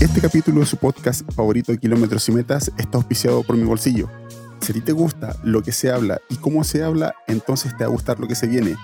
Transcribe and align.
Este 0.00 0.20
capítulo 0.20 0.60
de 0.60 0.66
su 0.66 0.76
podcast 0.76 1.22
favorito 1.32 1.72
de 1.72 1.78
Kilómetros 1.78 2.28
y 2.28 2.32
Metas 2.32 2.70
está 2.76 2.98
auspiciado 2.98 3.42
por 3.42 3.56
mi 3.56 3.64
bolsillo. 3.64 4.10
Si 4.60 4.72
a 4.72 4.74
ti 4.74 4.82
te 4.82 4.92
gusta 4.92 5.34
lo 5.42 5.62
que 5.62 5.72
se 5.72 5.90
habla 5.90 6.20
y 6.28 6.36
cómo 6.36 6.64
se 6.64 6.82
habla, 6.82 7.14
entonces 7.26 7.74
te 7.76 7.84
va 7.84 7.86
a 7.86 7.92
gustar 7.92 8.20
lo 8.20 8.28
que 8.28 8.34
se 8.34 8.46
viene. 8.46 8.76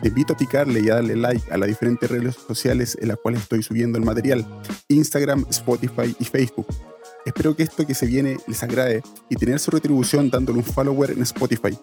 Te 0.00 0.08
invito 0.08 0.34
a 0.34 0.36
picarle 0.36 0.80
y 0.80 0.88
a 0.88 0.94
darle 0.94 1.16
like 1.16 1.52
a 1.52 1.58
las 1.58 1.68
diferentes 1.68 2.08
redes 2.08 2.36
sociales 2.36 2.96
en 3.00 3.08
las 3.08 3.16
cuales 3.16 3.42
estoy 3.42 3.64
subiendo 3.64 3.98
el 3.98 4.04
material, 4.04 4.46
Instagram, 4.86 5.44
Spotify 5.50 6.14
y 6.20 6.24
Facebook. 6.24 6.66
Espero 7.26 7.56
que 7.56 7.64
esto 7.64 7.84
que 7.84 7.94
se 7.94 8.06
viene 8.06 8.38
les 8.46 8.62
agrade 8.62 9.02
y 9.28 9.34
tener 9.34 9.58
su 9.58 9.72
retribución 9.72 10.30
dándole 10.30 10.58
un 10.58 10.64
follower 10.64 11.10
en 11.10 11.22
Spotify. 11.22 11.76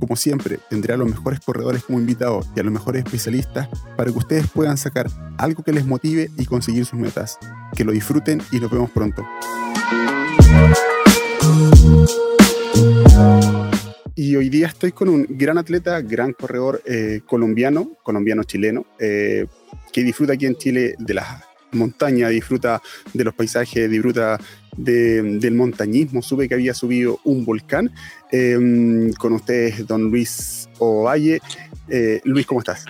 Como 0.00 0.16
siempre, 0.16 0.58
tendré 0.70 0.94
a 0.94 0.96
los 0.96 1.08
mejores 1.08 1.40
corredores 1.40 1.84
como 1.84 2.00
invitados 2.00 2.48
y 2.56 2.60
a 2.60 2.62
los 2.62 2.72
mejores 2.72 3.04
especialistas 3.04 3.68
para 3.98 4.10
que 4.10 4.18
ustedes 4.18 4.48
puedan 4.48 4.78
sacar 4.78 5.08
algo 5.36 5.62
que 5.62 5.72
les 5.72 5.84
motive 5.84 6.30
y 6.38 6.46
conseguir 6.46 6.86
sus 6.86 6.98
metas. 6.98 7.38
Que 7.76 7.84
lo 7.84 7.92
disfruten 7.92 8.40
y 8.50 8.60
nos 8.60 8.70
vemos 8.70 8.90
pronto. 8.90 9.26
Y 14.14 14.36
hoy 14.36 14.48
día 14.48 14.68
estoy 14.68 14.92
con 14.92 15.10
un 15.10 15.26
gran 15.28 15.58
atleta, 15.58 16.00
gran 16.00 16.32
corredor 16.32 16.82
eh, 16.86 17.20
colombiano, 17.26 17.90
colombiano-chileno, 18.02 18.86
eh, 18.98 19.46
que 19.92 20.02
disfruta 20.02 20.32
aquí 20.32 20.46
en 20.46 20.56
Chile 20.56 20.94
de 20.98 21.14
las 21.14 21.44
montañas, 21.72 22.30
disfruta 22.30 22.82
de 23.12 23.24
los 23.24 23.34
paisajes, 23.34 23.90
disfruta 23.90 24.38
del 24.76 25.54
montañismo. 25.54 26.22
Supe 26.22 26.48
que 26.48 26.54
había 26.54 26.74
subido 26.74 27.20
un 27.24 27.44
volcán. 27.44 27.90
Em, 28.30 29.12
con 29.14 29.32
ustedes, 29.32 29.86
don 29.86 30.10
Luis 30.10 30.68
Ovalle. 30.78 31.40
Eh, 31.88 32.20
Luis, 32.24 32.46
¿cómo 32.46 32.60
estás? 32.60 32.84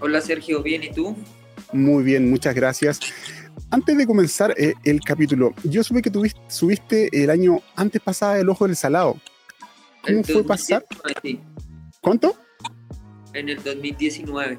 Hola 0.00 0.20
Sergio, 0.20 0.62
bien, 0.62 0.84
¿y 0.84 0.92
tú? 0.92 1.16
Muy 1.72 2.04
bien, 2.04 2.30
muchas 2.30 2.54
gracias. 2.54 3.00
Antes 3.70 3.98
de 3.98 4.06
comenzar 4.06 4.54
eh, 4.56 4.74
el 4.84 5.00
capítulo, 5.00 5.52
yo 5.64 5.82
supe 5.82 6.00
que 6.02 6.10
tuviste, 6.10 6.40
subiste 6.48 7.08
el 7.12 7.30
año 7.30 7.60
antes 7.76 8.00
pasado 8.00 8.36
el 8.36 8.48
Ojo 8.48 8.66
del 8.66 8.76
Salado. 8.76 9.20
¿Cómo 10.02 10.22
fue 10.22 10.44
pasar? 10.44 10.86
¿Cuánto? 12.00 12.34
En 13.34 13.48
el 13.48 13.62
2019. 13.62 14.56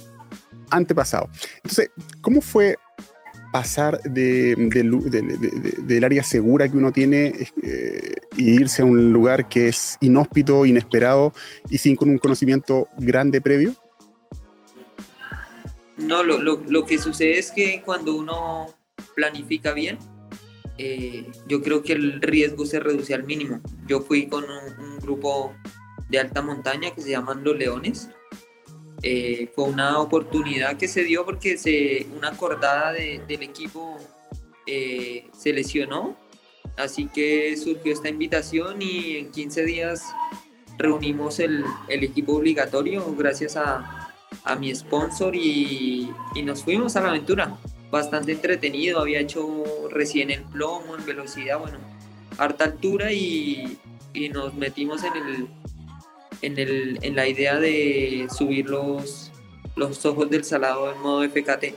Antepasado. 0.72 1.30
Entonces, 1.58 1.92
¿cómo 2.22 2.42
fue 2.42 2.78
pasar 3.52 4.02
de, 4.04 4.56
del 5.80 6.04
área 6.04 6.24
segura 6.24 6.70
que 6.70 6.78
uno 6.78 6.92
tiene 6.92 7.34
eh, 7.64 8.16
y 8.38 8.52
irse 8.52 8.84
a 8.84 8.86
un 8.86 9.12
lugar 9.12 9.50
que 9.50 9.70
es 9.70 9.98
inhóspito, 10.02 10.66
inesperado 10.66 11.34
y 11.70 11.78
sin 11.78 11.96
con 11.96 12.10
un 12.10 12.18
conocimiento 12.18 12.88
grande 12.98 13.42
previo? 13.42 13.74
No, 15.98 16.24
lo, 16.24 16.86
que 16.86 16.98
sucede 16.98 17.40
es 17.40 17.52
que 17.52 17.82
cuando 17.84 18.16
uno 18.16 18.68
planifica 19.16 19.74
bien, 19.74 19.98
eh, 20.78 21.30
yo 21.48 21.62
creo 21.62 21.84
que 21.84 21.94
el 21.94 22.22
riesgo 22.22 22.66
se 22.66 22.80
reduce 22.80 23.14
al 23.14 23.24
mínimo. 23.24 23.62
Yo 23.86 24.02
fui 24.02 24.28
con 24.28 24.46
un, 24.46 25.00
grupo 25.00 25.54
de 26.10 26.20
alta 26.20 26.42
montaña 26.42 26.94
que 26.94 27.02
se 27.02 27.10
llaman 27.10 27.44
Los 27.44 27.58
Leones. 27.58 28.10
Eh, 29.02 29.50
fue 29.56 29.66
una 29.66 30.00
oportunidad 30.00 30.78
que 30.78 30.88
se 30.88 31.04
dio 31.04 31.26
porque 31.26 31.58
se, 31.58 32.08
una 32.18 32.30
acordada 32.30 32.92
del 32.92 33.42
equipo 33.44 33.98
eh, 34.66 35.28
se 35.38 35.54
lesionó. 35.54 36.18
Así 36.78 37.08
que 37.08 37.58
surgió 37.58 37.92
esta 37.92 38.10
invitación 38.10 38.82
y 38.82 39.18
en 39.18 39.32
15 39.32 39.66
días 39.66 40.04
reunimos 40.78 41.40
el, 41.40 41.66
el 41.90 42.04
equipo 42.04 42.38
obligatorio 42.38 43.14
gracias 43.18 43.58
a, 43.58 44.14
a 44.44 44.56
mi 44.56 44.74
sponsor 44.74 45.36
y, 45.36 46.10
y 46.36 46.42
nos 46.42 46.64
fuimos 46.64 46.96
a 46.96 47.02
la 47.02 47.10
aventura 47.10 47.58
bastante 47.92 48.32
entretenido, 48.32 49.00
había 49.00 49.20
hecho 49.20 49.64
recién 49.90 50.30
el 50.32 50.44
plomo, 50.44 50.96
en 50.96 51.06
velocidad, 51.06 51.60
bueno, 51.60 51.80
harta 52.38 52.66
altura 52.66 53.12
y, 53.12 53.78
y 54.14 54.30
nos 54.30 54.54
metimos 54.54 55.04
en, 55.04 55.16
el, 55.16 55.48
en, 56.42 56.58
el, 56.58 57.00
en 57.02 57.16
la 57.16 57.28
idea 57.28 57.60
de 57.60 58.28
subir 58.36 58.70
los, 58.70 59.32
los 59.76 60.06
ojos 60.06 60.30
del 60.30 60.44
salado 60.44 60.92
en 60.92 61.00
modo 61.00 61.28
FKT. 61.28 61.76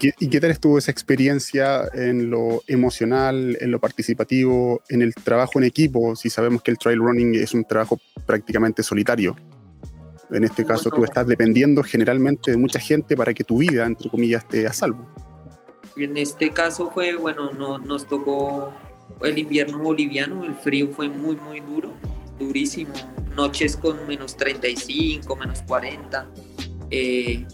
¿Y 0.00 0.28
qué 0.28 0.40
tal 0.40 0.50
estuvo 0.50 0.76
esa 0.76 0.90
experiencia 0.90 1.88
en 1.94 2.30
lo 2.30 2.62
emocional, 2.66 3.56
en 3.60 3.70
lo 3.70 3.78
participativo, 3.78 4.82
en 4.88 5.02
el 5.02 5.14
trabajo 5.14 5.58
en 5.58 5.64
equipo? 5.64 6.16
Si 6.16 6.30
sabemos 6.30 6.62
que 6.62 6.70
el 6.72 6.78
trail 6.78 6.98
running 6.98 7.36
es 7.36 7.54
un 7.54 7.64
trabajo 7.64 8.00
prácticamente 8.26 8.82
solitario. 8.82 9.36
En 10.30 10.42
este 10.42 10.64
caso, 10.64 10.90
tú 10.90 11.04
estás 11.04 11.26
dependiendo 11.26 11.82
generalmente 11.82 12.50
de 12.50 12.56
mucha 12.56 12.80
gente 12.80 13.16
para 13.16 13.32
que 13.34 13.44
tu 13.44 13.58
vida, 13.58 13.86
entre 13.86 14.10
comillas, 14.10 14.42
esté 14.42 14.66
a 14.66 14.72
salvo. 14.72 15.06
En 15.96 16.16
este 16.16 16.50
caso 16.50 16.90
fue, 16.90 17.14
bueno, 17.14 17.52
no, 17.52 17.78
nos 17.78 18.08
tocó 18.08 18.72
el 19.22 19.38
invierno 19.38 19.78
boliviano, 19.78 20.44
el 20.44 20.54
frío 20.54 20.88
fue 20.88 21.08
muy, 21.08 21.36
muy 21.36 21.60
duro, 21.60 21.92
durísimo. 22.38 22.92
Noches 23.36 23.76
con 23.76 24.06
menos 24.06 24.36
35, 24.36 25.36
menos 25.36 25.62
40. 25.62 26.28
Eh, 26.90 27.46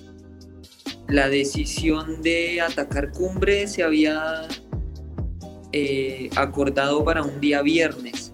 la 1.09 1.29
decisión 1.29 2.23
de 2.23 2.61
atacar 2.61 3.11
cumbre 3.13 3.67
se 3.67 3.83
había 3.83 4.47
eh, 5.73 6.31
acordado 6.37 7.05
para 7.05 7.23
un 7.23 7.41
día 7.41 7.63
viernes 7.63 8.33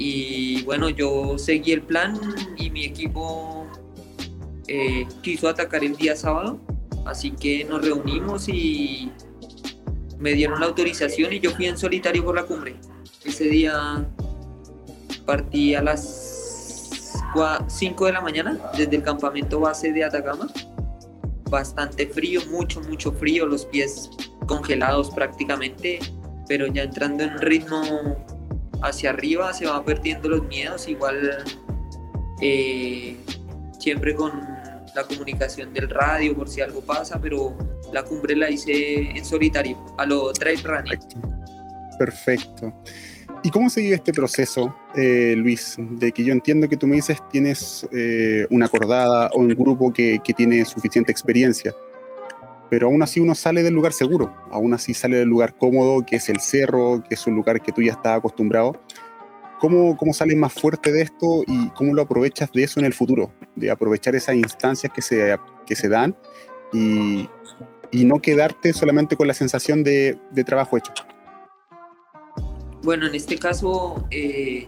y 0.00 0.62
bueno, 0.62 0.88
yo 0.88 1.36
seguí 1.36 1.72
el 1.72 1.82
plan 1.82 2.18
y 2.56 2.70
mi 2.70 2.86
equipo 2.86 3.66
eh, 4.66 5.06
quiso 5.22 5.46
atacar 5.46 5.84
el 5.84 5.94
día 5.94 6.16
sábado, 6.16 6.58
así 7.04 7.32
que 7.32 7.66
nos 7.66 7.84
reunimos 7.84 8.48
y 8.48 9.12
me 10.18 10.32
dieron 10.32 10.58
la 10.58 10.66
autorización 10.66 11.34
y 11.34 11.40
yo 11.40 11.50
fui 11.50 11.66
en 11.66 11.76
solitario 11.76 12.24
por 12.24 12.34
la 12.34 12.44
cumbre. 12.44 12.76
Ese 13.26 13.44
día 13.44 14.08
partí 15.26 15.74
a 15.74 15.82
las 15.82 17.22
5 17.68 18.06
de 18.06 18.12
la 18.12 18.20
mañana 18.20 18.58
desde 18.76 18.96
el 18.96 19.02
campamento 19.02 19.60
base 19.60 19.92
de 19.92 20.04
Atacama. 20.04 20.48
Bastante 21.48 22.06
frío, 22.06 22.40
mucho, 22.50 22.80
mucho 22.82 23.12
frío, 23.12 23.46
los 23.46 23.64
pies 23.66 24.10
congelados 24.46 25.10
prácticamente, 25.10 25.98
pero 26.48 26.66
ya 26.66 26.82
entrando 26.82 27.24
en 27.24 27.38
ritmo 27.38 27.82
hacia 28.82 29.10
arriba 29.10 29.52
se 29.52 29.66
van 29.66 29.84
perdiendo 29.84 30.28
los 30.28 30.46
miedos, 30.46 30.88
igual 30.88 31.44
eh, 32.40 33.16
siempre 33.78 34.14
con 34.14 34.32
la 34.94 35.04
comunicación 35.04 35.72
del 35.72 35.88
radio 35.88 36.34
por 36.34 36.48
si 36.48 36.60
algo 36.60 36.80
pasa, 36.80 37.20
pero 37.20 37.56
la 37.92 38.02
cumbre 38.04 38.36
la 38.36 38.50
hice 38.50 39.10
en 39.10 39.24
solitario, 39.24 39.76
a 39.98 40.06
lo 40.06 40.32
trail 40.32 40.62
running. 40.62 40.98
Perfecto. 41.98 42.72
¿Y 43.42 43.50
cómo 43.50 43.70
se 43.70 43.80
vive 43.80 43.94
este 43.94 44.12
proceso, 44.12 44.74
eh, 44.94 45.34
Luis? 45.36 45.76
De 45.78 46.12
que 46.12 46.24
yo 46.24 46.32
entiendo 46.32 46.68
que 46.68 46.76
tú 46.76 46.86
me 46.86 46.96
dices 46.96 47.18
tienes 47.30 47.88
eh, 47.92 48.46
una 48.50 48.66
acordada 48.66 49.30
o 49.32 49.38
un 49.38 49.48
grupo 49.48 49.92
que, 49.92 50.20
que 50.22 50.34
tiene 50.34 50.64
suficiente 50.64 51.10
experiencia 51.10 51.74
pero 52.70 52.86
aún 52.86 53.02
así 53.02 53.18
uno 53.20 53.34
sale 53.34 53.64
del 53.64 53.74
lugar 53.74 53.92
seguro, 53.92 54.32
aún 54.50 54.72
así 54.72 54.94
sale 54.94 55.16
del 55.18 55.28
lugar 55.28 55.56
cómodo, 55.58 56.06
que 56.06 56.16
es 56.16 56.28
el 56.28 56.38
cerro, 56.38 57.02
que 57.06 57.16
es 57.16 57.26
un 57.26 57.34
lugar 57.34 57.60
que 57.60 57.72
tú 57.72 57.82
ya 57.82 57.92
estás 57.92 58.16
acostumbrado. 58.16 58.80
¿Cómo, 59.58 59.96
cómo 59.96 60.14
sales 60.14 60.36
más 60.36 60.52
fuerte 60.54 60.92
de 60.92 61.02
esto 61.02 61.42
y 61.46 61.68
cómo 61.70 61.92
lo 61.92 62.02
aprovechas 62.02 62.50
de 62.52 62.62
eso 62.62 62.78
en 62.80 62.86
el 62.86 62.94
futuro? 62.94 63.32
De 63.56 63.70
aprovechar 63.70 64.14
esas 64.14 64.36
instancias 64.36 64.90
que 64.92 65.02
se, 65.02 65.36
que 65.66 65.74
se 65.74 65.88
dan 65.88 66.16
y, 66.72 67.28
y 67.90 68.04
no 68.04 68.22
quedarte 68.22 68.72
solamente 68.72 69.16
con 69.16 69.26
la 69.26 69.34
sensación 69.34 69.82
de, 69.82 70.16
de 70.30 70.44
trabajo 70.44 70.78
hecho. 70.78 70.94
Bueno, 72.82 73.06
en 73.06 73.14
este 73.14 73.38
caso, 73.38 74.06
eh, 74.10 74.66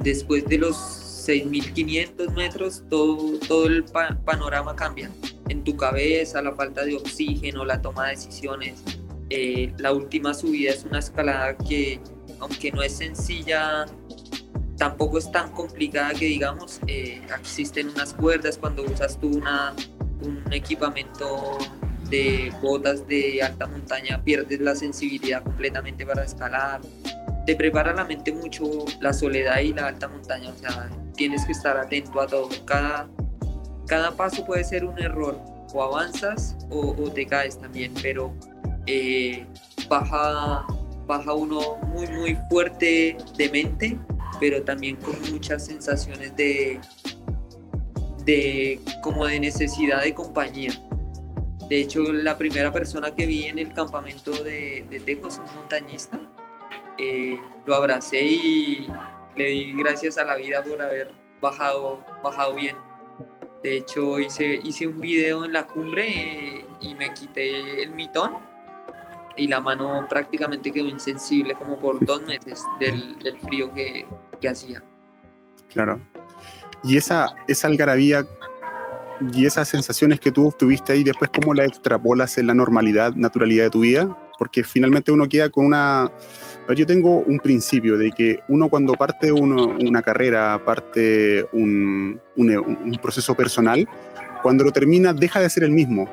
después 0.00 0.44
de 0.46 0.58
los 0.58 0.76
6.500 0.76 2.32
metros, 2.34 2.82
todo, 2.88 3.38
todo 3.46 3.66
el 3.66 3.84
panorama 4.24 4.74
cambia. 4.76 5.10
En 5.48 5.64
tu 5.64 5.76
cabeza, 5.76 6.42
la 6.42 6.52
falta 6.52 6.84
de 6.84 6.96
oxígeno, 6.96 7.64
la 7.64 7.80
toma 7.80 8.06
de 8.06 8.10
decisiones. 8.16 8.82
Eh, 9.30 9.72
la 9.78 9.92
última 9.92 10.34
subida 10.34 10.72
es 10.72 10.84
una 10.84 10.98
escalada 10.98 11.56
que, 11.56 12.00
aunque 12.40 12.70
no 12.72 12.82
es 12.82 12.92
sencilla, 12.92 13.86
tampoco 14.78 15.18
es 15.18 15.30
tan 15.30 15.52
complicada 15.52 16.14
que 16.14 16.26
digamos. 16.26 16.80
Eh, 16.86 17.20
existen 17.38 17.88
unas 17.88 18.14
cuerdas 18.14 18.56
cuando 18.58 18.84
usas 18.84 19.18
tú 19.18 19.28
una, 19.28 19.74
un 20.22 20.42
equipamiento 20.52 21.58
de 22.08 22.52
botas 22.62 23.06
de 23.06 23.42
alta 23.42 23.66
montaña, 23.66 24.22
pierdes 24.24 24.60
la 24.60 24.74
sensibilidad 24.74 25.42
completamente 25.42 26.06
para 26.06 26.24
escalar. 26.24 26.80
Te 27.48 27.56
prepara 27.56 27.94
la 27.94 28.04
mente 28.04 28.30
mucho 28.30 28.84
la 29.00 29.10
soledad 29.10 29.60
y 29.60 29.72
la 29.72 29.86
alta 29.86 30.06
montaña. 30.06 30.50
O 30.50 30.58
sea, 30.58 30.90
tienes 31.14 31.46
que 31.46 31.52
estar 31.52 31.78
atento 31.78 32.20
a 32.20 32.26
todo. 32.26 32.50
Cada, 32.66 33.08
cada 33.86 34.10
paso 34.10 34.44
puede 34.44 34.64
ser 34.64 34.84
un 34.84 34.98
error, 34.98 35.40
o 35.72 35.82
avanzas 35.82 36.58
o, 36.68 37.10
te 37.10 37.26
caes 37.26 37.58
también, 37.58 37.94
pero 38.02 38.34
eh, 38.84 39.46
baja, 39.88 40.66
baja 41.06 41.32
uno 41.32 41.76
muy, 41.86 42.06
muy 42.08 42.38
fuerte 42.50 43.16
de 43.38 43.48
mente, 43.48 43.98
pero 44.38 44.62
también 44.62 44.96
con 44.96 45.18
muchas 45.32 45.64
sensaciones 45.64 46.36
de, 46.36 46.78
de 48.26 48.78
como 49.02 49.24
de 49.24 49.40
necesidad 49.40 50.02
de 50.02 50.12
compañía. 50.12 50.72
De 51.70 51.80
hecho, 51.80 52.12
la 52.12 52.36
primera 52.36 52.70
persona 52.70 53.14
que 53.14 53.24
vi 53.24 53.44
en 53.44 53.58
el 53.58 53.72
campamento 53.72 54.32
de, 54.32 54.84
de 54.90 55.00
Tejos, 55.00 55.38
un 55.38 55.60
montañista, 55.60 56.20
eh, 56.98 57.38
lo 57.66 57.74
abracé 57.74 58.22
y 58.22 58.88
le 59.36 59.44
di 59.46 59.72
gracias 59.72 60.18
a 60.18 60.24
la 60.24 60.36
vida 60.36 60.62
por 60.62 60.80
haber 60.82 61.12
bajado, 61.40 62.04
bajado 62.22 62.54
bien. 62.54 62.76
De 63.62 63.76
hecho, 63.76 64.18
hice, 64.18 64.60
hice 64.62 64.86
un 64.86 65.00
video 65.00 65.44
en 65.44 65.52
la 65.52 65.66
cumbre 65.66 66.06
eh, 66.08 66.64
y 66.80 66.94
me 66.94 67.12
quité 67.12 67.82
el 67.82 67.90
mitón 67.90 68.36
y 69.36 69.46
la 69.46 69.60
mano 69.60 70.06
prácticamente 70.08 70.72
quedó 70.72 70.88
insensible 70.88 71.54
como 71.54 71.78
por 71.78 72.04
dos 72.04 72.22
meses 72.22 72.64
del, 72.80 73.18
del 73.20 73.38
frío 73.38 73.72
que, 73.72 74.06
que, 74.40 74.48
hacía. 74.48 74.82
Claro. 75.72 76.00
Y 76.82 76.96
esa, 76.96 77.34
esa 77.46 77.68
algarabía 77.68 78.26
y 79.32 79.46
esas 79.46 79.68
sensaciones 79.68 80.20
que 80.20 80.30
tú 80.30 80.52
tuviste 80.56 80.92
ahí, 80.92 81.04
después, 81.04 81.30
¿cómo 81.30 81.54
las 81.54 81.68
extrapolas 81.68 82.38
en 82.38 82.46
la 82.46 82.54
normalidad, 82.54 83.14
naturalidad 83.14 83.64
de 83.64 83.70
tu 83.70 83.80
vida? 83.80 84.16
Porque 84.38 84.62
finalmente 84.62 85.12
uno 85.12 85.28
queda 85.28 85.50
con 85.50 85.66
una... 85.66 86.10
Yo 86.76 86.86
tengo 86.86 87.20
un 87.20 87.38
principio 87.38 87.96
de 87.96 88.12
que 88.12 88.40
uno 88.48 88.68
cuando 88.68 88.92
parte 88.92 89.32
una 89.32 90.02
carrera, 90.02 90.62
parte 90.64 91.46
un, 91.52 92.20
un, 92.36 92.98
proceso 93.00 93.34
personal, 93.34 93.88
cuando 94.42 94.64
lo 94.64 94.70
termina 94.70 95.14
deja 95.14 95.40
de 95.40 95.48
ser 95.48 95.64
el 95.64 95.70
mismo. 95.70 96.10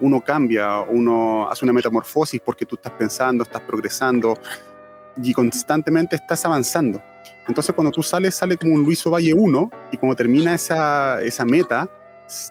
Uno 0.00 0.20
cambia, 0.20 0.80
uno 0.80 1.50
hace 1.50 1.64
una 1.64 1.72
metamorfosis 1.72 2.40
porque 2.40 2.64
tú 2.64 2.76
estás 2.76 2.92
pensando, 2.92 3.42
estás 3.42 3.62
progresando 3.62 4.38
y 5.20 5.32
constantemente 5.32 6.16
estás 6.16 6.44
avanzando. 6.44 7.02
Entonces 7.48 7.74
cuando 7.74 7.90
tú 7.90 8.02
sales, 8.02 8.34
sale 8.34 8.56
como 8.56 8.74
un 8.74 8.84
Luis 8.84 9.04
Valle 9.04 9.34
1 9.34 9.70
y 9.92 9.96
cuando 9.96 10.16
termina 10.16 10.54
esa, 10.54 11.20
esa 11.22 11.44
meta, 11.44 11.88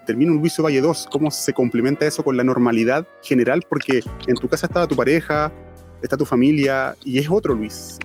termina 0.06 0.32
un 0.32 0.40
Luis 0.40 0.60
Valle 0.60 0.82
2, 0.82 1.08
cómo 1.12 1.32
se 1.32 1.54
complementa 1.54 2.06
eso 2.06 2.24
con 2.24 2.38
la 2.38 2.44
normalidad 2.44 3.08
general, 3.22 3.64
porque 3.70 4.02
en 4.28 4.36
tu 4.36 4.48
casa 4.48 4.68
estaba 4.68 4.88
tu 4.88 4.96
pareja, 4.96 5.52
está 6.02 6.18
tu 6.18 6.26
familia 6.26 6.96
y 7.04 7.20
es 7.20 7.30
otro 7.30 7.54
Luis, 7.54 7.98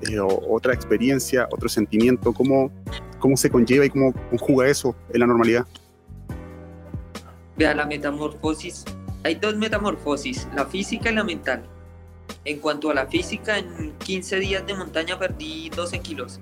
otra 0.49 0.75
experiencia, 0.75 1.49
otro 1.51 1.69
sentimiento, 1.69 2.33
cómo, 2.33 2.71
cómo 3.19 3.37
se 3.37 3.51
conlleva 3.51 3.85
y 3.85 3.91
cómo 3.91 4.13
conjuga 4.31 4.69
eso 4.69 4.97
en 5.13 5.21
la 5.21 5.27
normalidad. 5.27 5.67
Vea, 7.57 7.75
la 7.75 7.87
metamorfosis, 7.87 8.85
hay 9.23 9.35
dos 9.35 9.57
metamorfosis, 9.57 10.49
la 10.55 10.67
física 10.67 11.11
y 11.11 11.15
la 11.15 11.25
mental. 11.25 11.63
En 12.45 12.59
cuanto 12.59 12.91
a 12.91 12.95
la 12.95 13.07
física, 13.07 13.59
en 13.59 13.93
15 13.99 14.39
días 14.41 14.67
de 14.67 14.75
montaña 14.75 15.19
perdí 15.19 15.69
12 15.69 15.99
kilos 16.01 16.41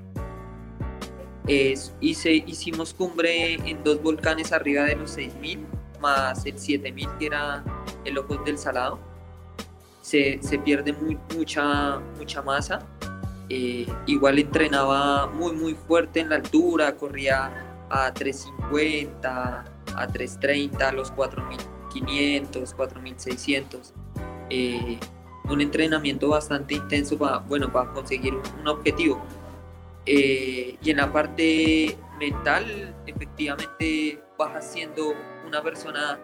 hice, 2.00 2.33
hicimos 2.47 2.95
cumbre 2.95 3.55
en 3.55 3.83
dos 3.83 4.03
volcanes 4.03 4.53
arriba 4.53 4.85
de 4.85 4.97
los 4.97 5.17
6.000, 5.17 5.67
más 6.00 6.45
el 6.47 6.56
7.000 6.56 7.19
que 7.19 7.27
era 7.27 7.65
el 8.05 8.19
Ojos 8.19 8.45
del 8.45 8.59
Salado. 8.59 8.99
Se, 10.03 10.39
se 10.43 10.59
pierde 10.59 10.93
muy, 10.93 11.19
mucha, 11.37 12.00
masa. 12.45 12.87
Eh, 13.49 13.87
igual 14.06 14.39
entrenaba 14.39 15.27
muy, 15.27 15.53
muy 15.53 15.75
fuerte 15.75 16.21
en 16.21 16.31
la 16.31 16.37
altura, 16.37 16.97
corría 16.97 17.87
a 17.91 18.12
350, 18.12 19.65
a 19.95 20.06
330, 20.06 20.89
a 20.89 20.93
los 20.93 21.11
4500, 21.11 22.75
4600. 22.75 23.95
Eh, 24.50 24.99
un 25.49 25.61
entrenamiento 25.61 26.29
bastante 26.29 26.75
intenso 26.75 27.17
para, 27.17 27.39
bueno, 27.39 27.73
para 27.73 27.93
conseguir 27.93 28.35
un 28.35 28.69
objetivo. 28.69 29.23
Eh, 30.11 30.79
y 30.83 30.91
en 30.91 30.97
la 30.97 31.13
parte 31.13 31.95
mental, 32.19 32.95
efectivamente, 33.07 34.19
vas 34.39 34.73
siendo 34.73 35.15
una 35.47 35.63
persona 35.63 36.19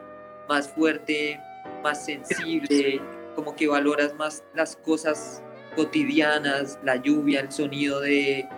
más 0.49 0.73
fuerte, 0.73 1.39
más 1.83 2.07
sensible, 2.07 2.99
como 3.37 3.55
que 3.55 3.69
valoras 3.69 4.15
más 4.15 4.43
las 4.55 4.75
cosas 4.77 5.43
cotidianas, 5.77 6.79
la 6.83 6.97
lluvia, 6.97 7.41
el 7.41 7.53
sonido 7.53 8.01
de, 8.01 8.49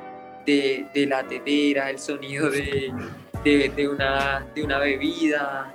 de, 0.46 1.06
la 1.08 1.26
tetera, 1.26 1.90
el 1.90 1.98
sonido 1.98 2.48
de, 2.48 2.92
de, 3.42 3.88
una, 3.88 4.46
de 4.54 4.62
una 4.62 4.78
bebida, 4.78 5.74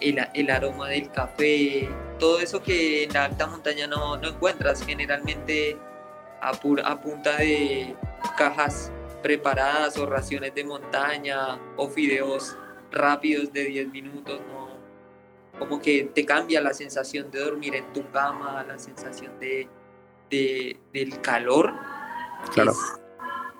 el, 0.00 0.24
el, 0.32 0.48
aroma 0.48 0.88
del 0.88 1.10
café, 1.10 1.88
todo 2.20 2.38
eso 2.38 2.62
que 2.62 3.02
en 3.02 3.12
la 3.14 3.24
alta 3.24 3.48
montaña 3.48 3.88
no, 3.88 4.16
no 4.16 4.28
encuentras 4.28 4.86
generalmente 4.86 5.76
a, 6.40 6.50
a 6.50 7.00
punta 7.00 7.36
de 7.38 7.96
cajas 8.30 8.92
preparadas 9.22 9.96
o 9.98 10.06
raciones 10.06 10.54
de 10.54 10.64
montaña 10.64 11.58
o 11.76 11.88
fideos 11.88 12.56
rápidos 12.90 13.52
de 13.52 13.64
10 13.64 13.88
minutos, 13.88 14.40
¿no? 14.48 14.72
Como 15.58 15.80
que 15.80 16.04
te 16.04 16.24
cambia 16.24 16.60
la 16.60 16.74
sensación 16.74 17.30
de 17.30 17.40
dormir 17.40 17.74
en 17.74 17.92
tu 17.92 18.08
cama, 18.10 18.64
la 18.66 18.78
sensación 18.78 19.38
de, 19.38 19.68
de 20.30 20.78
del 20.92 21.20
calor. 21.20 21.72
Claro. 22.52 22.72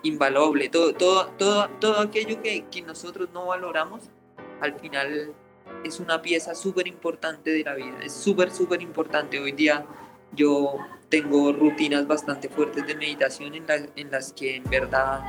invaluable. 0.03 0.67
Todo, 0.67 0.93
todo, 0.93 1.27
todo, 1.37 1.69
todo 1.79 2.01
aquello 2.01 2.41
que, 2.41 2.65
que 2.69 2.81
nosotros 2.81 3.29
no 3.33 3.45
valoramos, 3.45 4.09
al 4.59 4.77
final 4.77 5.33
es 5.83 5.99
una 5.99 6.21
pieza 6.21 6.55
súper 6.55 6.87
importante 6.87 7.51
de 7.51 7.63
la 7.63 7.75
vida. 7.75 7.99
Es 8.03 8.13
súper, 8.13 8.51
súper 8.51 8.81
importante. 8.81 9.39
Hoy 9.39 9.53
día 9.53 9.85
yo 10.33 10.77
tengo 11.13 11.53
rutinas 11.53 12.07
bastante 12.07 12.49
fuertes 12.49 12.87
de 12.87 12.95
meditación 12.95 13.53
en, 13.53 13.65
en 13.95 14.09
las 14.09 14.33
que 14.33 14.55
en 14.55 14.63
verdad 14.63 15.21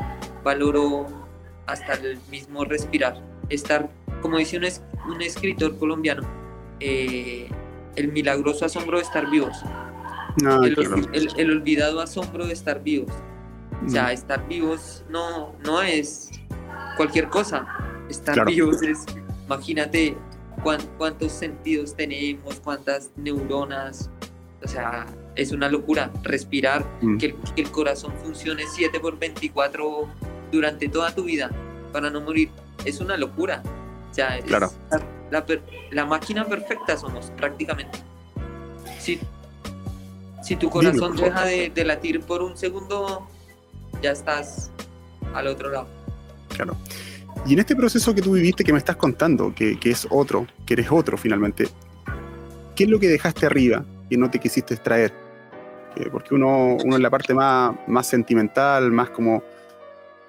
valoro 0.43 1.07
hasta 1.67 1.93
el 1.93 2.19
mismo 2.31 2.65
respirar. 2.65 3.23
Estar, 3.51 3.91
como 4.23 4.39
dice 4.39 4.57
un, 4.57 4.65
un 5.13 5.21
escritor 5.21 5.79
colombiano, 5.79 6.23
eh, 6.81 7.51
el 7.97 8.13
milagroso 8.13 8.65
asombro 8.65 8.97
de 8.97 9.03
estar 9.03 9.29
vivos. 9.29 9.59
el, 11.13 11.51
olvidado 11.51 12.01
asombro 12.01 12.47
de 12.47 12.55
estar 12.55 12.83
vivos. 12.83 13.13
O 13.87 13.91
sea, 13.91 14.05
mm. 14.05 14.13
estar 14.13 14.49
vivos 14.49 15.05
no, 15.11 15.55
no 15.67 15.83
es 15.83 16.31
cualquier 16.97 17.29
cosa. 17.29 17.67
Estar 18.09 18.47
vivos 18.47 18.83
es, 18.83 19.05
imagínate 19.45 20.17
cuántos 20.97 21.33
sentidos 21.33 21.95
tenemos, 21.95 22.59
cuántas 22.61 23.11
neuronas, 23.17 24.09
o 24.63 24.67
sea, 24.67 25.05
es 25.37 25.53
una 25.53 25.69
locura 25.69 26.11
respirar, 26.23 26.85
mm. 27.01 27.19
que, 27.19 27.35
el, 27.57 27.71
corazón 27.71 28.13
funcione 28.23 28.65
7 28.67 29.01
por 29.01 29.19
24 29.19 30.09
durante 30.53 30.89
toda 30.89 31.15
tu 31.15 31.25
vida 31.25 31.51
para 31.93 32.11
no 32.11 32.21
morir. 32.21 32.51
Es 32.85 33.01
una 33.01 33.17
locura. 33.17 33.63
O 34.11 34.15
sea, 34.15 34.41
claro. 34.43 34.71
la, 35.31 35.45
la, 35.91 36.07
máquina 36.07 36.45
perfecta 36.45 36.97
somos 36.97 37.33
prácticamente. 37.37 37.99
Si, 39.01 39.19
si 40.43 40.57
tu 40.57 40.71
corazón 40.71 41.17
deja 41.17 41.45
de, 41.45 41.71
de, 41.71 41.85
latir 41.85 42.21
por 42.21 42.43
un 42.43 42.57
segundo, 42.57 43.27
ya 44.03 44.13
estás 44.13 44.71
al 45.35 45.49
otro 45.49 45.71
lado. 45.71 45.89
Claro. 46.49 46.77
Y 47.47 47.55
en 47.55 47.59
este 47.59 47.75
proceso 47.75 48.15
que 48.15 48.23
tú 48.23 48.33
viviste, 48.33 48.63
que 48.63 48.73
me 48.73 48.79
estás 48.79 48.97
contando, 48.97 49.53
que, 49.55 49.79
que 49.79 49.91
es 49.91 50.07
otro, 50.11 50.47
que 50.65 50.75
eres 50.75 50.87
otro 50.91 51.19
finalmente, 51.19 51.69
¿qué 52.77 52.85
es 52.85 52.91
lo 52.91 53.01
que 53.01 53.09
dejaste 53.09 53.47
arriba 53.47 53.85
que 54.09 54.17
no 54.17 54.31
te 54.31 54.39
quisiste 54.39 54.75
extraer? 54.75 55.24
Porque 56.11 56.35
uno, 56.35 56.77
uno 56.85 56.97
en 56.97 57.03
la 57.03 57.11
parte 57.11 57.35
más, 57.35 57.75
más 57.87 58.07
sentimental, 58.07 58.91
más 58.91 59.11
como, 59.11 59.43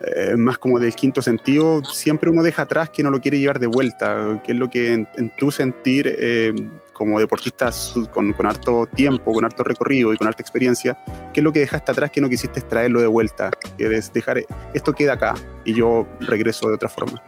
eh, 0.02 0.36
más 0.38 0.58
como 0.58 0.80
del 0.80 0.94
quinto 0.94 1.22
sentido, 1.22 1.84
siempre 1.84 2.30
uno 2.30 2.44
deja 2.44 2.64
atrás 2.64 2.90
que 2.90 3.04
no 3.04 3.10
lo 3.10 3.20
quiere 3.20 3.40
llevar 3.40 3.60
de 3.60 3.68
vuelta, 3.68 4.42
que 4.44 4.52
es 4.52 4.58
lo 4.58 4.70
que 4.70 4.94
en, 4.94 5.36
tu 5.38 5.52
sentir 5.52 6.16
eh, 6.20 6.54
como 6.94 7.20
deportista 7.20 7.72
con, 8.14 8.34
con, 8.34 8.46
harto 8.46 8.88
tiempo, 8.88 9.34
con 9.34 9.44
harto 9.44 9.64
recorrido 9.64 10.14
y 10.14 10.18
con 10.18 10.28
harta 10.28 10.42
experiencia, 10.42 10.98
qué 11.34 11.40
es 11.40 11.44
lo 11.44 11.52
que 11.52 11.60
dejaste 11.60 11.92
atrás 11.92 12.12
que 12.12 12.22
no 12.22 12.30
quisiste 12.30 12.60
extraerlo 12.60 13.02
de 13.02 13.08
vuelta, 13.08 13.52
que 13.78 13.96
es 13.96 14.12
dejar, 14.14 14.44
esto 14.74 14.94
queda 14.94 15.14
acá 15.14 15.34
y 15.64 15.74
yo 15.74 16.08
regreso 16.22 16.68
de 16.70 16.76
otra 16.76 16.90
forma. 16.90 17.22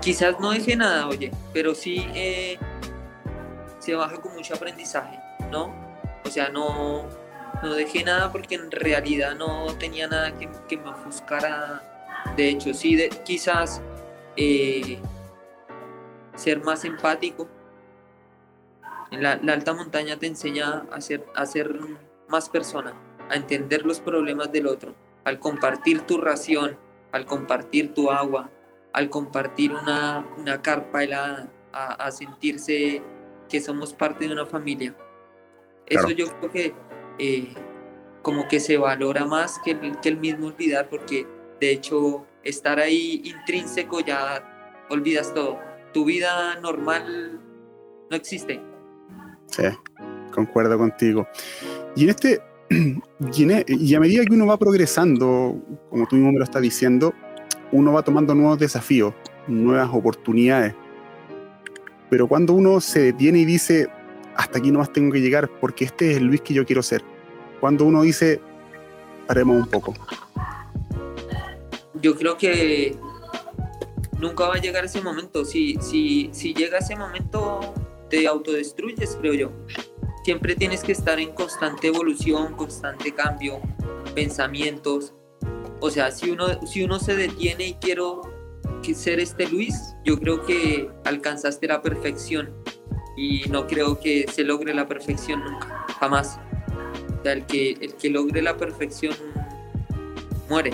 Quizás 0.00 0.38
no 0.38 0.50
dejé 0.50 0.76
nada, 0.76 1.08
oye, 1.08 1.30
pero 1.52 1.74
sí... 1.74 2.06
Eh 2.14 2.58
se 3.86 3.94
baja 3.94 4.16
con 4.16 4.34
mucho 4.34 4.52
aprendizaje, 4.52 5.16
¿no? 5.52 5.85
O 6.26 6.30
sea, 6.30 6.48
no, 6.48 7.04
no 7.62 7.74
dejé 7.74 8.02
nada 8.02 8.32
porque 8.32 8.56
en 8.56 8.70
realidad 8.70 9.36
no 9.36 9.66
tenía 9.78 10.08
nada 10.08 10.32
que, 10.36 10.76
me 10.76 10.90
ofuscara. 10.90 11.82
De 12.36 12.48
hecho, 12.48 12.74
sí, 12.74 12.98
quizás 13.24 13.80
eh, 14.36 14.98
ser 16.34 16.64
más 16.64 16.84
empático. 16.84 17.48
En 19.12 19.22
la, 19.22 19.32
alta 19.52 19.72
montaña 19.72 20.18
te 20.18 20.26
enseña 20.26 20.84
a 20.90 21.00
ser, 21.00 21.24
a 21.36 21.46
ser 21.46 21.78
más 22.28 22.48
persona, 22.48 22.92
a 23.30 23.36
entender 23.36 23.86
los 23.86 24.00
problemas 24.00 24.50
del 24.50 24.66
otro, 24.66 24.96
al 25.24 25.38
compartir 25.38 26.00
tu 26.00 26.20
ración, 26.20 26.76
al 27.12 27.24
compartir 27.24 27.94
tu 27.94 28.10
agua, 28.10 28.50
al 28.92 29.10
compartir 29.10 29.72
una, 29.72 30.26
una 30.36 30.60
carpa 30.60 31.04
helada, 31.04 31.48
a, 31.72 31.92
a 31.92 32.10
sentirse 32.10 33.00
que 33.48 33.60
somos 33.60 33.92
parte 33.94 34.26
de 34.26 34.32
una 34.32 34.46
familia. 34.46 34.96
Eso 35.86 36.10
yo 36.10 36.26
creo 36.38 36.50
que 36.50 36.74
eh, 37.18 37.54
como 38.22 38.48
que 38.48 38.60
se 38.60 38.76
valora 38.76 39.24
más 39.24 39.58
que 39.64 39.72
el, 39.72 40.00
que 40.00 40.08
el 40.08 40.18
mismo 40.18 40.48
olvidar, 40.48 40.88
porque 40.88 41.26
de 41.60 41.70
hecho 41.70 42.26
estar 42.42 42.78
ahí 42.78 43.22
intrínseco 43.24 44.00
ya 44.00 44.84
olvidas 44.90 45.32
todo. 45.34 45.58
Tu 45.92 46.04
vida 46.04 46.58
normal 46.60 47.40
no 48.10 48.16
existe. 48.16 48.60
Sí, 49.46 49.62
concuerdo 50.32 50.76
contigo. 50.76 51.26
Y 51.94 52.04
en 52.04 52.10
este, 52.10 52.40
e, 52.70 53.64
y, 53.68 53.94
a 53.94 54.00
medida 54.00 54.24
que 54.24 54.34
uno 54.34 54.46
va 54.46 54.56
progresando, 54.56 55.60
como 55.90 56.06
tú 56.06 56.16
mismo 56.16 56.32
me 56.32 56.38
lo 56.38 56.44
estás 56.44 56.62
diciendo, 56.62 57.14
uno 57.72 57.92
va 57.92 58.02
tomando 58.02 58.34
nuevos 58.34 58.58
desafíos, 58.58 59.14
nuevas 59.46 59.88
oportunidades. 59.92 60.74
Pero 62.10 62.28
cuando 62.28 62.52
uno 62.52 62.80
se 62.80 63.00
detiene 63.00 63.40
y 63.40 63.44
dice, 63.44 63.88
hasta 64.36 64.58
aquí 64.58 64.70
nomás 64.70 64.92
tengo 64.92 65.12
que 65.12 65.20
llegar 65.20 65.50
porque 65.60 65.84
este 65.84 66.10
es 66.10 66.16
el 66.18 66.24
Luis 66.24 66.40
que 66.40 66.54
yo 66.54 66.64
quiero 66.64 66.82
ser. 66.82 67.02
Cuando 67.60 67.84
uno 67.84 68.02
dice, 68.02 68.40
paremos 69.26 69.56
un 69.56 69.66
poco. 69.68 69.94
Yo 71.94 72.14
creo 72.14 72.36
que 72.36 72.96
nunca 74.18 74.46
va 74.46 74.54
a 74.54 74.60
llegar 74.60 74.84
ese 74.84 75.00
momento. 75.00 75.44
Si, 75.44 75.76
si, 75.80 76.30
si 76.32 76.54
llega 76.54 76.78
ese 76.78 76.96
momento, 76.96 77.74
te 78.10 78.26
autodestruyes, 78.26 79.16
creo 79.20 79.34
yo. 79.34 79.52
Siempre 80.24 80.54
tienes 80.54 80.82
que 80.82 80.92
estar 80.92 81.18
en 81.18 81.32
constante 81.32 81.86
evolución, 81.86 82.54
constante 82.54 83.12
cambio, 83.12 83.60
pensamientos. 84.14 85.14
O 85.80 85.90
sea, 85.90 86.10
si 86.10 86.30
uno, 86.30 86.46
si 86.66 86.82
uno 86.82 86.98
se 86.98 87.16
detiene 87.16 87.68
y 87.68 87.74
quiero 87.74 88.22
ser 88.94 89.20
este 89.20 89.48
Luis, 89.48 89.96
yo 90.04 90.18
creo 90.18 90.44
que 90.44 90.88
alcanzaste 91.04 91.66
la 91.66 91.82
perfección 91.82 92.54
y 93.16 93.44
no 93.48 93.66
creo 93.66 93.98
que 93.98 94.26
se 94.30 94.44
logre 94.44 94.74
la 94.74 94.86
perfección 94.86 95.42
nunca, 95.44 95.86
jamás. 95.98 96.38
El 97.24 97.44
que, 97.44 97.72
el 97.80 97.94
que 97.94 98.08
logre 98.08 98.40
la 98.40 98.56
perfección 98.56 99.14
muere. 100.48 100.70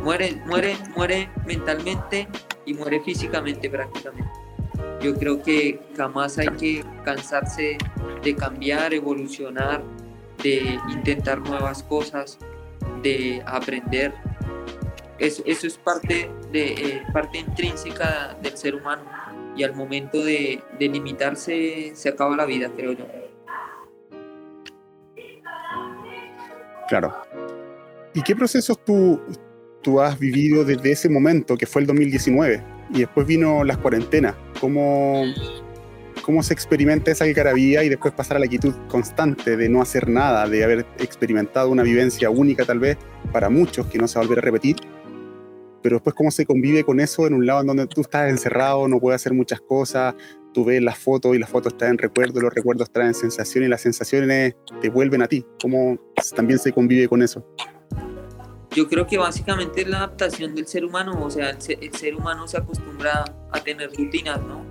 Muere, 0.00 0.40
muere, 0.46 0.76
muere 0.94 1.28
mentalmente 1.44 2.28
y 2.66 2.74
muere 2.74 3.00
físicamente 3.00 3.68
prácticamente. 3.68 4.30
Yo 5.02 5.14
creo 5.16 5.42
que 5.42 5.80
jamás 5.96 6.38
hay 6.38 6.48
que 6.48 6.84
cansarse 7.04 7.78
de 8.22 8.34
cambiar, 8.36 8.94
evolucionar, 8.94 9.82
de 10.42 10.78
intentar 10.90 11.40
nuevas 11.40 11.82
cosas, 11.82 12.38
de 13.02 13.42
aprender. 13.46 14.14
Eso, 15.18 15.42
eso 15.46 15.66
es 15.66 15.78
parte, 15.78 16.30
de, 16.52 16.72
eh, 16.72 17.02
parte 17.12 17.38
intrínseca 17.38 18.36
del 18.42 18.56
ser 18.56 18.74
humano 18.74 19.02
y 19.56 19.64
al 19.64 19.74
momento 19.74 20.22
de, 20.22 20.62
de 20.78 20.88
limitarse 20.88 21.92
se 21.94 22.08
acaba 22.08 22.36
la 22.36 22.44
vida, 22.44 22.70
creo 22.76 22.92
yo. 22.92 23.06
Claro. 26.88 27.14
¿Y 28.14 28.22
qué 28.22 28.36
procesos 28.36 28.82
tú, 28.84 29.20
tú 29.82 30.00
has 30.00 30.18
vivido 30.18 30.64
desde 30.64 30.92
ese 30.92 31.08
momento, 31.08 31.56
que 31.56 31.66
fue 31.66 31.80
el 31.82 31.86
2019, 31.86 32.62
y 32.90 33.00
después 33.00 33.26
vino 33.26 33.64
las 33.64 33.78
cuarentenas. 33.78 34.34
¿Cómo, 34.60 35.24
cómo 36.22 36.42
se 36.42 36.54
experimenta 36.54 37.10
esa 37.10 37.24
algarabía 37.24 37.84
y 37.84 37.88
después 37.88 38.14
pasar 38.14 38.36
a 38.36 38.40
la 38.40 38.46
quietud 38.46 38.74
constante 38.88 39.56
de 39.56 39.68
no 39.68 39.82
hacer 39.82 40.08
nada, 40.08 40.48
de 40.48 40.64
haber 40.64 40.86
experimentado 40.98 41.70
una 41.70 41.82
vivencia 41.82 42.30
única 42.30 42.64
tal 42.64 42.78
vez 42.78 42.96
para 43.32 43.48
muchos 43.48 43.86
que 43.86 43.98
no 43.98 44.08
se 44.08 44.18
va 44.18 44.24
a 44.24 44.26
volver 44.26 44.38
a 44.38 44.42
repetir? 44.42 44.76
Pero 45.86 45.98
después 45.98 46.16
cómo 46.16 46.32
se 46.32 46.44
convive 46.44 46.82
con 46.82 46.98
eso 46.98 47.28
en 47.28 47.34
un 47.34 47.46
lado 47.46 47.60
en 47.60 47.68
donde 47.68 47.86
tú 47.86 48.00
estás 48.00 48.28
encerrado, 48.28 48.88
no 48.88 48.98
puedes 48.98 49.22
hacer 49.22 49.32
muchas 49.32 49.60
cosas, 49.60 50.16
tú 50.52 50.64
ves 50.64 50.82
las 50.82 50.98
fotos 50.98 51.36
y 51.36 51.38
las 51.38 51.48
fotos 51.48 51.78
traen 51.78 51.96
recuerdos, 51.96 52.42
los 52.42 52.52
recuerdos 52.52 52.90
traen 52.90 53.14
sensaciones 53.14 53.68
y 53.68 53.70
las 53.70 53.82
sensaciones 53.82 54.56
te 54.80 54.90
vuelven 54.90 55.22
a 55.22 55.28
ti. 55.28 55.46
¿Cómo 55.62 55.96
también 56.34 56.58
se 56.58 56.72
convive 56.72 57.06
con 57.06 57.22
eso? 57.22 57.46
Yo 58.72 58.88
creo 58.88 59.06
que 59.06 59.16
básicamente 59.16 59.82
es 59.82 59.86
la 59.86 59.98
adaptación 59.98 60.56
del 60.56 60.66
ser 60.66 60.84
humano, 60.84 61.24
o 61.24 61.30
sea, 61.30 61.50
el 61.50 61.94
ser, 61.94 62.16
humano 62.16 62.48
se 62.48 62.56
acostumbra 62.56 63.24
a 63.52 63.60
tener 63.60 63.92
rutinas, 63.96 64.40
¿no? 64.42 64.66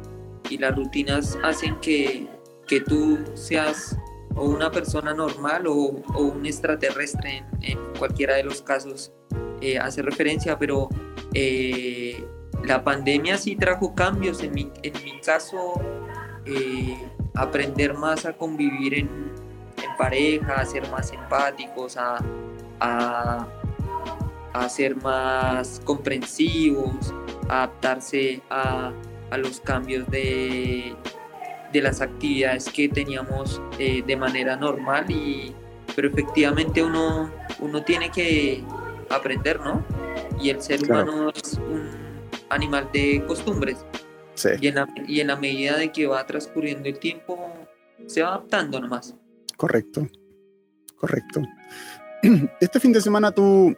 Y 0.50 0.57
las 0.57 0.75
rutinas 0.75 1.39
hacen 1.45 1.79
que, 1.79 2.27
que 2.67 2.81
tú 2.81 3.19
seas 3.36 3.98
o 4.36 4.50
una 4.50 4.69
persona 4.69 5.13
normal 5.13 5.65
o, 5.67 6.03
o 6.13 6.24
un 6.24 6.45
extraterrestre 6.45 7.45
en, 7.62 7.79
cualquiera 7.98 8.36
de 8.36 8.43
los 8.43 8.62
casos 8.62 9.13
eh, 9.62 9.77
hace 9.79 10.01
referencia, 10.01 10.57
pero 10.57 10.89
eh, 11.33 12.24
la 12.63 12.83
pandemia 12.83 13.38
sí 13.38 13.55
trajo 13.55 13.93
cambios. 13.95 14.41
En 14.43 14.53
mi, 14.53 14.71
en 14.83 14.93
mi 15.03 15.19
caso, 15.19 15.74
eh, 16.45 16.97
aprender 17.33 17.93
más 17.93 18.25
a 18.25 18.33
convivir 18.33 18.95
en, 18.95 19.09
en, 19.77 19.97
pareja, 19.97 20.53
a 20.55 20.65
ser 20.65 20.89
más 20.89 21.12
empáticos, 21.12 21.97
a, 21.97 22.17
a 22.79 24.69
ser 24.69 24.95
más 24.97 25.81
comprensivos, 25.83 27.13
a 27.50 27.63
adaptarse 27.63 28.41
a, 28.50 28.91
a 29.31 29.38
los 29.38 29.59
cambios 29.59 30.09
de, 30.09 30.95
de, 31.71 31.81
las 31.81 32.01
actividades 32.01 32.69
que 32.69 32.88
teníamos 32.88 33.62
de 33.77 34.15
manera 34.15 34.55
normal, 34.55 35.09
y, 35.09 35.53
pero 35.95 36.09
efectivamente 36.09 36.83
uno, 36.83 37.29
uno 37.59 37.83
tiene 37.83 38.09
que 38.09 38.63
aprender, 39.09 39.59
¿no? 39.59 39.85
Y 40.41 40.50
el 40.50 40.62
ser 40.62 40.83
humano 40.83 41.31
es 41.35 41.53
un 41.57 41.89
animal 42.50 42.89
de 42.93 43.24
costumbres. 43.27 43.85
Sí. 44.35 44.50
Y, 44.59 44.67
en 44.67 44.75
la, 44.75 44.88
y 45.07 45.19
en 45.21 45.27
la 45.27 45.35
medida 45.35 45.77
de 45.77 45.91
que 45.91 46.07
va 46.07 46.25
transcurriendo 46.25 46.89
el 46.89 47.00
tiempo, 47.00 47.53
se 48.05 48.21
va 48.21 48.29
adaptando 48.29 48.79
nomás. 48.79 49.15
Correcto, 49.55 50.07
correcto. 50.97 51.41
Este 52.59 52.79
fin 52.79 52.91
de 52.91 53.01
semana 53.01 53.31
tú 53.31 53.75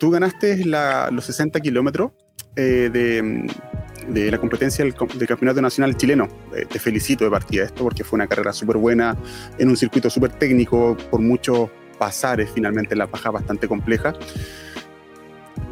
tú 0.00 0.10
ganaste 0.10 0.64
los 0.64 1.24
60 1.24 1.60
kilómetros 1.60 2.10
eh, 2.56 2.90
de, 2.90 4.30
la 4.30 4.38
competencia 4.38 4.84
del, 4.84 4.94
Campeonato 4.94 5.62
Nacional 5.62 5.96
Chileno. 5.96 6.26
Eh, 6.56 6.66
te 6.68 6.80
felicito 6.80 7.24
de 7.24 7.30
partida 7.30 7.64
esto 7.64 7.84
porque 7.84 8.02
fue 8.02 8.16
una 8.16 8.26
carrera 8.26 8.52
súper 8.52 8.78
buena 8.78 9.16
en 9.58 9.68
un 9.68 9.76
circuito 9.76 10.10
súper 10.10 10.32
técnico, 10.32 10.96
por 11.10 11.20
muchos 11.20 11.70
pasares 12.00 12.50
finalmente, 12.50 12.96
la 12.96 13.04
baja 13.04 13.30
bastante 13.30 13.68
compleja. 13.68 14.14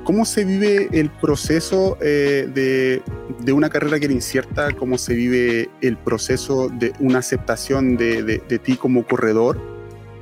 ¿Cómo 0.04 0.26
se 0.26 0.44
vive 0.44 0.88
el 0.92 1.08
proceso 1.08 1.96
eh, 2.02 3.02
de, 3.44 3.52
una 3.52 3.70
carrera 3.70 3.98
que 3.98 4.04
era 4.04 4.14
incierta? 4.14 4.72
¿Cómo 4.72 4.98
se 4.98 5.14
vive 5.14 5.70
el 5.80 5.96
proceso 5.96 6.68
de 6.68 6.92
una 7.00 7.20
aceptación 7.20 7.96
de, 7.96 8.42
ti 8.62 8.76
como 8.76 9.06
corredor 9.06 9.58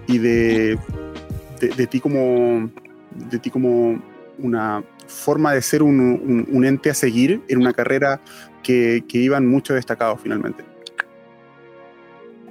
y 0.06 0.18
de, 0.18 0.78
de, 1.60 1.86
ti 1.88 1.98
como, 1.98 2.70
de 3.30 3.38
ti 3.40 3.50
como 3.50 4.00
una 4.38 4.84
forma 5.08 5.52
de 5.52 5.62
ser 5.62 5.82
un, 5.82 6.64
ente 6.64 6.90
a 6.90 6.94
seguir 6.94 7.42
en 7.48 7.58
una 7.58 7.72
carrera 7.72 8.20
que, 8.62 9.04
iban 9.12 9.46
mucho 9.46 9.74
destacados 9.74 10.20
finalmente? 10.22 10.75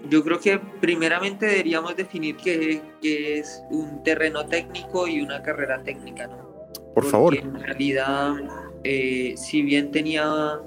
Yo 0.09 0.23
creo 0.23 0.39
que 0.39 0.59
primeramente 0.79 1.45
deberíamos 1.45 1.95
definir 1.95 2.37
qué, 2.37 2.81
es 3.01 3.63
un 3.69 4.03
terreno 4.03 4.45
técnico 4.45 5.07
y 5.07 5.21
una 5.21 5.41
carrera 5.41 5.81
técnica, 5.83 6.27
¿no? 6.27 6.69
Por 6.93 7.05
favor. 7.05 7.35
En 7.35 7.59
realidad, 7.59 8.35
eh, 8.83 9.33
si 9.37 9.61
bien 9.61 9.91
tenía 9.91 10.59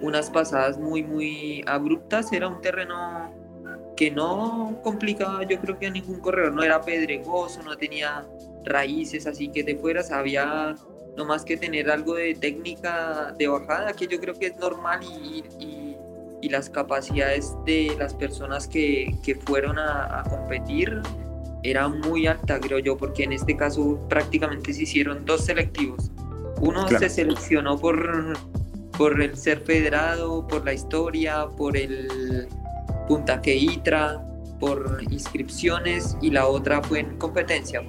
unas 0.00 0.30
pasadas 0.30 0.78
muy, 0.78 1.02
muy 1.02 1.62
abruptas, 1.66 2.32
era 2.32 2.48
un 2.48 2.60
terreno 2.60 3.32
que 3.96 4.10
no 4.10 4.78
complicaba 4.82 5.42
yo 5.44 5.58
creo 5.58 5.78
que 5.78 5.86
a 5.86 5.90
ningún 5.90 6.20
corredor, 6.20 6.52
no 6.52 6.62
era 6.62 6.82
pedregoso, 6.82 7.62
no 7.62 7.76
tenía 7.76 8.26
raíces, 8.64 9.26
así 9.26 9.48
que 9.48 9.64
de 9.64 9.76
fuera 9.76 10.02
había 10.12 10.74
no 11.16 11.24
más 11.24 11.44
que 11.44 11.56
tener 11.56 11.90
algo 11.90 12.14
de 12.14 12.34
técnica 12.34 13.34
de 13.38 13.48
bajada, 13.48 13.94
que 13.94 14.06
yo 14.06 14.20
creo 14.20 14.38
que 14.38 14.48
es 14.48 14.56
normal 14.56 15.00
y, 15.02 15.42
y, 15.58 15.95
las 16.42 16.70
capacidades 16.70 17.54
de 17.64 17.94
las 17.98 18.14
personas 18.14 18.68
que, 18.68 19.14
que 19.24 19.34
fueron 19.34 19.78
a, 19.78 20.22
competir 20.28 21.00
eran 21.62 22.00
muy 22.00 22.26
alta, 22.26 22.60
creo 22.60 22.78
yo, 22.78 22.96
porque 22.96 23.24
en 23.24 23.32
este 23.32 23.56
caso 23.56 23.98
prácticamente 24.08 24.72
se 24.72 24.84
hicieron 24.84 25.24
dos 25.24 25.44
selectivos. 25.44 26.10
Uno 26.60 26.86
se 26.88 27.08
seleccionó 27.08 27.78
por, 27.78 28.34
por 28.96 29.20
el 29.20 29.36
ser 29.36 29.60
federado, 29.60 30.46
por 30.46 30.64
la 30.64 30.72
historia, 30.72 31.48
por 31.56 31.76
el 31.76 32.46
puntaje 33.08 33.56
ITRA, 33.56 34.22
por 34.60 35.02
inscripciones 35.10 36.16
y 36.22 36.30
la 36.30 36.46
otra 36.46 36.82
fue 36.82 37.00
en 37.00 37.16
competencia. 37.18 37.82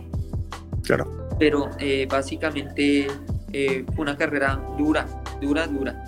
Claro. 0.84 1.30
Pero 1.40 1.70
eh, 1.80 2.08
básicamente 2.10 3.08
eh, 3.54 3.86
una 3.98 4.18
carrera 4.18 4.60
dura, 4.78 5.06
dura, 5.40 5.68
dura. 5.68 6.04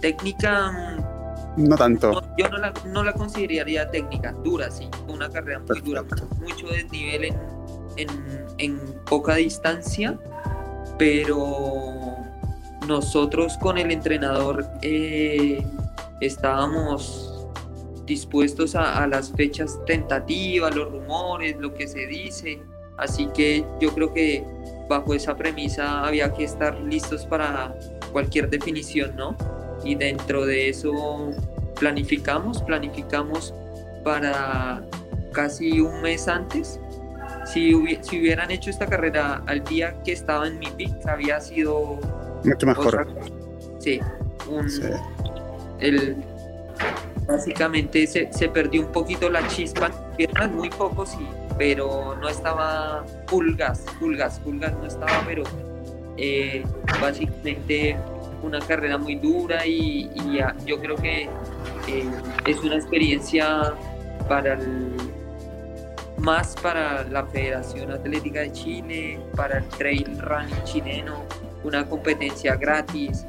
Técnica. 0.00 1.11
No 1.56 1.76
tanto. 1.76 2.22
yo 2.38 2.48
no 2.48 2.58
la, 2.58 2.72
no 2.86 3.04
la, 3.04 3.12
consideraría 3.12 3.90
técnica, 3.90 4.32
dura, 4.44 4.70
sí. 4.70 4.88
Una 5.08 5.28
carrera 5.28 5.60
muy 5.60 5.80
dura, 5.80 6.02
mucho 6.40 6.66
desnivel 6.68 7.24
en, 7.24 7.36
en, 7.96 8.08
en 8.58 8.80
poca 9.04 9.34
distancia, 9.34 10.18
pero 10.98 12.16
nosotros 12.86 13.58
con 13.58 13.76
el 13.76 13.90
entrenador 13.90 14.66
eh, 14.80 15.64
estábamos 16.20 17.46
dispuestos 18.06 18.74
a, 18.74 19.02
a, 19.02 19.06
las 19.06 19.30
fechas 19.32 19.78
tentativas, 19.86 20.74
los 20.74 20.90
rumores, 20.90 21.56
lo 21.58 21.74
que 21.74 21.86
se 21.86 22.06
dice. 22.06 22.62
Así 22.96 23.26
que 23.34 23.64
yo 23.80 23.92
creo 23.94 24.12
que 24.12 24.44
bajo 24.88 25.14
esa 25.14 25.36
premisa 25.36 26.04
había 26.04 26.32
que 26.32 26.44
estar 26.44 26.78
listos 26.80 27.26
para 27.26 27.74
cualquier 28.12 28.50
definición, 28.50 29.16
¿no? 29.16 29.36
Y 29.84 29.94
dentro 29.94 30.46
de 30.46 30.68
eso 30.68 31.32
planificamos, 31.78 32.62
planificamos 32.62 33.54
para 34.04 34.82
casi 35.32 35.80
un 35.80 36.00
mes 36.02 36.28
antes. 36.28 36.78
Si, 37.46 37.72
si 38.02 38.20
hubieran 38.20 38.50
hecho 38.50 38.70
esta 38.70 38.86
carrera 38.86 39.42
al 39.46 39.64
día 39.64 40.00
que 40.04 40.12
estaba 40.12 40.46
en 40.46 40.58
mi 40.58 40.70
pick, 40.70 41.06
había 41.06 41.40
sido... 41.40 41.98
Mucho 42.44 42.66
mejor. 42.66 43.08
sí, 43.78 44.00
El, 45.80 46.16
básicamente 47.26 48.06
se, 48.06 48.32
se, 48.32 48.48
perdió 48.48 48.82
un 48.82 48.92
poquito 48.92 49.28
la 49.28 49.46
chispa, 49.48 49.90
piernas 50.16 50.50
muy 50.50 50.70
pocos, 50.70 51.10
sí, 51.10 51.26
pero 51.58 52.16
no 52.20 52.28
estaba 52.28 53.04
full 53.26 53.54
gas, 53.54 53.84
full 53.98 54.16
gas, 54.16 54.40
full 54.40 54.58
gas 54.58 54.72
no 54.74 54.86
estaba, 54.86 55.22
pero 55.26 55.42
eh, 56.16 56.64
básicamente 57.00 57.96
una 58.42 58.60
carrera 58.60 58.98
muy 58.98 59.16
dura 59.16 59.66
y, 59.66 60.10
yo 60.66 60.80
creo 60.80 60.96
que 60.96 61.22
eh, 61.88 62.10
es 62.46 62.58
una 62.62 62.76
experiencia 62.76 63.74
para 64.28 64.54
el, 64.54 64.96
más 66.18 66.54
para 66.62 67.04
la 67.04 67.26
Federación 67.26 67.90
Atlética 67.90 68.40
de 68.40 68.52
Chile, 68.52 69.20
para 69.36 69.58
el 69.58 69.68
trail 69.68 70.18
running 70.20 70.64
chileno, 70.64 71.24
una 71.64 71.88
competencia 71.88 72.56
gratis, 72.56 73.26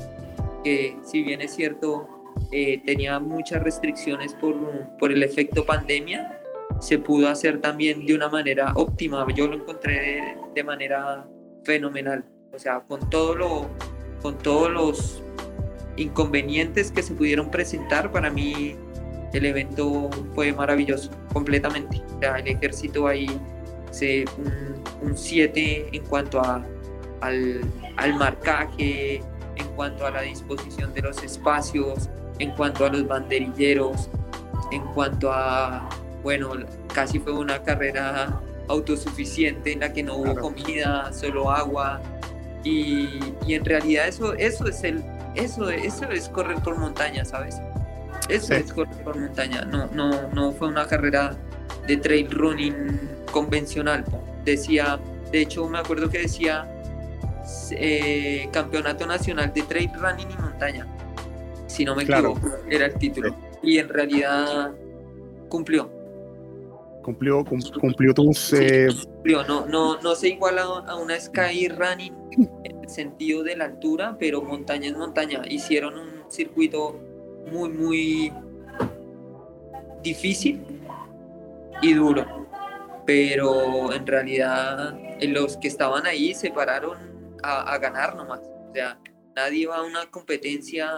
que 0.64 0.98
si 1.04 1.24
bien 1.24 1.42
es 1.42 1.56
cierto 1.56 2.08
eh, 2.52 2.82
tenía 2.86 3.20
muchas 3.20 3.64
restricciones 3.64 4.34
por, 4.36 4.56
por 5.00 5.12
el 5.12 5.24
efecto 5.24 5.66
pandemia, 5.66 6.40
se 6.80 7.00
pudo 7.00 7.30
hacer 7.30 7.62
también 7.62 8.06
de 8.06 8.14
una 8.14 8.30
manera 8.30 8.74
óptima. 8.76 9.26
Yo 9.34 9.48
lo 9.48 9.56
encontré 9.56 10.38
de, 10.54 10.64
manera 10.64 11.26
fenomenal. 11.64 12.24
O 12.54 12.60
sea, 12.60 12.82
con 12.82 13.10
todo 13.10 13.36
lo, 13.36 13.70
con 14.24 14.38
todos 14.40 14.72
los 14.72 15.22
inconvenientes 15.98 16.92
que 16.92 17.04
se 17.04 17.14
pudieron 17.14 17.52
presentar, 17.52 18.12
para 18.12 18.32
mí 18.32 18.76
el 19.34 19.46
evento 19.46 20.10
fue 20.34 20.52
maravilloso, 20.52 21.12
completamente. 21.32 22.02
O 22.16 22.20
sea, 22.20 22.38
el 22.38 22.48
ejército 22.48 23.06
ahí 23.06 23.28
se 23.92 24.26
un 25.02 25.16
7 25.16 25.90
en 25.92 26.04
cuanto 26.06 26.40
a, 26.40 26.66
al, 27.22 27.62
al 27.98 28.16
marcaje, 28.16 29.22
en 29.56 29.68
cuanto 29.76 30.06
a 30.06 30.12
la 30.12 30.22
disposición 30.22 30.94
de 30.94 31.02
los 31.02 31.22
espacios, 31.22 32.10
en 32.40 32.52
cuanto 32.52 32.86
a 32.86 32.90
los 32.90 33.08
banderilleros, 33.08 34.10
en 34.72 34.82
cuanto 34.94 35.32
a, 35.32 35.88
bueno, 36.24 36.54
casi 36.94 37.20
fue 37.20 37.34
una 37.34 37.62
carrera 37.62 38.40
autosuficiente 38.68 39.74
en 39.74 39.82
la 39.82 39.94
que 39.94 40.04
no 40.04 40.16
hubo 40.16 40.36
comida, 40.36 41.12
solo 41.14 41.52
agua. 41.52 42.02
Y, 42.64 43.20
y, 43.46 43.56
en 43.56 43.66
realidad 43.66 44.08
eso, 44.08 44.34
eso 44.36 44.68
es 44.68 44.84
el, 44.84 45.04
eso, 45.36 45.70
eso 45.70 46.10
es 46.10 46.30
correr 46.30 46.58
por 46.60 46.78
montaña, 46.78 47.26
¿sabes? 47.26 47.60
Eso 48.30 48.54
es 48.54 48.72
correr 48.72 49.04
por 49.04 49.20
montaña. 49.20 49.66
No, 49.66 49.88
no, 49.88 50.30
no 50.30 50.52
fue 50.54 50.70
una 50.70 50.88
carrera 50.88 51.36
de 51.88 51.98
trail 51.98 52.32
running 52.32 53.00
convencional. 53.32 54.06
Decía, 54.46 55.00
de 55.32 55.42
hecho 55.42 55.68
me 55.68 55.80
acuerdo 55.80 56.10
que 56.10 56.20
decía 56.20 56.70
eh, 57.72 58.48
Campeonato 58.52 59.06
Nacional 59.06 59.52
de 59.54 59.64
Trail 59.64 59.92
Running 60.00 60.32
y 60.32 60.42
Montaña. 60.42 60.88
Si 61.68 61.84
no 61.84 61.96
me 61.96 62.04
equivoco, 62.04 62.40
era 62.70 62.86
el 62.86 62.94
título. 62.96 63.36
Y 63.62 63.78
en 63.78 63.90
realidad 63.90 64.72
cumplió. 65.50 65.90
Cumplió, 67.02 67.44
cumplió 67.80 68.14
tus... 68.14 68.54
Eh, 68.54 68.88
cumplió, 69.06 69.44
no, 69.44 69.66
no, 69.66 70.00
no 70.02 70.16
se 70.16 70.30
iguala 70.30 70.62
a 70.62 70.96
una 70.96 71.20
Sky 71.20 71.68
Running 71.68 72.14
el 72.64 72.90
sentido 72.90 73.44
de 73.44 73.56
la 73.56 73.66
altura, 73.66 74.16
pero 74.20 74.42
montaña 74.42 74.88
es 74.88 74.98
montaña. 74.98 75.42
Hicieron 75.50 75.98
un 75.98 76.32
circuito 76.32 77.00
muy, 77.52 77.70
muy 77.70 78.34
difícil 80.02 80.62
y 81.82 81.94
duro. 81.94 82.48
Pero 83.06 83.92
en 83.94 84.08
realidad 84.08 84.98
los 85.22 85.58
que 85.58 85.68
estaban 85.68 86.06
ahí 86.06 86.34
se 86.34 86.52
pararon 86.52 86.98
a, 87.44 87.78
ganar 87.78 88.16
nomás. 88.16 88.40
O 88.40 88.74
sea, 88.74 89.00
nadie 89.36 89.68
va 89.68 89.78
a 89.78 89.84
una 89.84 90.10
competencia 90.10 90.90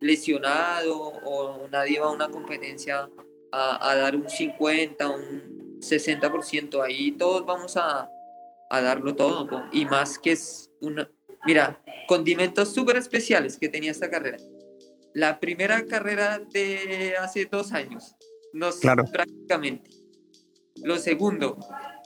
lesionado 0.00 1.12
o 1.24 1.66
nadie 1.68 1.98
va 1.98 2.06
a 2.06 2.10
una 2.10 2.28
competencia 2.28 3.08
a, 3.52 3.94
dar 3.96 4.14
un 4.16 4.28
50, 4.28 5.08
un 5.08 5.80
60%. 5.80 6.82
Ahí 6.82 7.12
todos 7.12 7.44
vamos 7.44 7.76
a, 7.76 8.08
a 8.70 8.80
darlo 8.80 9.14
todo. 9.14 9.64
Y 9.72 9.84
más 9.84 10.18
que 10.18 10.32
es 10.32 10.70
una... 10.80 11.10
Mira, 11.44 11.82
condimentos 12.08 12.72
súper 12.72 12.96
especiales 12.96 13.56
que 13.56 13.68
tenía 13.68 13.90
esta 13.90 14.10
carrera 14.10 14.38
la 15.16 15.40
primera 15.40 15.86
carrera 15.86 16.38
de 16.38 17.14
hace 17.18 17.46
dos 17.46 17.72
años. 17.72 18.14
No 18.52 18.70
claro. 18.70 19.06
prácticamente. 19.10 19.90
Lo 20.82 20.98
segundo, 20.98 21.58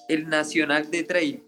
el 0.08 0.28
Nacional 0.28 0.92
de 0.92 1.02
Trail. 1.02 1.42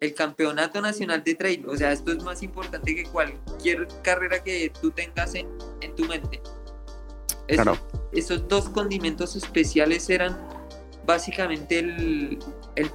El 0.00 0.14
Campeonato 0.14 0.80
Nacional 0.80 1.22
de 1.22 1.36
Trail. 1.36 1.64
O 1.68 1.76
sea, 1.76 1.92
esto 1.92 2.10
es 2.10 2.24
más 2.24 2.42
importante 2.42 2.92
que 2.92 3.04
cualquier 3.04 3.86
carrera 4.02 4.42
que 4.42 4.72
tú 4.82 4.90
tengas 4.90 5.36
en, 5.36 5.46
en 5.80 5.94
tu 5.94 6.06
mente. 6.06 6.42
claro. 7.46 7.78
Esos 8.10 8.48
dos 8.48 8.68
condimentos 8.68 9.36
especiales 9.36 10.10
eran 10.10 10.36
básicamente 11.06 11.78
el, 11.78 12.38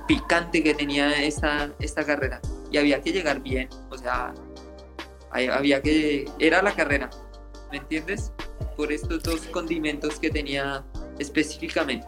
picante 0.08 0.62
que 0.62 0.74
tenía 0.74 1.24
esta, 1.24 1.74
esta 1.80 2.04
carrera. 2.04 2.42
Y 2.72 2.78
había 2.78 3.02
que 3.02 3.12
llegar 3.12 3.42
bien. 3.42 3.70
O 3.90 3.98
sea, 3.98 4.34
había 5.32 5.82
que... 5.82 6.26
Era 6.40 6.62
la 6.62 6.74
carrera 6.74 7.10
¿me 7.72 7.78
entiendes? 7.78 8.32
Por 8.76 8.92
estos 8.92 9.24
dos 9.24 9.42
condimentos 9.48 10.20
que 10.20 10.30
tenía 10.30 10.84
específicamente. 11.20 12.08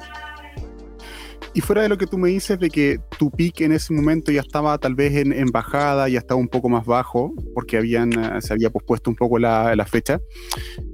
Y 1.55 1.61
fuera 1.61 1.83
de 1.83 1.89
lo 1.89 1.97
que 1.99 2.07
tú 2.07 2.17
me 2.17 2.29
dices 2.29 2.59
de 2.59 2.69
que 2.69 2.99
tu 3.19 3.29
pique 3.29 3.63
en 3.63 3.73
ese 3.73 3.93
momento 3.93 4.31
ya 4.31 4.41
estaba 4.41 4.75
tal 4.79 4.95
vez 4.95 5.15
en, 5.15 5.31
en 5.31 5.51
bajada, 5.51 6.09
ya 6.09 6.17
estaba 6.17 6.39
un 6.39 6.47
poco 6.47 6.67
más 6.67 6.83
bajo, 6.83 7.31
porque 7.53 7.77
habían, 7.77 8.11
eh, 8.11 8.41
se 8.41 8.53
había 8.53 8.71
pospuesto 8.71 9.11
un 9.11 9.15
poco 9.15 9.37
la, 9.37 9.75
la 9.75 9.85
fecha, 9.85 10.19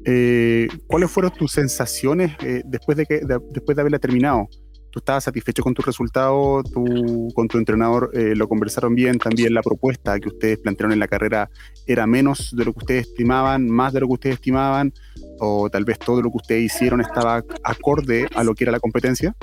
eh, 0.04 0.67
¿cuáles 0.86 1.10
fueron 1.10 1.32
tus 1.32 1.54
sensaciones 1.54 2.36
eh, 2.43 2.62
después, 2.65 2.98
de 2.98 3.06
que, 3.06 3.22
después 3.52 3.76
de 3.78 3.82
haberla 3.82 4.00
terminado? 4.00 4.50
Tú 4.91 4.99
estabas 4.99 5.23
satisfecho 5.23 5.63
con 5.63 5.73
tu 5.73 5.82
resultado, 5.82 6.63
tú 6.63 7.30
con 7.36 7.47
tu 7.47 7.58
entrenador 7.58 8.10
eh, 8.13 8.36
lo 8.36 8.47
conversaron 8.47 8.95
bien, 8.95 9.19
también 9.19 9.54
la 9.54 9.62
propuesta 9.62 10.19
que 10.19 10.30
ustedes 10.30 10.60
plantearon 10.60 10.93
en 10.93 10.99
la 10.99 11.08
carrera 11.08 11.49
era 11.86 12.08
menos 12.08 12.56
de 12.56 12.65
lo 12.65 12.73
que 12.73 12.80
ustedes 12.80 13.08
estimaban, 13.08 13.69
más 13.69 13.93
de 13.93 13.99
lo 14.02 14.08
que 14.08 14.13
ustedes 14.13 14.36
estimaban, 14.36 14.93
o 15.39 15.69
tal 15.69 15.86
vez 15.86 15.99
todo 15.99 16.21
lo 16.21 16.30
que 16.32 16.38
ustedes 16.38 16.63
hicieron 16.63 17.02
estaba 17.02 17.43
acorde 17.63 18.28
a 18.36 18.43
lo 18.43 18.56
que 18.56 18.63
era 18.63 18.71
la 18.71 18.80
competencia? 18.80 19.36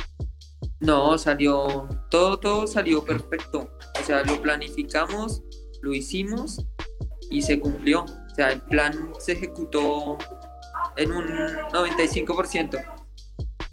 No, 0.81 1.17
salió, 1.19 1.89
todo, 2.11 2.39
todo 2.39 2.67
salió 2.67 3.05
perfecto. 3.05 3.71
O 4.01 4.05
sea, 4.05 4.23
lo 4.25 4.41
planificamos, 4.41 5.43
lo 5.83 5.95
hicimos 5.95 6.65
y 7.31 7.43
se 7.43 7.59
cumplió. 7.59 8.05
O 8.05 8.35
sea, 8.35 8.53
el 8.53 8.61
plan 8.63 9.13
se 9.19 9.33
ejecutó 9.33 10.19
en 10.97 11.13
un 11.13 11.27
95%. 11.27 12.96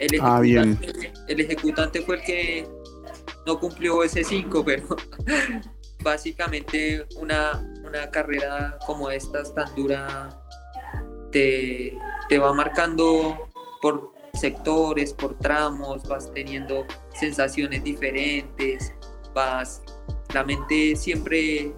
El 0.04 0.20
ah, 0.22 0.42
ejecutante, 0.44 1.14
El 1.28 1.40
ejecutante 1.40 2.02
fue 2.02 2.16
el 2.18 2.22
que 2.24 2.68
no 3.46 3.60
cumplió 3.60 4.04
ese 4.04 4.24
5, 4.24 4.66
pero 4.66 4.84
básicamente 6.02 7.06
una, 7.16 7.64
una 7.84 8.10
carrera 8.12 8.78
como 8.86 9.10
esta 9.10 9.44
tan 9.54 9.74
dura 9.76 10.30
te, 11.32 11.98
te 12.28 12.38
va 12.38 12.54
marcando 12.54 13.50
por 13.82 14.12
sectores, 14.34 15.14
por 15.14 15.38
tramos, 15.38 16.04
vas 16.04 16.32
teniendo 16.34 16.86
sensaciones 17.14 17.84
diferentes, 17.84 18.94
vas, 19.34 19.82
la 20.34 20.44
mente 20.44 20.96
siempre 20.96 21.74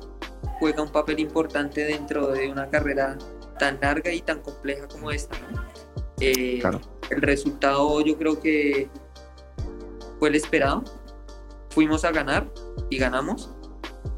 juega 0.60 0.82
un 0.82 0.92
papel 0.92 1.20
importante 1.20 1.84
dentro 1.86 2.28
de 2.28 2.50
una 2.50 2.70
carrera 2.70 3.18
tan 3.60 3.80
larga 3.82 4.12
y 4.12 4.22
tan 4.22 4.42
compleja 4.42 4.88
como 4.88 5.12
esta. 5.12 5.36
Eh, 6.20 6.60
claro 6.62 6.95
el 7.10 7.22
resultado 7.22 8.02
yo 8.02 8.18
creo 8.18 8.40
que 8.40 8.90
fue 10.20 10.30
el 10.30 10.36
esperado. 10.36 10.84
Fuimos 11.70 12.06
a 12.06 12.12
ganar 12.12 12.52
y 12.90 12.98
ganamos. 12.98 13.52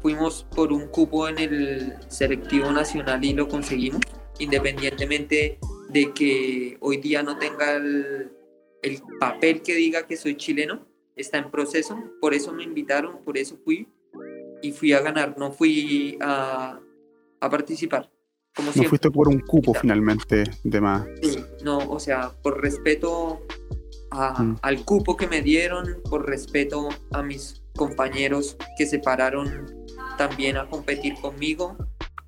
Fuimos 0.00 0.46
por 0.54 0.72
un 0.72 0.86
cupo 0.88 1.28
en 1.28 1.38
el 1.38 1.94
selectivo 2.08 2.70
nacional 2.70 3.24
y 3.24 3.32
lo 3.32 3.48
conseguimos, 3.48 4.00
independientemente 4.38 5.58
de 5.88 6.12
que 6.12 6.76
hoy 6.80 6.98
día 6.98 7.22
no 7.22 7.38
tenga 7.38 7.74
el, 7.74 8.30
papel 9.18 9.62
que 9.62 9.74
diga 9.74 10.06
que 10.06 10.16
soy 10.16 10.36
chileno, 10.36 10.86
está 11.16 11.38
en 11.38 11.50
proceso, 11.50 11.98
por 12.20 12.32
eso 12.32 12.52
me 12.52 12.62
invitaron, 12.62 13.24
por 13.24 13.36
eso 13.36 13.58
fui 13.64 13.88
y 14.62 14.70
fui 14.70 14.92
a 14.92 15.00
ganar, 15.00 15.36
no 15.36 15.50
fui 15.50 16.16
a, 16.20 16.78
a 17.40 17.50
participar 17.50 18.08
no 18.64 18.72
fuiste 18.72 19.10
por 19.10 19.28
un 19.28 19.40
cupo 19.40 19.74
finalmente 19.74 20.44
de 20.64 20.80
más. 20.80 21.06
Sí, 21.22 21.38
no, 21.62 21.78
o 21.78 22.00
sea, 22.00 22.32
por 22.42 22.60
respeto 22.60 23.40
mm. 24.10 24.54
al 24.62 24.84
cupo 24.84 25.16
que 25.16 25.26
me 25.26 25.42
dieron, 25.42 26.00
por 26.08 26.28
respeto 26.28 26.88
a 27.12 27.22
mis 27.22 27.62
compañeros 27.76 28.56
que 28.76 28.86
se 28.86 28.98
pararon 28.98 29.66
también 30.16 30.56
a 30.56 30.68
competir 30.68 31.14
conmigo, 31.20 31.76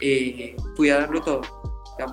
eh, 0.00 0.56
fui 0.76 0.90
a 0.90 0.98
darlo 1.00 1.20
todo. 1.20 1.42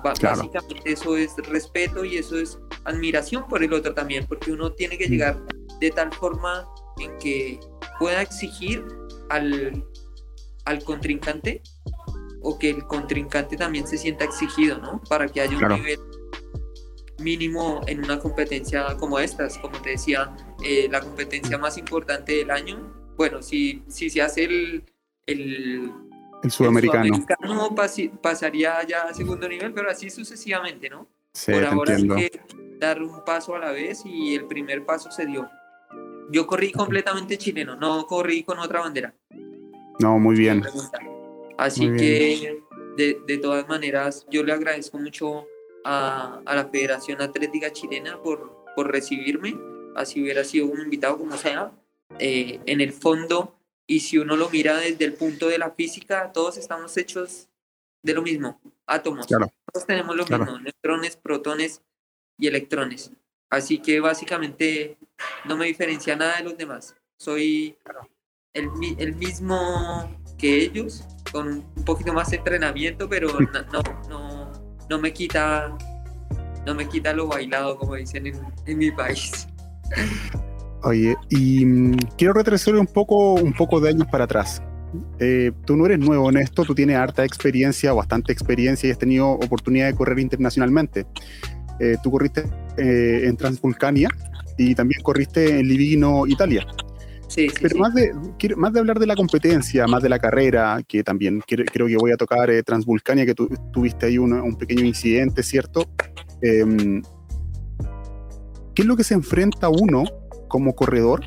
Básicamente 0.02 0.92
eso 0.92 1.16
es 1.16 1.34
respeto 1.48 2.04
y 2.04 2.18
eso 2.18 2.36
es 2.38 2.58
admiración 2.84 3.46
por 3.48 3.62
el 3.62 3.72
otro 3.72 3.94
también, 3.94 4.26
porque 4.26 4.52
uno 4.52 4.72
tiene 4.72 4.98
que 4.98 5.06
llegar 5.06 5.40
de 5.80 5.90
tal 5.90 6.12
forma 6.12 6.68
en 6.98 7.16
que 7.18 7.58
pueda 7.98 8.20
exigir 8.20 8.84
al, 9.30 9.84
al 10.66 10.84
contrincante 10.84 11.62
o 12.42 12.58
que 12.58 12.70
el 12.70 12.84
contrincante 12.84 13.56
también 13.56 13.86
se 13.86 13.98
sienta 13.98 14.24
exigido, 14.24 14.78
¿no? 14.78 15.00
Para 15.08 15.28
que 15.28 15.40
haya 15.40 15.56
un 15.56 15.68
nivel 15.74 16.00
mínimo 17.18 17.80
en 17.86 18.04
una 18.04 18.18
competencia 18.18 18.96
como 18.96 19.18
estas, 19.18 19.58
como 19.58 19.80
te 19.80 19.90
decía, 19.90 20.36
eh, 20.64 20.88
la 20.90 21.00
competencia 21.00 21.58
más 21.58 21.76
importante 21.76 22.32
del 22.32 22.50
año. 22.50 22.94
Bueno, 23.16 23.42
si, 23.42 23.82
si 23.88 24.08
se 24.08 24.22
hace 24.22 24.44
el, 24.44 24.84
el, 25.26 25.92
el 26.42 26.50
sudamericano, 26.50 27.26
pasaría 28.22 28.82
ya 28.86 29.02
a 29.02 29.14
segundo 29.14 29.48
nivel, 29.48 29.72
pero 29.72 29.90
así 29.90 30.10
sucesivamente, 30.10 30.88
¿no? 30.88 31.08
Por 31.46 31.64
ahora 31.64 31.96
hay 31.96 32.06
que 32.06 32.40
dar 32.78 33.02
un 33.02 33.24
paso 33.24 33.54
a 33.54 33.58
la 33.58 33.72
vez 33.72 34.02
y 34.04 34.34
el 34.34 34.46
primer 34.46 34.84
paso 34.84 35.10
se 35.10 35.26
dio. 35.26 35.48
Yo 36.30 36.46
corrí 36.46 36.72
completamente 36.72 37.38
chileno, 37.38 37.74
no 37.74 38.06
corrí 38.06 38.44
con 38.44 38.58
otra 38.58 38.80
bandera. 38.80 39.14
No, 39.98 40.18
muy 40.18 40.36
bien. 40.36 40.62
Así 41.58 41.92
que, 41.96 42.62
de, 42.96 43.20
de, 43.26 43.38
todas 43.38 43.68
maneras, 43.68 44.24
yo 44.30 44.44
le 44.44 44.52
agradezco 44.52 44.96
mucho 44.96 45.46
a, 45.84 46.40
a, 46.46 46.54
la 46.54 46.68
Federación 46.68 47.20
Atlética 47.20 47.72
Chilena 47.72 48.22
por, 48.22 48.64
por 48.76 48.90
recibirme. 48.92 49.58
Así 49.96 50.22
hubiera 50.22 50.44
sido 50.44 50.66
un 50.66 50.80
invitado 50.80 51.18
como 51.18 51.36
sea. 51.36 51.72
Eh, 52.20 52.60
en 52.64 52.80
el 52.80 52.92
fondo, 52.92 53.58
y 53.88 54.00
si 54.00 54.18
uno 54.18 54.36
lo 54.36 54.48
mira 54.50 54.76
desde 54.76 55.04
el 55.04 55.14
punto 55.14 55.48
de 55.48 55.58
la 55.58 55.72
física, 55.72 56.30
todos 56.32 56.56
estamos 56.56 56.96
hechos 56.96 57.48
de 58.04 58.14
lo 58.14 58.22
mismo, 58.22 58.60
átomos. 58.86 59.26
Todos 59.26 59.84
tenemos 59.84 60.14
lo 60.14 60.24
mismo, 60.24 60.60
neutrones, 60.60 61.16
protones 61.16 61.82
y 62.38 62.46
electrones. 62.46 63.10
Así 63.50 63.78
que 63.80 63.98
básicamente 63.98 64.96
no 65.44 65.56
me 65.56 65.66
diferencia 65.66 66.14
nada 66.14 66.36
de 66.36 66.44
los 66.44 66.56
demás. 66.56 66.94
Soy 67.18 67.76
el, 68.52 68.70
el 68.98 69.16
mismo 69.16 70.17
que 70.38 70.62
ellos, 70.64 71.04
con 71.30 71.64
un 71.76 71.84
poquito 71.84 72.12
más 72.12 72.30
de 72.30 72.38
entrenamiento, 72.38 73.08
pero 73.08 73.28
no, 73.72 73.82
no, 74.08 74.52
no, 74.88 74.98
me 74.98 75.12
quita 75.12 75.76
no 76.64 76.74
me 76.74 76.88
quita 76.88 77.12
lo 77.12 77.26
bailado, 77.26 77.76
como 77.76 77.94
dicen 77.94 78.26
en, 78.26 78.36
en 78.66 78.78
mi 78.78 78.90
país. 78.90 79.48
Oye, 80.82 81.16
y 81.30 81.64
mm, 81.64 81.96
quiero 82.16 82.34
retroceder 82.34 82.78
un 82.78 82.86
poco, 82.86 83.34
un 83.34 83.52
poco 83.52 83.80
de 83.80 83.90
años 83.90 84.06
para 84.10 84.24
atrás. 84.24 84.62
Eh, 85.18 85.52
tú 85.66 85.76
no 85.76 85.86
eres 85.86 85.98
nuevo 85.98 86.30
en 86.30 86.38
esto, 86.38 86.64
tú 86.64 86.74
tienes 86.74 86.96
harta 86.96 87.24
experiencia, 87.24 87.92
bastante 87.92 88.32
experiencia 88.32 88.88
y 88.88 88.92
has 88.92 88.98
tenido 88.98 89.30
oportunidad 89.30 89.86
de 89.86 89.94
correr 89.94 90.18
internacionalmente. 90.18 91.06
Eh, 91.80 91.96
tú 92.02 92.10
corriste 92.10 92.44
eh, 92.76 93.22
en 93.24 93.36
Transvulcania 93.36 94.08
y 94.56 94.74
también 94.74 95.02
corriste 95.02 95.58
en 95.58 95.68
Livigno, 95.68 96.26
Italia. 96.26 96.66
Sí, 97.28 97.48
Pero 97.60 97.76
Más, 97.78 97.94
de, 97.94 98.12
más 98.56 98.72
de 98.72 98.80
hablar 98.80 98.98
de 98.98 99.06
la 99.06 99.14
competencia, 99.14 99.86
más 99.86 100.02
de 100.02 100.08
la 100.08 100.18
carrera, 100.18 100.80
que 100.88 101.04
también 101.04 101.42
creo, 101.46 101.86
que 101.86 101.96
voy 101.96 102.10
a 102.10 102.16
tocar 102.16 102.50
Transvulcania, 102.64 103.26
que 103.26 103.34
tú, 103.34 103.48
tuviste 103.70 104.06
ahí 104.06 104.16
un 104.16 104.56
pequeño 104.56 104.84
incidente, 104.84 105.42
¿cierto? 105.42 105.84
Em, 106.40 107.02
¿Qué 108.74 108.82
es 108.82 108.86
lo 108.86 108.96
que 108.96 109.04
se 109.04 109.14
enfrenta 109.14 109.68
uno 109.68 110.04
como 110.48 110.74
corredor 110.74 111.20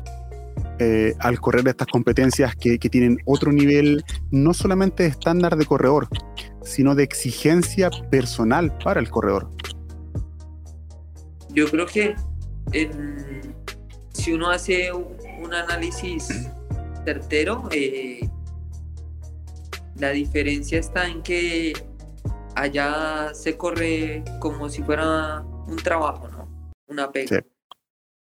eh, 0.78 1.14
al 1.20 1.38
correr 1.38 1.68
estas 1.68 1.86
competencias 1.86 2.56
que, 2.56 2.78
que, 2.78 2.88
tienen 2.88 3.18
otro 3.24 3.52
nivel, 3.52 4.02
no 4.30 4.54
solamente 4.54 5.04
de 5.04 5.10
estándar 5.10 5.56
de 5.56 5.66
corredor, 5.66 6.08
sino 6.62 6.94
de 6.94 7.04
exigencia 7.04 7.90
personal 8.10 8.76
para 8.82 9.00
el 9.00 9.08
corredor? 9.08 9.50
Yo 11.50 11.68
creo 11.68 11.86
que 11.86 12.16
si 14.14 14.32
uno 14.32 14.50
hace 14.50 14.92
un 14.92 15.16
análisis 15.52 16.48
certero, 17.04 17.68
eh, 17.72 18.28
la 19.96 20.10
diferencia 20.10 20.78
está 20.78 21.08
en 21.08 21.22
que 21.22 21.72
allá 22.54 23.32
se 23.34 23.56
corre 23.56 24.24
como 24.38 24.68
si 24.68 24.82
fuera 24.82 25.40
un 25.66 25.76
trabajo, 25.76 26.28
¿no? 26.28 26.72
Una 26.86 27.10
pega. 27.10 27.44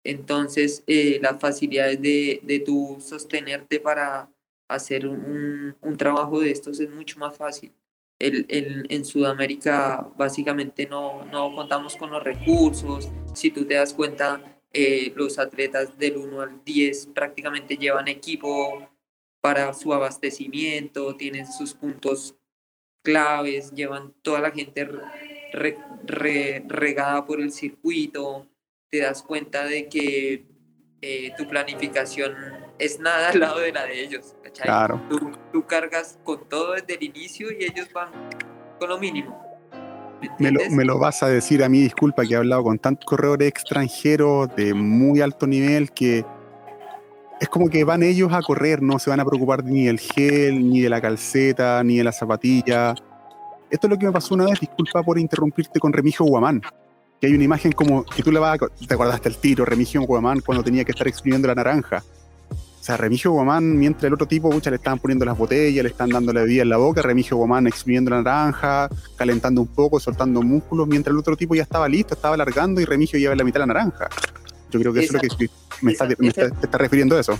Entonces, 0.04 0.84
eh, 0.86 1.18
las 1.22 1.40
facilidades 1.40 2.00
de, 2.00 2.40
de 2.42 2.60
tú 2.60 2.98
sostenerte 3.00 3.80
para 3.80 4.30
hacer 4.68 5.06
un, 5.06 5.76
un, 5.80 5.96
trabajo 5.96 6.40
de 6.40 6.50
estos 6.50 6.80
es 6.80 6.90
mucho 6.90 7.18
más 7.18 7.36
fácil 7.36 7.72
el, 8.18 8.46
el, 8.48 8.86
en 8.88 9.04
Sudamérica 9.04 10.08
básicamente 10.16 10.86
no, 10.86 11.24
no, 11.26 11.54
contamos 11.54 11.96
con 11.96 12.10
los 12.10 12.22
recursos. 12.22 13.08
Si 13.34 13.50
tú 13.50 13.64
te 13.64 13.74
das 13.74 13.92
cuenta, 13.92 14.40
eh, 14.74 15.12
los 15.14 15.38
atletas 15.38 15.96
del 15.96 16.16
1 16.16 16.40
al 16.40 16.64
10 16.64 17.06
prácticamente 17.14 17.76
llevan 17.76 18.08
equipo 18.08 18.90
para 19.40 19.72
su 19.72 19.94
abastecimiento, 19.94 21.14
tienen 21.16 21.46
sus 21.46 21.74
puntos 21.74 22.34
claves, 23.02 23.70
llevan 23.72 24.12
toda 24.22 24.40
la 24.40 24.50
gente 24.50 24.88
regada 26.06 27.24
por 27.24 27.40
el 27.40 27.52
circuito, 27.52 28.48
te 28.90 28.98
das 29.00 29.22
cuenta 29.22 29.64
de 29.64 29.88
que 29.88 30.46
eh, 31.02 31.32
tu 31.36 31.46
planificación 31.46 32.34
es 32.78 32.98
nada 32.98 33.28
al 33.28 33.38
lado 33.38 33.60
de 33.60 33.72
la 33.72 33.84
de 33.84 34.02
ellos. 34.02 34.34
Claro. 34.62 35.00
Tú, 35.52 35.66
cargas 35.66 36.18
con 36.24 36.48
todo 36.48 36.72
desde 36.72 36.94
el 36.94 37.02
inicio 37.04 37.52
y 37.52 37.64
ellos 37.64 37.92
van 37.92 38.10
con 38.78 38.88
lo 38.88 38.98
mínimo. 38.98 39.53
¿Me, 40.38 40.84
lo, 40.84 40.98
vas 40.98 41.22
a 41.22 41.28
decir 41.28 41.62
a 41.64 41.68
mí, 41.68 41.80
disculpa, 41.80 42.24
que 42.24 42.34
he 42.34 42.36
hablado 42.36 42.62
con 42.64 42.78
tantos 42.78 43.04
corredores 43.06 43.48
extranjeros 43.48 44.54
de 44.56 44.74
muy 44.74 45.20
alto 45.20 45.46
nivel 45.46 45.90
que 45.92 46.24
es 47.40 47.48
como 47.48 47.68
que 47.68 47.84
van 47.84 48.02
ellos 48.02 48.32
a 48.32 48.40
correr, 48.42 48.82
no 48.82 48.98
se 48.98 49.10
van 49.10 49.20
a 49.20 49.24
preocupar 49.24 49.64
ni 49.64 49.84
del 49.86 49.98
gel, 49.98 50.70
ni 50.70 50.80
de 50.80 50.88
la 50.88 51.00
calceta, 51.00 51.82
ni 51.82 51.98
de 51.98 52.04
la 52.04 52.12
zapatilla. 52.12 52.94
Esto 53.70 53.86
es 53.86 53.90
lo 53.90 53.98
que 53.98 54.06
me 54.06 54.12
pasó 54.12 54.34
una 54.34 54.44
vez, 54.44 54.60
disculpa 54.60 55.02
por 55.02 55.18
interrumpirte 55.18 55.80
con 55.80 55.92
Remigio 55.92 56.24
Guamán 56.26 56.62
que 57.20 57.28
hay 57.28 57.34
una 57.34 57.44
imagen 57.44 57.72
como 57.72 58.04
que 58.04 58.22
tú 58.22 58.32
le 58.32 58.38
vas 58.38 58.58
te 58.86 58.94
acordaste 58.94 59.28
el 59.28 59.36
tiro, 59.36 59.64
Remigio 59.64 60.02
Guamán 60.02 60.40
cuando 60.40 60.62
tenía 60.62 60.84
que 60.84 60.92
estar 60.92 61.06
exprimiendo 61.08 61.48
la 61.48 61.54
naranja. 61.54 62.02
O 62.84 62.86
sea, 62.86 62.98
Remigio 62.98 63.30
Guamán, 63.30 63.78
mientras 63.78 64.04
el 64.04 64.12
otro 64.12 64.28
tipo, 64.28 64.50
pucha, 64.50 64.68
le 64.68 64.76
estaban 64.76 64.98
poniendo 64.98 65.24
las 65.24 65.38
botellas, 65.38 65.82
le 65.82 65.88
están 65.88 66.10
dando 66.10 66.34
la 66.34 66.42
bebida 66.42 66.64
en 66.64 66.68
la 66.68 66.76
boca, 66.76 67.00
Remigio 67.00 67.38
Guamán 67.38 67.66
exprimiendo 67.66 68.10
la 68.10 68.20
naranja, 68.20 68.90
calentando 69.16 69.62
un 69.62 69.68
poco, 69.68 69.98
soltando 69.98 70.42
músculos, 70.42 70.86
mientras 70.86 71.14
el 71.14 71.18
otro 71.18 71.34
tipo 71.34 71.54
ya 71.54 71.62
estaba 71.62 71.88
listo, 71.88 72.12
estaba 72.12 72.34
alargando 72.34 72.82
y 72.82 72.84
Remigio 72.84 73.18
lleva 73.18 73.32
en 73.32 73.38
la 73.38 73.44
mitad 73.44 73.60
la 73.60 73.68
naranja. 73.68 74.10
Yo 74.70 74.80
creo 74.80 74.92
que 74.92 75.00
eso 75.00 75.16
es 75.16 75.22
lo 75.32 75.38
que 75.38 75.48
me, 75.80 75.92
está, 75.92 76.06
te 76.06 76.26
está 76.26 76.76
refiriendo 76.76 77.16
a 77.16 77.20
eso. 77.20 77.38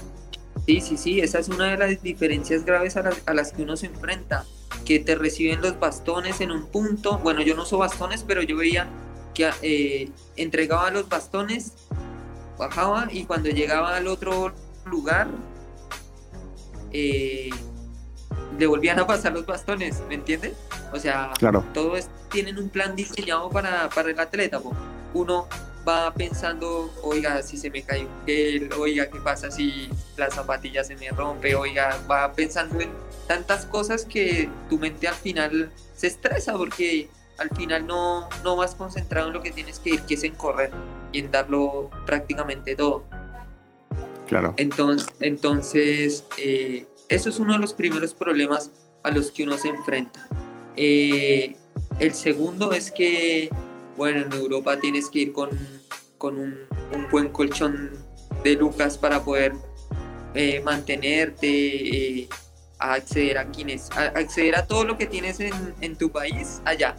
Sí, 0.64 0.80
sí, 0.80 0.96
sí, 0.96 1.20
esa 1.20 1.40
es 1.40 1.50
una 1.50 1.66
de 1.66 1.76
las 1.76 2.02
diferencias 2.02 2.64
graves 2.64 2.96
a 2.96 3.02
las, 3.02 3.20
a 3.26 3.34
las 3.34 3.52
que 3.52 3.64
uno 3.64 3.76
se 3.76 3.88
enfrenta, 3.88 4.46
que 4.86 4.98
te 4.98 5.14
reciben 5.14 5.60
los 5.60 5.78
bastones 5.78 6.40
en 6.40 6.52
un 6.52 6.64
punto, 6.68 7.18
bueno, 7.18 7.42
yo 7.42 7.54
no 7.54 7.64
uso 7.64 7.76
bastones, 7.76 8.24
pero 8.26 8.40
yo 8.40 8.56
veía 8.56 8.88
que 9.34 9.50
eh, 9.60 10.08
entregaba 10.36 10.90
los 10.90 11.06
bastones, 11.06 11.74
bajaba 12.58 13.08
y 13.12 13.26
cuando 13.26 13.50
llegaba 13.50 13.94
al 13.94 14.06
otro 14.06 14.54
lugar, 14.86 15.28
eh, 16.92 17.50
le 18.58 18.66
volvían 18.66 18.98
a 18.98 19.06
pasar 19.06 19.32
los 19.32 19.46
bastones, 19.46 20.02
¿me 20.08 20.14
entiendes? 20.14 20.54
O 20.92 20.98
sea, 20.98 21.32
claro. 21.38 21.64
todos 21.74 22.08
tienen 22.30 22.58
un 22.58 22.68
plan 22.68 22.94
diseñado 22.94 23.50
para, 23.50 23.88
para 23.90 24.10
el 24.10 24.18
atleta. 24.18 24.60
Uno 25.12 25.48
va 25.86 26.12
pensando, 26.14 26.92
oiga, 27.02 27.42
si 27.42 27.56
se 27.56 27.70
me 27.70 27.82
cae 27.82 28.06
un 28.06 28.26
gel, 28.26 28.70
oiga, 28.78 29.08
¿qué 29.08 29.20
pasa 29.20 29.50
si 29.50 29.90
la 30.16 30.30
zapatilla 30.30 30.82
se 30.84 30.96
me 30.96 31.08
rompe? 31.10 31.54
Oiga, 31.54 31.98
va 32.10 32.32
pensando 32.32 32.80
en 32.80 32.90
tantas 33.26 33.66
cosas 33.66 34.04
que 34.04 34.48
tu 34.68 34.78
mente 34.78 35.08
al 35.08 35.14
final 35.14 35.70
se 35.94 36.06
estresa 36.06 36.54
porque 36.54 37.08
al 37.38 37.50
final 37.50 37.86
no, 37.86 38.28
no 38.42 38.56
vas 38.56 38.74
concentrado 38.74 39.28
en 39.28 39.34
lo 39.34 39.42
que 39.42 39.50
tienes 39.50 39.78
que 39.78 39.90
ir, 39.90 40.02
que 40.02 40.14
es 40.14 40.24
en 40.24 40.34
correr 40.34 40.70
y 41.12 41.20
en 41.20 41.30
darlo 41.30 41.90
prácticamente 42.06 42.76
todo. 42.76 43.04
Claro. 44.26 44.54
Entonces, 44.56 45.08
entonces 45.20 46.24
eh, 46.38 46.86
eso 47.08 47.28
es 47.28 47.38
uno 47.38 47.54
de 47.54 47.58
los 47.58 47.74
primeros 47.74 48.14
problemas 48.14 48.70
a 49.02 49.10
los 49.10 49.30
que 49.30 49.44
uno 49.44 49.58
se 49.58 49.68
enfrenta. 49.68 50.28
Eh, 50.76 51.56
el 52.00 52.14
segundo 52.14 52.72
es 52.72 52.90
que, 52.90 53.50
bueno, 53.96 54.22
en 54.22 54.32
Europa 54.32 54.78
tienes 54.80 55.08
que 55.08 55.20
ir 55.20 55.32
con, 55.32 55.50
con 56.18 56.38
un, 56.38 56.54
buen 57.10 57.28
colchón 57.28 57.90
de 58.42 58.54
lucas 58.54 58.96
para 58.96 59.24
poder 59.24 59.52
eh, 60.34 60.60
mantenerte, 60.64 62.28
acceder 62.78 63.38
a 63.38 63.50
quienes, 63.50 63.90
acceder 63.90 64.56
a 64.56 64.66
todo 64.66 64.84
lo 64.84 64.96
que 64.96 65.06
tienes 65.06 65.40
en, 65.40 65.52
en 65.80 65.96
tu 65.96 66.10
país 66.10 66.60
allá 66.64 66.96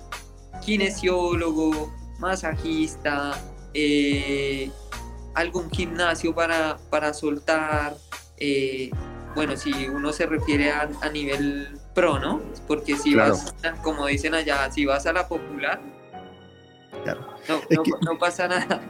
kinesiólogo, 0.63 1.93
masajista, 2.19 3.39
eh, 3.73 4.69
algún 5.35 5.69
gimnasio 5.69 6.33
para, 6.33 6.77
para 6.89 7.13
soltar. 7.13 7.95
Eh, 8.37 8.89
bueno, 9.35 9.57
si 9.57 9.87
uno 9.89 10.13
se 10.13 10.25
refiere 10.25 10.71
a, 10.71 10.87
nivel 11.11 11.77
pro, 11.93 12.19
¿no? 12.19 12.41
Porque 12.67 12.95
si 12.95 13.15
vas, 13.15 13.53
como 13.83 14.07
dicen 14.07 14.33
allá, 14.33 14.71
si 14.71 14.85
vas 14.85 15.05
a 15.05 15.13
la 15.13 15.27
popular, 15.27 15.81
Claro. 17.03 17.27
No, 18.01 18.17
pasa 18.17 18.47
nada. 18.47 18.81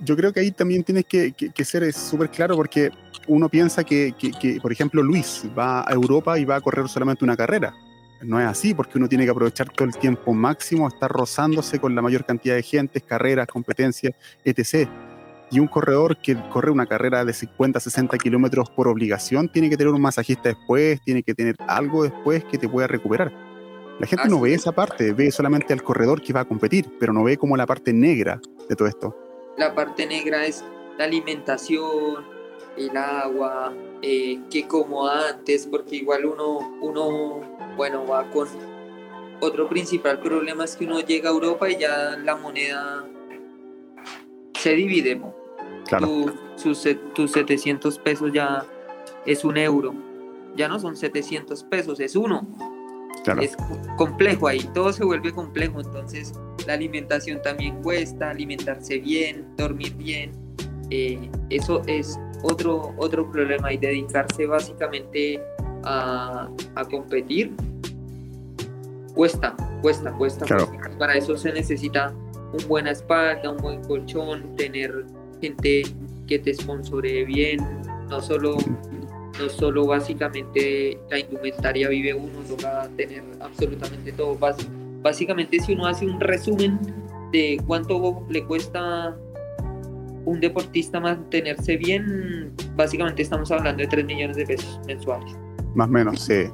Yo 0.00 0.16
creo 0.16 0.32
que 0.32 0.40
ahí 0.40 0.50
también 0.50 0.84
tienes 0.84 1.06
que, 1.06 1.32
que, 1.32 1.64
ser 1.64 1.90
súper 1.92 2.30
claro 2.30 2.54
porque 2.54 2.90
uno 3.26 3.48
piensa 3.48 3.82
que, 3.82 4.14
que, 4.16 4.60
por 4.60 4.70
ejemplo, 4.70 5.02
Luis 5.02 5.44
va 5.58 5.80
a 5.80 5.92
Europa 5.92 6.38
y 6.38 6.44
va 6.44 6.56
a 6.56 6.60
correr 6.60 6.88
solamente 6.88 7.24
una 7.24 7.36
carrera. 7.36 7.74
No 8.22 8.40
es 8.40 8.46
así, 8.46 8.74
porque 8.74 8.98
uno 8.98 9.08
tiene 9.08 9.24
que 9.24 9.30
aprovechar 9.30 9.70
todo 9.70 9.88
el 9.88 9.96
tiempo 9.96 10.32
máximo, 10.32 10.86
estar 10.86 11.10
rozándose 11.10 11.80
con 11.80 11.94
la 11.94 12.02
mayor 12.02 12.24
cantidad 12.24 12.54
de 12.54 12.62
gente, 12.62 13.00
carreras, 13.00 13.46
competencias, 13.46 14.14
etc. 14.44 14.88
Y 15.50 15.60
un 15.60 15.68
corredor 15.68 16.16
que 16.16 16.36
corre 16.50 16.70
una 16.70 16.86
carrera 16.86 17.24
de 17.24 17.32
50, 17.32 17.78
60 17.78 18.18
kilómetros 18.18 18.68
por 18.70 18.88
obligación 18.88 19.48
tiene 19.48 19.70
que 19.70 19.76
tener 19.76 19.92
un 19.92 20.00
masajista 20.00 20.48
después, 20.48 21.00
tiene 21.02 21.22
que 21.22 21.34
tener 21.34 21.54
algo 21.68 22.02
después 22.02 22.44
que 22.44 22.58
te 22.58 22.68
pueda 22.68 22.86
recuperar. 22.86 23.32
La 24.00 24.06
gente 24.06 24.28
no 24.28 24.40
ve 24.40 24.52
esa 24.52 24.72
parte, 24.72 25.12
ve 25.12 25.30
solamente 25.30 25.72
al 25.72 25.82
corredor 25.82 26.20
que 26.20 26.32
va 26.32 26.40
a 26.40 26.44
competir, 26.44 26.86
pero 27.00 27.12
no 27.12 27.24
ve 27.24 27.36
como 27.36 27.56
la 27.56 27.64
parte 27.64 27.92
negra 27.92 28.40
de 28.68 28.76
todo 28.76 28.88
esto. 28.88 29.16
La 29.56 29.74
parte 29.74 30.06
negra 30.06 30.44
es 30.44 30.64
la 30.98 31.04
alimentación, 31.04 32.24
el 32.76 32.94
agua, 32.96 33.72
eh, 34.02 34.38
que 34.50 34.66
como 34.66 35.08
antes, 35.08 35.66
porque 35.66 35.96
igual 35.96 36.26
uno, 36.26 36.76
uno, 36.82 37.40
bueno, 37.76 38.06
va 38.06 38.28
con 38.30 38.48
otro 39.40 39.68
principal 39.68 40.18
problema 40.20 40.64
es 40.64 40.76
que 40.76 40.84
uno 40.84 41.00
llega 41.00 41.28
a 41.28 41.32
Europa 41.32 41.68
y 41.70 41.78
ya 41.78 42.16
la 42.22 42.36
moneda 42.36 43.04
se 44.58 44.72
divide. 44.72 45.20
Claro. 45.86 46.26
sus, 46.56 46.86
tus 47.14 47.32
700 47.32 47.98
pesos 47.98 48.32
ya 48.32 48.64
es 49.24 49.44
un 49.44 49.56
euro. 49.56 49.94
Ya 50.56 50.68
no 50.68 50.78
son 50.78 50.96
700 50.96 51.64
pesos, 51.64 52.00
es 52.00 52.16
uno. 52.16 52.46
Es 53.40 53.56
complejo 53.96 54.46
ahí, 54.46 54.60
todo 54.72 54.92
se 54.92 55.04
vuelve 55.04 55.32
complejo, 55.32 55.80
entonces 55.80 56.32
la 56.64 56.74
alimentación 56.74 57.42
también 57.42 57.82
cuesta, 57.82 58.30
alimentarse 58.30 58.98
bien, 58.98 59.44
dormir 59.56 59.94
bien, 59.96 60.30
eh, 60.90 61.28
eso 61.50 61.82
es 61.86 62.18
otro, 62.42 62.94
otro 62.98 63.28
problema 63.30 63.72
y 63.72 63.78
dedicarse 63.78 64.46
básicamente 64.46 65.42
a, 65.82 66.48
competir 66.90 67.52
cuesta, 69.14 69.56
cuesta, 69.82 70.12
cuesta, 70.12 70.46
Para 70.98 71.14
eso 71.14 71.36
se 71.36 71.52
necesita 71.52 72.12
un 72.52 72.68
buena 72.68 72.92
espalda, 72.92 73.50
un 73.50 73.56
buen 73.56 73.82
colchón, 73.84 74.54
tener 74.56 75.04
gente 75.40 75.82
que 76.26 76.38
te 76.38 76.54
sponsore 76.54 77.24
bien, 77.24 77.58
no 78.08 78.20
solo 78.20 78.56
no 79.38 79.48
solo 79.50 79.86
básicamente 79.86 80.98
la 81.10 81.18
indumentaria 81.18 81.88
vive 81.88 82.14
uno, 82.14 82.40
toca 82.48 82.88
tener 82.96 83.22
absolutamente 83.40 84.12
todo. 84.12 84.38
básicamente 85.02 85.60
si 85.60 85.74
uno 85.74 85.86
hace 85.86 86.06
un 86.06 86.20
resumen 86.20 86.78
de 87.32 87.60
cuánto 87.66 88.24
le 88.30 88.44
cuesta 88.44 89.14
un 90.24 90.40
deportista 90.40 91.00
mantenerse 91.00 91.76
bien, 91.76 92.52
básicamente 92.74 93.22
estamos 93.22 93.50
hablando 93.50 93.82
de 93.82 93.88
3 93.88 94.06
millones 94.06 94.36
de 94.36 94.46
pesos 94.46 94.80
mensuales. 94.86 95.36
Más 95.74 95.88
o 95.88 95.92
menos, 95.92 96.20
sí. 96.20 96.44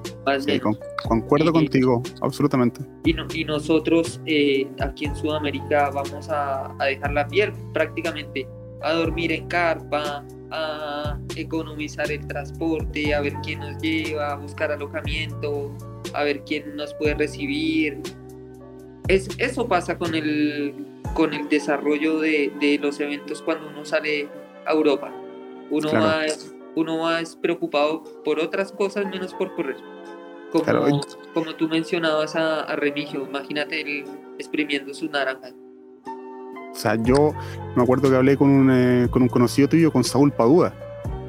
concuerdo 1.08 1.52
contigo, 1.52 2.02
absolutamente. 2.20 2.80
Y, 3.04 3.14
y 3.40 3.44
nosotros 3.44 4.20
eh, 4.26 4.66
aquí 4.80 5.04
en 5.04 5.14
Sudamérica 5.14 5.90
vamos 5.90 6.28
a, 6.28 6.74
a 6.78 6.86
dejar 6.86 7.12
la 7.12 7.26
piel 7.28 7.52
prácticamente, 7.72 8.46
a 8.82 8.92
dormir 8.92 9.32
en 9.32 9.48
carpa, 9.48 10.24
a 10.50 11.18
economizar 11.36 12.10
el 12.10 12.26
transporte, 12.26 13.14
a 13.14 13.20
ver 13.20 13.34
quién 13.42 13.60
nos 13.60 13.80
lleva, 13.80 14.32
a 14.32 14.36
buscar 14.36 14.70
alojamiento, 14.70 15.74
a 16.14 16.24
ver 16.24 16.42
quién 16.44 16.76
nos 16.76 16.94
puede 16.94 17.14
recibir. 17.14 18.00
Es, 19.08 19.28
eso 19.38 19.66
pasa 19.66 19.98
con 19.98 20.14
el, 20.14 20.74
con 21.14 21.34
el 21.34 21.48
desarrollo 21.48 22.20
de, 22.20 22.52
de 22.60 22.78
los 22.78 23.00
eventos 23.00 23.42
cuando 23.42 23.68
uno 23.68 23.84
sale 23.84 24.28
a 24.66 24.72
Europa. 24.72 25.12
Uno, 25.70 25.90
va, 25.92 26.22
uno 26.74 26.98
va 26.98 27.20
es 27.20 27.34
preocupado 27.36 28.02
por 28.24 28.38
otras 28.38 28.72
cosas 28.72 29.06
menos 29.06 29.32
por 29.34 29.54
correr. 29.54 29.76
Como, 30.50 31.00
como 31.32 31.54
tú 31.54 31.66
mencionabas 31.66 32.36
a, 32.36 32.60
a 32.64 32.76
Remigio, 32.76 33.26
imagínate 33.26 33.80
él 33.80 34.04
exprimiendo 34.38 34.92
sus 34.92 35.10
naranjas. 35.10 35.54
O 36.72 36.74
sea, 36.74 36.96
yo 36.96 37.32
me 37.76 37.82
acuerdo 37.82 38.10
que 38.10 38.16
hablé 38.16 38.36
con 38.36 38.50
un, 38.50 38.70
eh, 38.70 39.08
con 39.10 39.22
un 39.22 39.28
conocido 39.28 39.68
tuyo, 39.68 39.92
con 39.92 40.04
Saúl 40.04 40.32
Padua. 40.32 40.72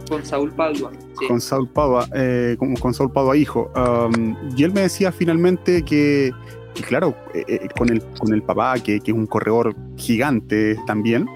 Con 0.10 0.26
Saúl 0.26 0.52
Padua. 0.52 0.92
Con 1.28 1.42
Saúl 1.42 1.70
Padua, 1.70 2.08
eh, 2.16 2.58
con, 2.58 2.94
Saúl 2.94 3.12
Padua 3.12 3.38
hijo. 3.38 3.72
y 4.56 4.64
él 4.64 4.74
me 4.74 4.82
decía 4.82 5.12
finalmente 5.12 5.84
que, 5.84 6.32
claro, 6.88 7.16
eh, 7.34 7.68
con, 7.78 7.90
el, 7.90 8.02
con 8.20 8.34
el 8.34 8.44
papá, 8.44 8.76
que, 8.80 9.00
que, 9.00 9.12
es 9.12 9.18
un 9.18 9.28
corredor 9.28 9.76
gigante 9.96 10.78
también, 10.86 11.28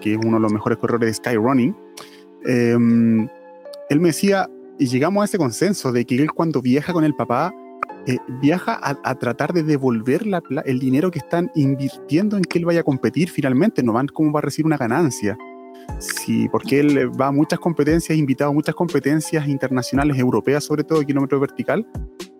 que 0.00 0.14
es 0.14 0.18
uno 0.24 0.36
de 0.36 0.40
los 0.40 0.52
mejores 0.52 0.78
corredores 0.78 1.10
de 1.10 1.14
Skyrunning, 1.14 1.76
em, 2.46 3.28
él 3.90 4.00
me 4.00 4.08
decía, 4.08 4.48
y 4.78 4.86
llegamos 4.86 5.22
a 5.22 5.24
ese 5.26 5.36
consenso 5.36 5.92
de 5.92 6.06
que 6.06 6.16
él 6.16 6.32
cuando 6.32 6.62
viaja 6.62 6.94
con 6.94 7.04
el 7.04 7.14
papá, 7.14 7.52
eh, 8.06 8.18
viaja 8.40 8.78
a, 8.82 9.14
tratar 9.16 9.52
de 9.52 9.62
devolver 9.64 10.22
el 10.64 10.78
dinero 10.78 11.10
que 11.10 11.18
están 11.18 11.50
invirtiendo 11.54 12.36
en 12.36 12.44
que 12.44 12.58
él 12.58 12.64
vaya 12.64 12.80
a 12.80 12.84
competir 12.84 13.30
finalmente, 13.30 13.82
no 13.82 13.92
van 13.92 14.06
como 14.06 14.32
va 14.32 14.38
a 14.38 14.42
recibir 14.42 14.66
una 14.66 14.76
ganancia. 14.76 15.36
Sí, 15.98 16.48
porque 16.50 16.80
él 16.80 17.10
va 17.20 17.28
a 17.28 17.32
muchas 17.32 17.58
competencias, 17.58 18.16
invitado 18.16 18.50
a 18.50 18.54
muchas 18.54 18.74
competencias 18.74 19.48
internacionales, 19.48 20.18
europeas 20.18 20.64
sobre 20.64 20.84
todo, 20.84 21.00
de 21.00 21.06
kilómetro 21.06 21.40
vertical, 21.40 21.86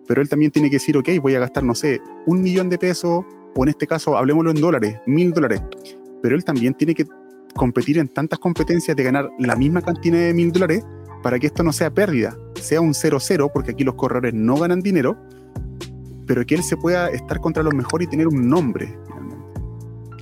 pero 0.07 0.21
él 0.21 0.29
también 0.29 0.51
tiene 0.51 0.69
que 0.69 0.77
decir, 0.77 0.97
ok, 0.97 1.09
voy 1.21 1.35
a 1.35 1.39
gastar, 1.39 1.63
no 1.63 1.75
sé, 1.75 1.99
un 2.25 2.41
millón 2.41 2.69
de 2.69 2.77
pesos, 2.77 3.25
o 3.55 3.63
en 3.63 3.69
este 3.69 3.87
caso, 3.87 4.17
hablemoslo 4.17 4.51
en 4.51 4.61
dólares, 4.61 4.99
mil 5.05 5.31
dólares, 5.31 5.61
pero 6.21 6.35
él 6.35 6.43
también 6.43 6.73
tiene 6.75 6.93
que 6.93 7.05
competir 7.55 7.97
en 7.97 8.07
tantas 8.07 8.39
competencias 8.39 8.95
de 8.95 9.03
ganar 9.03 9.29
la 9.39 9.55
misma 9.55 9.81
cantidad 9.81 10.17
de 10.17 10.33
mil 10.33 10.51
dólares 10.51 10.85
para 11.23 11.39
que 11.39 11.47
esto 11.47 11.63
no 11.63 11.73
sea 11.73 11.93
pérdida, 11.93 12.37
sea 12.55 12.79
un 12.79 12.93
0-0, 12.93 13.51
porque 13.51 13.71
aquí 13.71 13.83
los 13.83 13.95
corredores 13.95 14.33
no 14.33 14.55
ganan 14.55 14.81
dinero, 14.81 15.17
pero 16.27 16.45
que 16.45 16.55
él 16.55 16.63
se 16.63 16.77
pueda 16.77 17.09
estar 17.09 17.39
contra 17.39 17.63
los 17.63 17.73
mejores 17.73 18.07
y 18.07 18.11
tener 18.11 18.27
un 18.27 18.47
nombre. 18.49 18.93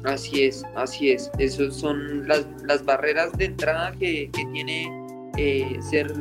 Así 0.06 0.44
es, 0.44 0.64
así 0.76 1.12
es. 1.12 1.32
Esas 1.40 1.76
son 1.76 2.28
las, 2.28 2.48
las 2.64 2.86
barreras 2.86 3.36
de 3.38 3.46
entrada 3.46 3.92
que, 3.94 4.30
que 4.32 4.46
tiene 4.54 5.06
eh, 5.38 5.78
ser 5.82 6.14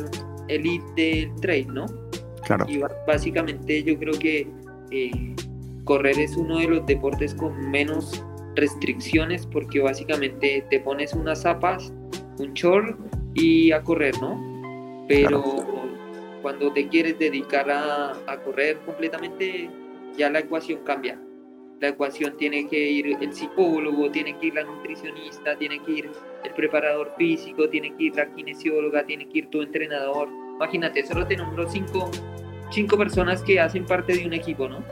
elite 0.49 0.93
del 0.97 1.35
trail, 1.37 1.73
¿no? 1.73 1.87
Claro. 2.47 2.65
Y 2.69 2.81
básicamente 3.07 3.83
yo 3.83 3.99
creo 3.99 4.19
que 4.19 4.49
eh, 4.91 5.37
correr 5.85 6.19
es 6.19 6.37
uno 6.37 6.59
de 6.59 6.69
los 6.69 6.87
deportes 6.87 7.35
con 7.35 7.71
menos 7.71 8.25
restricciones 8.57 9.47
porque 9.47 9.81
básicamente 9.81 10.65
te 10.71 10.81
pones 10.81 11.13
unas 11.13 11.43
zapas, 11.43 11.93
un 12.39 12.53
short 12.55 12.99
y 13.35 13.73
a 13.73 13.83
correr, 13.83 14.15
¿no? 14.21 15.05
Pero 15.09 15.43
cuando 16.45 16.71
te 16.75 16.89
quieres 16.89 17.19
dedicar 17.19 17.71
a, 17.71 18.39
correr 18.45 18.77
completamente, 18.85 19.71
ya 20.15 20.29
la 20.29 20.41
ecuación 20.41 20.81
cambia. 20.85 21.19
La 21.81 21.89
ecuación 21.89 22.37
tiene 22.37 22.69
que 22.69 22.79
ir 22.79 23.17
el 23.19 23.33
psicólogo, 23.33 24.11
tiene 24.11 24.39
que 24.39 24.49
ir 24.49 24.55
la 24.55 24.63
nutricionista, 24.63 25.57
tiene 25.57 25.83
que 25.83 25.91
ir 25.91 26.11
el 26.45 26.51
preparador 26.53 27.15
físico, 27.17 27.67
tiene 27.71 27.97
que 27.97 28.05
ir 28.05 28.17
la 28.17 28.31
kinesióloga, 28.31 29.07
tiene 29.07 29.27
que 29.27 29.39
ir 29.39 29.47
tu 29.49 29.63
entrenador. 29.63 30.29
Imagínate, 30.57 31.07
solo 31.07 31.27
tenemos 31.27 31.73
cinco, 31.73 32.11
cinco 32.71 32.99
personas 32.99 33.43
que 33.43 33.59
hacen 33.59 33.87
parte 33.87 34.13
de 34.13 34.27
un 34.27 34.35
equipo, 34.35 34.69
¿no? 34.69 34.85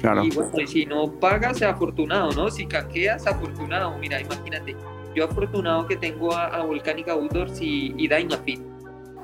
Claro. 0.00 0.22
Y 0.24 0.30
bueno, 0.30 0.64
si 0.64 0.86
no 0.86 1.18
pagas, 1.18 1.60
afortunado, 1.62 2.30
¿no? 2.36 2.48
Si 2.50 2.66
canqueas, 2.66 3.26
afortunado. 3.26 3.98
Mira, 3.98 4.20
imagínate, 4.20 4.76
yo 5.12 5.24
afortunado 5.24 5.88
que 5.88 5.96
tengo 5.96 6.32
a, 6.32 6.46
a 6.46 6.62
Volcánica 6.62 7.14
Outdoors 7.14 7.60
y, 7.60 7.94
y 7.96 8.06
Dynafit 8.06 8.71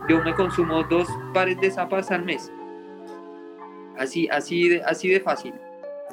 yo 0.08 0.22
me 0.22 0.34
consumo 0.34 0.82
dos 0.84 1.08
pares 1.34 1.60
de 1.60 1.70
zapas 1.70 2.10
al 2.10 2.24
mes. 2.24 2.52
Así, 3.96 4.28
así, 4.30 4.68
de, 4.68 4.82
así 4.82 5.08
de 5.08 5.20
fácil. 5.20 5.54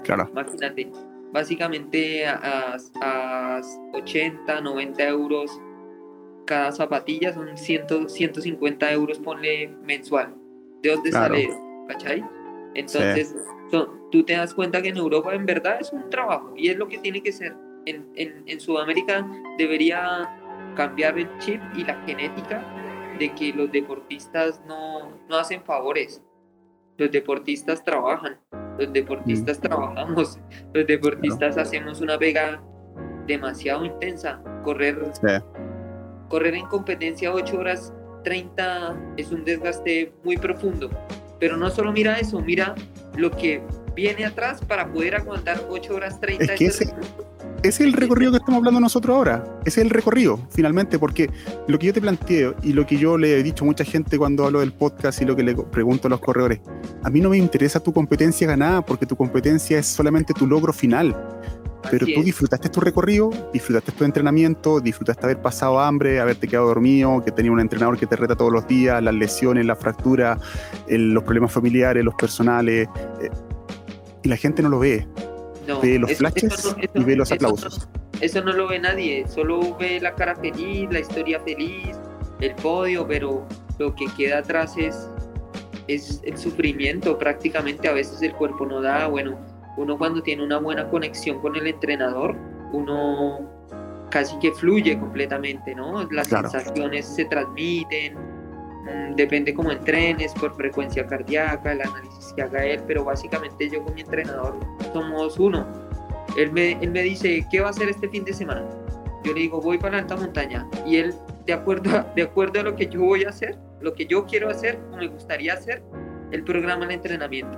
Claro. 0.04 0.28
Imagínate, 0.32 0.92
básicamente 1.32 2.26
a, 2.28 3.62
80, 3.94 4.62
90 4.62 5.04
euros 5.08 5.62
cada 6.46 6.72
zapatilla 6.72 7.34
son 7.34 7.58
100, 7.58 8.10
150 8.10 8.92
euros, 8.92 9.20
ponle 9.20 9.68
mensual. 9.84 10.36
¿De 10.82 10.92
dónde 10.92 11.12
sale? 11.12 11.50
¿Cachai? 11.88 12.24
Entonces, 12.76 13.36
tú 14.12 14.24
te 14.24 14.34
das 14.34 14.54
cuenta 14.54 14.82
que 14.82 14.90
en 14.90 14.98
Europa 14.98 15.34
en 15.34 15.46
verdad 15.46 15.78
es 15.80 15.92
un 15.92 16.10
trabajo 16.10 16.54
y 16.56 16.70
es 16.70 16.78
lo 16.78 16.88
que 16.88 17.00
tiene 17.00 17.22
que 17.22 17.32
ser. 17.32 17.56
En, 17.88 18.06
en, 18.16 18.44
en 18.46 18.60
Sudamérica 18.60 19.26
debería 19.58 20.30
cambiar 20.76 21.18
el 21.18 21.28
chip 21.40 21.62
y 21.76 21.84
la 21.84 21.96
genética 22.06 22.64
de 23.18 23.34
que 23.34 23.54
los 23.54 23.72
deportistas 23.72 24.62
no, 24.68 25.12
no 25.30 25.38
hacen 25.38 25.64
favores. 25.64 26.22
Los 26.98 27.12
deportistas 27.12 27.84
trabajan, 27.84 28.40
los 28.80 28.92
deportistas 28.94 29.60
mm. 29.60 29.62
trabajamos, 29.62 30.40
los 30.74 30.88
deportistas 30.88 31.58
hacemos 31.58 32.02
una 32.02 32.18
vega 32.18 32.64
demasiado 33.28 33.86
intensa. 33.86 34.42
Correr, 34.64 35.12
correr 36.30 36.56
en 36.56 36.66
competencia 36.68 37.34
8 37.34 37.60
horas 37.60 37.94
30 38.24 39.14
es 39.18 39.32
un 39.32 39.46
desgaste 39.46 40.14
muy 40.24 40.38
profundo. 40.38 40.90
Pero 41.40 41.58
no 41.58 41.70
solo 41.70 41.92
mira 41.92 42.18
eso, 42.18 42.40
mira 42.40 42.76
lo 43.18 43.30
que 43.30 43.62
viene 43.96 44.26
atrás 44.26 44.62
para 44.66 44.92
poder 44.92 45.16
aguantar 45.16 45.66
8 45.70 45.96
horas 45.96 46.20
30 46.20 46.44
es 46.44 46.52
que 46.60 46.66
ese, 46.66 46.94
es 47.64 47.80
el 47.80 47.94
recorrido 47.94 48.32
que 48.32 48.38
estamos 48.38 48.60
hablando 48.60 48.80
nosotros 48.80 49.16
ahora. 49.16 49.44
Ese 49.66 49.82
es 49.82 49.86
el 49.86 49.90
recorrido, 49.90 50.40
finalmente, 50.52 51.00
porque 51.00 51.30
lo 51.68 51.80
que 51.80 51.88
yo 51.88 51.94
te 51.94 52.02
planteo 52.02 52.56
y 52.62 52.74
lo 52.74 52.86
que 52.86 52.98
yo 52.98 53.18
le 53.18 53.40
he 53.40 53.44
dicho 53.44 53.64
a 53.64 53.68
mucha 53.68 53.84
gente 53.84 54.18
cuando 54.18 54.46
hablo 54.46 54.60
del 54.60 54.72
podcast 54.72 55.22
y 55.22 55.26
lo 55.26 55.36
que 55.36 55.44
le 55.44 55.56
pregunto 55.56 56.08
a 56.08 56.12
los 56.12 56.20
corredores, 56.20 56.60
a 57.04 57.10
mí 57.10 57.22
no 57.22 57.30
me 57.30 57.38
interesa 57.38 57.80
tu 57.80 57.94
competencia 57.94 58.48
ganada 58.48 58.82
porque 58.82 59.06
tu 59.06 59.16
competencia 59.16 59.80
es 59.80 59.88
solamente 59.88 60.34
tu 60.34 60.46
logro 60.46 60.74
final. 60.74 61.16
Pero 61.92 62.08
tú 62.08 62.24
disfrutaste 62.24 62.70
tu 62.70 62.80
recorrido, 62.82 63.30
disfrutaste 63.54 63.92
tu 63.92 64.04
entrenamiento, 64.04 64.80
disfrutaste 64.80 65.24
haber 65.26 65.42
pasado 65.42 65.80
hambre, 65.80 66.20
haberte 66.20 66.48
quedado 66.48 66.68
dormido, 66.68 67.24
que 67.24 67.32
tenía 67.32 67.52
un 67.52 67.60
entrenador 67.60 67.98
que 67.98 68.08
te 68.08 68.16
reta 68.16 68.36
todos 68.36 68.52
los 68.52 68.68
días, 68.68 69.02
las 69.04 69.14
lesiones, 69.14 69.66
la 69.68 69.76
fractura, 69.76 70.40
los 70.88 71.24
problemas 71.24 71.52
familiares, 71.52 72.04
los 72.04 72.16
personales. 72.16 72.88
Y 74.26 74.28
la 74.28 74.38
gente 74.38 74.64
no 74.64 74.70
lo 74.70 74.80
ve. 74.80 75.08
ve 75.84 76.00
los 76.00 76.12
flashes 76.14 76.76
y 76.96 77.04
ve 77.04 77.16
los 77.16 77.32
aplausos. 77.32 77.88
Eso 78.22 78.44
no, 78.44 78.54
lo 78.54 78.68
ve 78.68 78.80
nadie, 78.80 79.24
solo 79.28 79.78
ve 79.78 80.00
la 80.00 80.16
cara 80.16 80.36
feliz, 80.36 80.90
la 80.90 81.00
historia 81.00 81.40
feliz, 81.42 81.96
el 82.42 82.56
podio, 82.56 83.06
pero 83.06 83.46
lo 83.78 83.94
que 83.94 84.06
queda 84.18 84.40
atrás 84.40 84.74
es, 84.78 85.12
es 85.88 86.22
el 86.26 86.36
sufrimiento 86.40 87.20
prácticamente. 87.20 87.88
A 87.88 87.94
veces 87.94 88.20
el 88.24 88.34
cuerpo 88.34 88.66
no 88.66 88.82
da, 88.82 89.06
bueno, 89.08 89.38
uno 89.78 89.96
cuando 89.96 90.24
tiene 90.24 90.44
una 90.44 90.58
buena 90.58 90.90
conexión 90.90 91.40
con 91.40 91.56
el 91.56 91.68
entrenador, 91.68 92.36
uno 92.74 93.48
casi 94.10 94.40
que 94.40 94.52
fluye 94.54 94.98
completamente, 94.98 95.76
¿no? 95.76 96.04
Las 96.10 96.30
sensaciones 96.30 97.06
se 97.06 97.26
transmiten, 97.26 98.18
depende 99.16 99.54
cómo 99.54 99.72
entrenes, 99.72 100.34
por 100.34 100.56
frecuencia 100.56 101.06
cardíaca, 101.06 101.72
el 101.72 101.82
análisis 101.82 102.34
que 102.36 102.42
haga 102.42 102.66
él, 102.66 102.82
pero 102.88 103.04
básicamente 103.04 103.70
yo 103.70 103.84
con 103.84 103.94
mi 103.96 104.02
entrenador 104.02 104.60
somos 104.94 105.40
uno. 105.40 105.66
Él 106.38 106.52
me, 106.52 106.74
él 106.74 106.92
me 106.92 107.02
dice, 107.02 107.46
¿qué 107.50 107.62
va 107.62 107.68
a 107.68 107.70
hacer 107.70 107.90
este 107.90 108.10
fin 108.10 108.26
de 108.26 108.34
semana? 108.34 108.66
Yo 109.24 109.34
le 109.34 109.42
digo, 109.42 109.62
voy 109.62 109.78
para 109.78 109.94
la 109.94 109.98
alta 110.00 110.16
montaña. 110.16 110.68
Y 110.86 110.98
él, 110.98 111.14
de 111.46 111.54
acuerdo, 111.54 111.98
a, 111.98 112.04
de 112.16 112.24
acuerdo 112.24 112.60
a 112.60 112.64
lo 112.64 112.76
que 112.76 112.88
yo 112.88 113.02
voy 113.02 113.24
a 113.24 113.30
hacer, 113.30 113.58
lo 113.82 113.94
que 113.94 114.06
yo 114.06 114.26
quiero 114.26 114.50
hacer 114.50 114.80
o 114.92 114.98
me 114.98 115.08
gustaría 115.08 115.54
hacer, 115.54 115.82
él 116.32 116.44
programa 116.44 116.86
el 116.86 116.92
entrenamiento. 116.92 117.58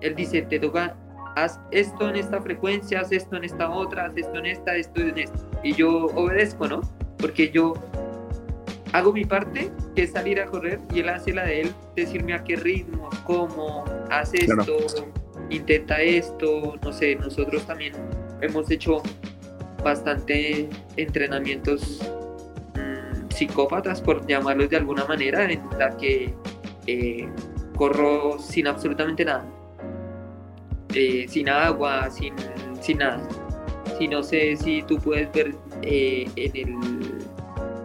Él 0.00 0.14
dice, 0.14 0.42
te 0.42 0.58
toca 0.58 0.96
haz 1.36 1.60
esto 1.70 2.08
en 2.08 2.16
esta 2.16 2.40
frecuencia, 2.40 3.00
haz 3.00 3.12
esto 3.12 3.36
en 3.36 3.44
esta 3.44 3.70
otra, 3.70 4.06
haz 4.06 4.16
esto 4.16 4.38
en 4.38 4.46
esta, 4.46 4.74
esto 4.76 5.00
en 5.00 5.18
esta. 5.18 5.38
Y 5.62 5.74
yo 5.74 6.06
obedezco, 6.06 6.66
¿no? 6.66 6.80
Porque 7.18 7.50
yo 7.50 7.74
hago 8.92 9.12
mi 9.12 9.24
parte, 9.24 9.70
que 9.94 10.04
es 10.04 10.12
salir 10.12 10.40
a 10.40 10.46
correr, 10.46 10.80
y 10.92 11.00
él 11.00 11.08
hace 11.08 11.32
la 11.32 11.44
de 11.44 11.62
él, 11.62 11.74
decirme 11.96 12.34
a 12.34 12.44
qué 12.44 12.56
ritmo, 12.56 13.08
cómo, 13.24 13.84
haz 14.10 14.34
esto, 14.34 14.76
intenta 15.48 16.00
esto, 16.00 16.76
no 16.82 16.92
sé, 16.92 17.16
nosotros 17.16 17.66
también 17.66 17.94
hemos 18.40 18.70
hecho 18.70 19.02
bastante 19.82 20.68
entrenamientos 20.96 22.00
mm, 22.74 23.30
psicópatas, 23.32 24.00
por 24.00 24.26
llamarlos 24.26 24.70
de 24.70 24.76
alguna 24.76 25.04
manera, 25.04 25.50
en 25.50 25.62
la 25.78 25.96
que 25.96 26.34
eh, 26.86 27.28
corro 27.76 28.38
sin 28.38 28.66
absolutamente 28.66 29.24
nada 29.24 29.44
eh, 30.94 31.26
sin 31.28 31.48
agua, 31.48 32.10
sin, 32.10 32.34
sin 32.80 32.98
nada. 32.98 33.20
Si 33.98 34.08
no 34.08 34.22
sé 34.22 34.56
si 34.56 34.82
tú 34.82 34.98
puedes 34.98 35.30
ver 35.32 35.54
eh, 35.82 36.28
en 36.36 36.56
el, 36.56 37.19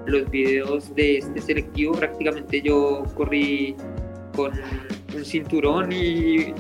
los 0.06 0.30
videos 0.30 0.94
de 0.96 1.18
este 1.20 1.42
selectivo, 1.42 1.94
prácticamente 1.94 2.62
yo 2.62 3.04
corrí 3.16 3.76
con 4.36 4.52
un 5.16 5.26
cinturón 5.26 5.92
y, 5.92 6.54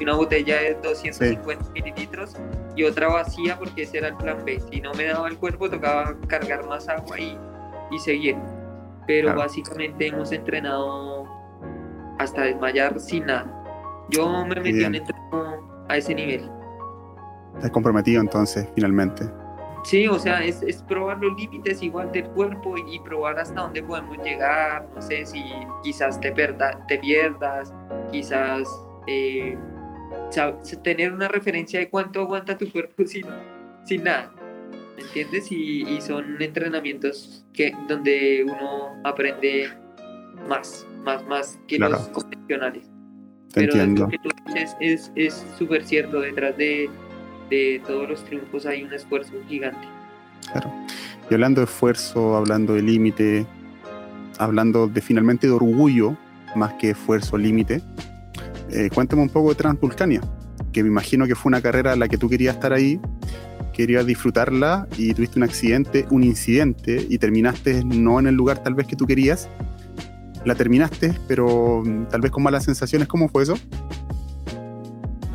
una 0.00 0.14
botella 0.14 0.60
de 0.60 0.74
250 0.82 1.70
mililitros 1.72 2.34
y 2.76 2.84
otra 2.84 3.08
vacía 3.08 3.58
porque 3.58 3.82
ese 3.82 3.98
era 3.98 4.08
el 4.08 4.16
plan 4.16 4.44
B. 4.44 4.60
Si 4.70 4.80
no 4.80 4.92
me 4.94 5.04
daba 5.04 5.28
el 5.28 5.36
cuerpo, 5.36 5.68
tocaba 5.68 6.16
cargar 6.26 6.66
más 6.66 6.88
agua 6.88 7.18
y, 7.18 7.36
y 7.90 7.98
seguir. 7.98 8.36
Pero 9.06 9.34
básicamente 9.34 10.08
hemos 10.08 10.32
entrenado 10.32 11.26
hasta 12.18 12.42
desmayar 12.42 12.98
sin 13.00 13.26
nada. 13.26 13.54
Yo 14.10 14.44
me 14.44 14.56
metí 14.56 14.84
en 14.84 15.02
a 15.88 15.96
ese 15.96 16.14
nivel. 16.14 16.48
Estás 17.56 17.70
comprometido 17.70 18.20
entonces, 18.20 18.68
finalmente. 18.74 19.24
Sí, 19.88 20.06
o 20.06 20.18
sea, 20.18 20.44
es, 20.44 20.60
es, 20.64 20.82
probar 20.82 21.16
los 21.16 21.34
límites 21.40 21.82
igual 21.82 22.12
del 22.12 22.24
cuerpo 22.32 22.74
y, 22.76 22.98
probar 23.00 23.38
hasta 23.38 23.62
dónde 23.62 23.82
podemos 23.82 24.18
llegar. 24.18 24.86
No 24.94 25.00
sé 25.00 25.24
si 25.24 25.42
quizás 25.82 26.20
te, 26.20 26.30
perda, 26.30 26.84
te 26.88 26.98
pierdas, 26.98 27.72
quizás 28.12 28.68
eh, 29.06 29.56
tener 30.82 31.10
una 31.10 31.28
referencia 31.28 31.80
de 31.80 31.88
cuánto 31.88 32.20
aguanta 32.20 32.58
tu 32.58 32.70
cuerpo 32.70 33.02
sin, 33.06 33.24
sin 33.86 34.04
nada. 34.04 34.30
¿Me 34.94 35.04
entiendes? 35.04 35.50
Y, 35.50 35.88
y, 35.88 36.02
son 36.02 36.36
entrenamientos 36.42 37.46
que, 37.54 37.74
donde 37.88 38.44
uno 38.44 39.00
aprende 39.04 39.70
más, 40.46 40.86
más, 41.02 41.26
más 41.26 41.58
que 41.66 41.78
los 41.78 42.08
convencionales. 42.08 42.90
Pero 43.54 43.74
lo 43.86 44.08
que 44.08 44.18
tú 44.18 44.28
dices 44.48 45.10
es 45.14 45.46
súper 45.58 45.82
cierto, 45.82 46.20
detrás 46.20 46.54
de, 46.58 46.90
de 47.50 47.82
todos 47.86 48.08
los 48.08 48.24
triunfos 48.24 48.66
hay 48.66 48.82
un 48.82 48.92
esfuerzo 48.92 49.32
gigante. 49.48 49.86
Claro. 50.50 50.72
Y 51.30 51.34
hablando 51.34 51.60
de 51.60 51.66
esfuerzo, 51.66 52.36
hablando 52.36 52.74
de 52.74 52.82
límite, 52.82 53.46
hablando 54.38 54.86
de 54.86 55.00
finalmente 55.00 55.46
de 55.46 55.52
orgullo, 55.52 56.16
más 56.56 56.74
que 56.74 56.90
esfuerzo, 56.90 57.36
límite, 57.36 57.82
eh, 58.70 58.90
cuéntame 58.94 59.22
un 59.22 59.28
poco 59.28 59.50
de 59.50 59.56
Transvulcania, 59.56 60.20
que 60.72 60.82
me 60.82 60.88
imagino 60.88 61.26
que 61.26 61.34
fue 61.34 61.50
una 61.50 61.60
carrera 61.60 61.92
en 61.92 62.00
la 62.00 62.08
que 62.08 62.18
tú 62.18 62.28
querías 62.28 62.54
estar 62.54 62.72
ahí, 62.72 63.00
querías 63.72 64.06
disfrutarla 64.06 64.88
y 64.96 65.14
tuviste 65.14 65.38
un 65.38 65.44
accidente, 65.44 66.06
un 66.10 66.24
incidente 66.24 67.06
y 67.08 67.18
terminaste 67.18 67.84
no 67.84 68.18
en 68.18 68.26
el 68.26 68.34
lugar 68.34 68.62
tal 68.62 68.74
vez 68.74 68.86
que 68.86 68.96
tú 68.96 69.06
querías, 69.06 69.48
la 70.44 70.54
terminaste, 70.54 71.14
pero 71.28 71.82
mm, 71.84 72.06
tal 72.06 72.20
vez 72.20 72.30
con 72.30 72.42
malas 72.42 72.64
sensaciones. 72.64 73.08
¿Cómo 73.08 73.28
fue 73.28 73.42
eso? 73.42 73.54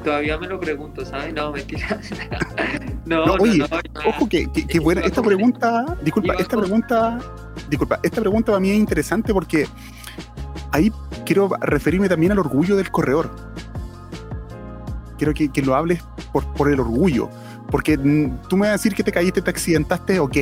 Todavía 0.03 0.37
me 0.37 0.47
lo 0.47 0.59
pregunto, 0.59 1.05
¿sabes? 1.05 1.33
No, 1.33 1.51
mentira. 1.51 1.99
no, 3.05 3.25
no, 3.25 3.33
oye, 3.35 3.63
ojo 4.05 4.27
que, 4.27 4.51
que, 4.51 4.79
buena. 4.79 5.01
Esta 5.01 5.21
pregunta, 5.21 5.97
disculpa, 6.03 6.33
esta 6.35 6.57
pregunta, 6.57 7.19
disculpa, 7.69 7.99
esta 8.03 8.21
pregunta 8.21 8.51
para 8.51 8.59
mí 8.59 8.71
es 8.71 8.77
interesante 8.77 9.33
porque 9.33 9.67
ahí 10.71 10.91
quiero 11.25 11.49
referirme 11.61 12.09
también 12.09 12.31
al 12.31 12.39
orgullo 12.39 12.75
del 12.75 12.91
corredor. 12.91 13.31
Quiero 15.17 15.33
que, 15.33 15.49
que 15.49 15.61
lo 15.61 15.75
hables 15.75 16.03
por, 16.31 16.45
por 16.53 16.71
el 16.71 16.79
orgullo. 16.79 17.29
Porque 17.71 17.97
mm, 17.97 18.41
tú 18.49 18.57
me 18.57 18.61
vas 18.61 18.69
a 18.69 18.71
decir 18.73 18.93
que 18.93 19.03
te 19.03 19.11
caíste, 19.11 19.41
te 19.41 19.49
accidentaste, 19.49 20.19
ok. 20.19 20.37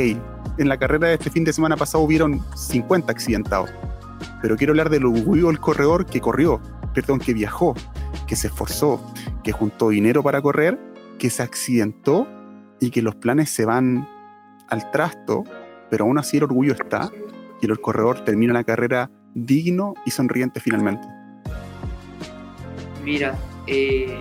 En 0.58 0.68
la 0.68 0.78
carrera 0.78 1.08
de 1.10 1.14
este 1.14 1.30
fin 1.30 1.44
de 1.44 1.54
semana 1.54 1.78
pasado 1.78 2.04
hubieron 2.04 2.44
50 2.56 3.12
accidentados 3.12 3.70
pero 4.42 4.58
quiero 4.58 4.72
hablar 4.72 4.90
del 4.90 5.06
orgullo 5.06 5.48
del 5.48 5.60
corredor 5.60 6.06
que 6.06 6.20
corrió, 6.20 6.60
perdón, 6.94 7.20
que 7.20 7.34
viajó, 7.34 7.76
que 8.32 8.38
se 8.38 8.48
esforzó, 8.48 9.02
que 9.44 9.52
juntó 9.52 9.90
dinero 9.90 10.24
para 10.24 10.42
correr, 10.42 10.80
que 11.20 11.30
se 11.30 11.44
accidentó 11.44 12.30
y 12.80 12.90
que 12.90 13.02
los 13.02 13.14
planes 13.16 13.50
se 13.50 13.66
van 13.66 14.08
al 14.70 14.90
trasto, 14.90 15.44
pero 15.90 16.06
aún 16.06 16.18
así 16.18 16.38
el 16.38 16.44
orgullo 16.44 16.72
está 16.72 17.12
y 17.62 17.70
el 17.70 17.82
corredor 17.82 18.24
termina 18.24 18.54
la 18.54 18.64
carrera 18.64 19.12
digno 19.34 19.96
y 20.06 20.12
sonriente 20.12 20.62
finalmente. 20.62 21.06
Mira, 23.04 23.36
eh, 23.68 24.18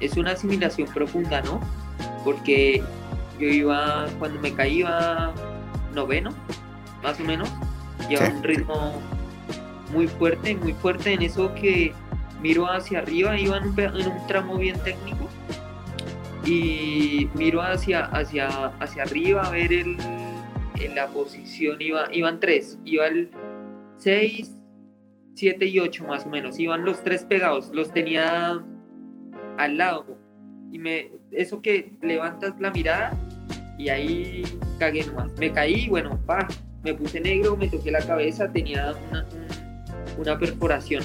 es 0.00 0.16
una 0.16 0.30
asimilación 0.30 0.88
profunda, 0.88 1.42
¿no? 1.42 1.60
Porque 2.24 2.82
yo 3.38 3.46
iba, 3.46 4.06
cuando 4.18 4.40
me 4.40 4.54
caí, 4.54 4.78
iba 4.78 5.34
noveno, 5.94 6.30
más 7.02 7.20
o 7.20 7.24
menos, 7.24 7.50
y 8.08 8.16
a 8.16 8.26
un 8.26 8.42
ritmo 8.42 8.94
muy 9.92 10.08
fuerte, 10.08 10.56
muy 10.56 10.72
fuerte 10.72 11.12
en 11.12 11.20
eso 11.20 11.54
que 11.54 11.92
miro 12.42 12.66
hacia 12.66 13.00
arriba, 13.00 13.38
iba 13.38 13.56
en 13.58 13.64
un, 13.64 14.26
tramo 14.26 14.56
bien 14.56 14.78
técnico 14.80 15.28
y 16.44 17.28
miro 17.34 17.60
hacia, 17.62 18.06
hacia, 18.06 18.66
hacia 18.80 19.02
arriba 19.02 19.42
a 19.42 19.50
ver 19.50 19.72
el, 19.72 19.96
en 20.80 20.94
la 20.94 21.08
posición, 21.08 21.80
iba, 21.80 22.12
iban 22.12 22.40
tres, 22.40 22.78
iba 22.84 23.06
el 23.06 23.30
6, 23.98 24.56
7 25.34 25.66
y 25.66 25.78
8 25.78 26.04
más 26.06 26.26
o 26.26 26.30
menos, 26.30 26.58
iban 26.58 26.84
los 26.84 27.02
tres 27.02 27.24
pegados, 27.24 27.70
los 27.72 27.92
tenía 27.92 28.62
al 29.58 29.76
lado 29.76 30.18
y 30.72 30.78
me, 30.78 31.10
eso 31.30 31.60
que 31.60 31.92
levantas 32.00 32.58
la 32.60 32.70
mirada 32.70 33.12
y 33.78 33.88
ahí 33.88 34.42
cagué 34.78 35.04
nomás, 35.06 35.32
me 35.38 35.52
caí, 35.52 35.88
bueno, 35.88 36.18
pa, 36.26 36.48
me 36.82 36.94
puse 36.94 37.20
negro, 37.20 37.56
me 37.56 37.68
toqué 37.68 37.90
la 37.90 38.00
cabeza, 38.00 38.50
tenía 38.50 38.94
una, 39.08 39.26
una 40.18 40.38
perforación. 40.38 41.02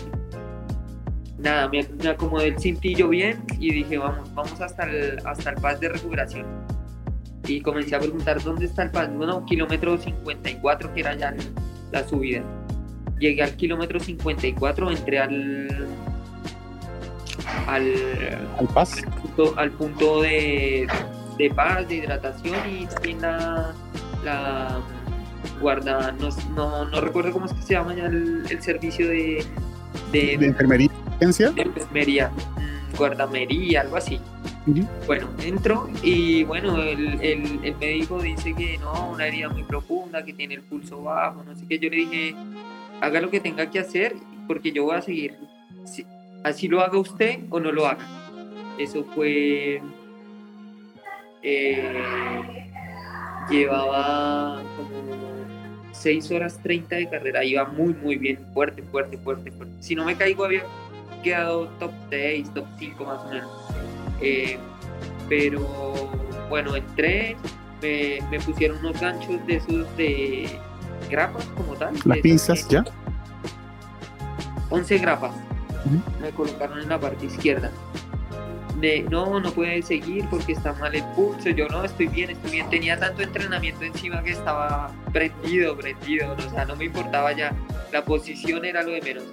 Nada, 1.46 1.70
me, 1.70 2.10
acomodé 2.10 2.48
el 2.48 2.60
cintillo 2.60 3.08
bien 3.08 3.44
y 3.60 3.72
dije, 3.72 4.00
vamos, 4.00 4.34
vamos 4.34 4.60
hasta 4.60 4.82
el, 4.90 5.20
hasta 5.24 5.52
el 5.52 5.58
pas 5.58 5.80
de 5.80 5.90
recuperación. 5.90 6.44
Y 7.46 7.62
comencé 7.62 7.96
a 7.96 8.00
preguntar, 8.00 8.42
¿dónde 8.42 8.66
está 8.66 8.82
el 8.82 8.90
pas? 8.90 9.14
Bueno, 9.14 9.46
kilómetro 9.46 9.96
54, 9.96 10.92
que 10.96 11.02
era 11.02 11.14
ya 11.14 11.36
la 11.92 12.08
subida. 12.08 12.42
Llegué 13.20 13.44
al 13.44 13.56
kilómetro 13.58 14.00
54, 14.00 14.90
entré 14.90 15.20
al, 15.20 15.88
al, 17.68 17.94
al 18.58 18.68
paz. 18.74 19.04
Al 19.56 19.70
punto, 19.70 20.24
de, 20.24 20.88
de, 21.38 21.50
paz, 21.52 21.88
de 21.88 21.96
hidratación 21.98 22.58
y 22.68 22.88
también 22.88 23.22
la, 23.22 23.72
la 24.24 24.82
guarda, 25.62 26.12
no, 26.14 26.30
no, 26.56 26.86
no, 26.86 27.02
recuerdo 27.02 27.32
cómo 27.32 27.46
es 27.46 27.54
que 27.54 27.62
se 27.62 27.74
llama 27.76 27.94
ya 27.94 28.08
el, 28.08 28.58
servicio 28.62 29.08
de, 29.08 29.46
de, 30.12 30.34
enfermería. 30.44 30.90
De 31.52 31.62
enfermería, 31.62 32.30
mm, 32.30 32.98
guardamería, 32.98 33.82
algo 33.82 33.98
así. 33.98 34.20
Bueno, 35.06 35.30
entro 35.44 35.88
y 36.02 36.44
bueno, 36.44 36.82
el, 36.82 37.22
el, 37.22 37.60
el, 37.64 37.76
médico 37.76 38.20
dice 38.20 38.56
que 38.56 38.80
no, 38.80 39.12
una 39.12 39.28
herida 39.28 39.48
muy 39.48 39.64
profunda, 39.64 40.26
que 40.26 40.34
tiene 40.34 40.56
el 40.56 40.62
pulso 40.62 41.04
bajo, 41.04 41.44
no 41.44 41.56
sé 41.56 41.68
qué. 41.68 41.78
Yo 41.78 41.90
le 41.90 41.98
dije, 41.98 42.36
haga 43.00 43.22
lo 43.22 43.30
que 43.30 43.40
tenga 43.40 43.70
que 43.70 43.80
hacer 43.80 44.16
porque 44.48 44.72
yo 44.72 44.86
voy 44.86 44.96
a 44.96 45.02
seguir. 45.02 45.36
así 46.44 46.68
lo 46.68 46.82
haga 46.82 46.98
usted 46.98 47.40
o 47.50 47.60
no 47.60 47.72
lo 47.72 47.88
haga. 47.88 48.06
Eso 48.80 49.06
fue... 49.16 49.82
Eh, 51.44 52.72
llevaba 53.50 54.64
como 54.76 55.16
6 55.92 56.32
horas 56.32 56.60
30 56.62 56.96
de 56.96 57.10
carrera, 57.10 57.44
iba 57.44 57.66
muy, 57.66 57.94
muy 57.94 58.18
bien, 58.18 58.40
fuerte, 58.54 58.82
fuerte, 58.82 59.18
fuerte, 59.18 59.52
fuerte. 59.52 59.74
Si 59.80 59.96
no 59.96 60.06
me 60.06 60.16
caigo 60.16 60.46
había 60.46 60.64
quedado 61.26 61.68
top 61.80 61.92
6, 62.12 62.54
top 62.54 62.66
5 62.78 63.04
más 63.04 63.26
o 63.26 63.30
menos. 63.30 63.52
Eh, 64.22 64.58
pero 65.28 66.10
bueno, 66.50 66.76
entré, 66.76 67.36
me, 67.82 68.40
pusieron 68.40 68.78
unos 68.78 69.02
ganchos 69.02 69.46
de 69.48 69.56
esos 69.56 69.98
de 69.98 70.60
grapas 71.10 71.46
como 71.58 71.74
tal. 71.74 71.96
Las 72.06 72.20
pinzas, 72.20 72.68
¿ya? 72.70 72.86
11 74.70 74.98
grapas. 75.00 75.36
Me 76.22 76.30
colocaron 76.30 76.80
en 76.80 76.90
la 76.90 77.00
parte 77.00 77.26
izquierda. 77.26 77.72
De, 78.80 79.02
no, 79.10 79.40
no 79.40 79.52
puede 79.52 79.82
seguir 79.82 80.26
porque 80.30 80.52
está 80.52 80.74
mal 80.74 80.94
el 80.94 81.04
pulso. 81.16 81.50
Yo 81.50 81.68
no, 81.70 81.84
estoy 81.84 82.08
bien, 82.08 82.32
estoy 82.32 82.52
bien. 82.52 82.70
Tenía 82.70 83.00
tanto 83.00 83.24
entrenamiento 83.24 83.84
encima 83.84 84.22
que 84.22 84.32
estaba 84.32 84.92
prendido, 85.12 85.76
prendido. 85.76 86.36
O 86.36 86.50
sea, 86.52 86.66
no 86.66 86.76
me 86.76 86.86
importaba 86.86 87.32
ya. 87.34 87.52
La 87.92 88.04
posición 88.04 88.66
era 88.66 88.84
lo 88.84 88.92
de 88.92 89.02
menos. 89.02 89.24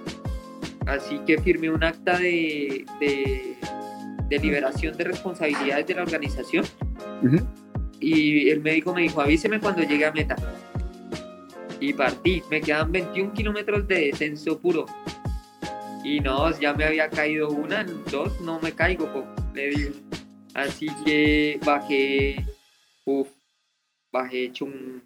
Así 0.87 1.19
que 1.25 1.37
firmé 1.41 1.69
un 1.69 1.83
acta 1.83 2.17
de, 2.17 2.85
de, 2.99 4.39
liberación 4.39 4.97
de 4.97 5.03
responsabilidades 5.03 5.85
de 5.87 5.93
la 5.93 6.01
organización. 6.01 6.65
Y 7.99 8.49
el 8.49 8.61
médico 8.61 8.93
me 8.93 9.03
dijo, 9.03 9.21
avíseme 9.21 9.59
cuando 9.59 9.83
llegue 9.83 10.05
a 10.05 10.11
meta. 10.11 10.35
Y 11.79 11.93
partí. 11.93 12.41
Me 12.49 12.59
quedan 12.61 12.91
21 12.91 13.33
kilómetros 13.33 13.87
de 13.87 14.07
descenso 14.07 14.59
puro. 14.59 14.85
Y 16.03 16.19
no, 16.19 16.51
ya 16.59 16.73
me 16.73 16.83
había 16.83 17.09
caído 17.09 17.49
una, 17.49 17.85
dos, 18.11 18.41
no 18.41 18.59
me 18.59 18.73
caigo, 18.73 19.07
le 19.53 19.69
digo. 19.69 19.91
Así 20.53 20.87
que 21.05 21.59
bajé, 21.65 22.45
uff, 23.05 23.29
bajé 24.11 24.45
hecho 24.45 24.65
un, 24.65 25.01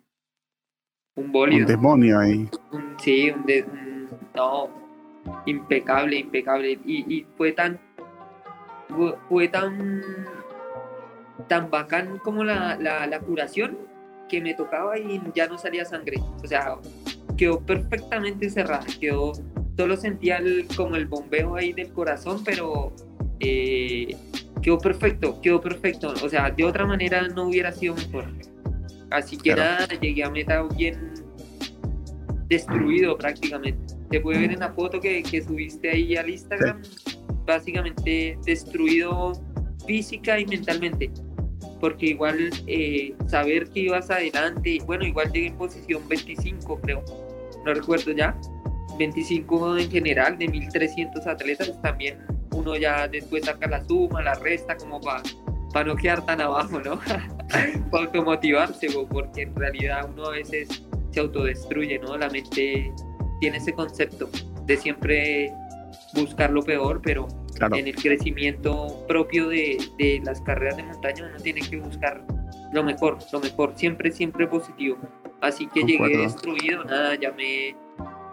un 1.16 1.32
bólido. 1.32 1.62
Un 1.62 1.68
demonio 1.68 2.20
ahí. 2.20 2.50
sí, 3.00 3.30
un, 3.30 4.10
no, 4.36 4.87
impecable, 5.46 6.18
impecable. 6.20 6.80
Y, 6.86 7.26
fue 7.38 7.52
tan, 7.52 7.80
fue 9.30 9.48
tan, 9.48 10.02
tan 11.48 11.70
bacán 11.70 12.20
como 12.20 12.44
la, 12.44 12.78
la, 12.78 13.08
la 13.08 13.20
curación 13.20 13.78
que 14.30 14.42
me 14.42 14.54
tocaba 14.54 14.98
y 14.98 15.22
ya 15.34 15.48
no 15.48 15.58
salía 15.58 15.86
sangre. 15.86 16.18
O 16.44 16.48
sea, 16.48 16.78
quedó 17.38 17.60
perfectamente 17.62 18.50
cerrada, 18.50 18.86
quedó 19.00 19.34
solo 19.78 19.96
sentía 19.96 20.42
como 20.76 20.96
el 20.96 21.06
bombeo 21.06 21.56
ahí 21.56 21.72
del 21.72 21.94
corazón, 21.94 22.44
pero 22.44 22.92
eh, 23.40 24.18
quedó 24.62 24.80
perfecto, 24.80 25.40
quedó 25.40 25.62
perfecto. 25.62 26.14
O 26.24 26.30
sea, 26.30 26.50
de 26.50 26.66
otra 26.66 26.86
manera 26.86 27.28
no 27.28 27.48
hubiera 27.48 27.72
sido 27.72 27.96
mejor. 27.96 28.26
Así 29.12 29.38
que 29.38 29.56
nada, 29.56 29.88
llegué 30.02 30.24
a 30.24 30.32
meta 30.32 30.64
bien 30.76 31.14
destruido 32.50 33.18
prácticamente. 33.18 33.94
Se 34.12 34.20
puede 34.22 34.40
ver 34.40 34.52
en 34.52 34.60
la 34.60 34.72
foto 34.72 35.00
que, 35.00 35.22
que 35.24 35.42
subiste 35.42 35.90
ahí 35.90 36.16
al 36.16 36.30
Instagram, 36.30 36.82
básicamente 37.46 38.38
destruido 38.46 39.34
física 39.86 40.40
y 40.40 40.46
mentalmente. 40.46 41.12
Porque 41.80 42.08
igual 42.08 42.50
eh, 42.68 43.14
saber 43.28 43.70
que 43.70 43.82
ibas 43.82 44.10
adelante, 44.10 44.80
bueno, 44.86 45.06
igual 45.06 45.32
llegué 45.32 45.48
en 45.48 45.58
posición 45.58 46.08
25, 46.08 46.80
creo, 46.82 47.04
no 47.66 47.74
recuerdo 47.74 48.12
ya 48.12 48.36
25 48.98 49.78
en 49.78 49.92
general, 49.92 50.38
de 50.38 50.48
1300 50.48 51.28
atletas, 51.28 51.80
también 51.82 52.18
uno 52.52 52.76
ya 52.76 53.08
después 53.08 53.46
saca 53.46 53.68
la 53.68 53.84
suma, 53.86 54.22
la 54.22 54.34
resta, 54.36 54.76
como 54.76 55.00
para 55.00 55.86
no 55.86 55.96
quedar 55.96 56.26
tan 56.26 56.42
abajo, 56.42 56.80
¿no? 56.80 57.00
para 57.92 58.06
automotivarse, 58.06 58.88
porque 59.10 59.44
en 59.44 59.56
realidad 59.56 60.10
uno 60.12 60.26
a 60.26 60.32
veces 60.32 60.84
se 61.12 61.20
autodestruye, 61.20 62.00
¿no? 62.00 62.18
La 62.18 62.30
mente 62.30 62.92
tiene 63.40 63.58
ese 63.58 63.74
concepto 63.74 64.30
de 64.66 64.78
siempre 64.78 65.54
buscar 66.14 66.52
lo 66.52 66.62
peor, 66.64 67.02
pero 67.04 67.28
en 67.60 67.88
el 67.88 67.96
crecimiento 67.96 69.06
propio 69.08 69.50
de, 69.50 69.78
de, 69.98 70.22
las 70.24 70.42
carreras 70.42 70.78
de 70.78 70.84
montaña 70.84 71.28
uno 71.30 71.42
tiene 71.42 71.62
que 71.62 71.78
buscar 71.78 72.24
lo 72.72 72.84
mejor, 72.84 73.18
lo 73.32 73.40
mejor, 73.40 73.74
siempre, 73.76 74.12
siempre 74.12 74.48
positivo. 74.48 74.98
Así 75.42 75.68
que 75.68 75.84
llegué 75.84 76.18
destruido, 76.18 76.84
nada, 76.84 77.18
me 77.36 77.76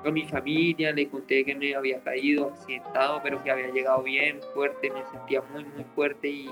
a 0.05 0.11
mi 0.11 0.25
familia, 0.25 0.93
le 0.93 1.09
conté 1.09 1.45
que 1.45 1.55
me 1.55 1.75
había 1.75 2.01
caído 2.01 2.49
accidentado, 2.49 3.21
pero 3.23 3.43
que 3.43 3.51
había 3.51 3.69
llegado 3.69 4.03
bien, 4.03 4.39
fuerte, 4.53 4.91
me 4.91 5.03
sentía 5.07 5.43
muy, 5.53 5.65
muy 5.65 5.85
fuerte 5.95 6.29
y, 6.29 6.51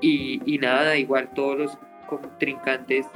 y, 0.00 0.58
nada, 0.58 0.96
igual 0.96 1.32
todos 1.34 1.58
los 1.58 1.78
contrincantes 2.06 3.06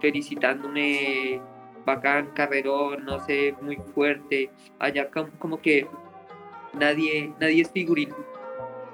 felicitándome, 0.00 1.40
bacán, 1.84 2.30
carrerón, 2.34 3.04
no 3.04 3.24
sé, 3.24 3.54
muy 3.60 3.76
fuerte, 3.94 4.50
allá 4.78 5.08
como, 5.10 5.60
que 5.60 5.86
nadie, 6.78 7.32
nadie 7.40 7.62
es 7.62 7.70
figurín, 7.70 8.10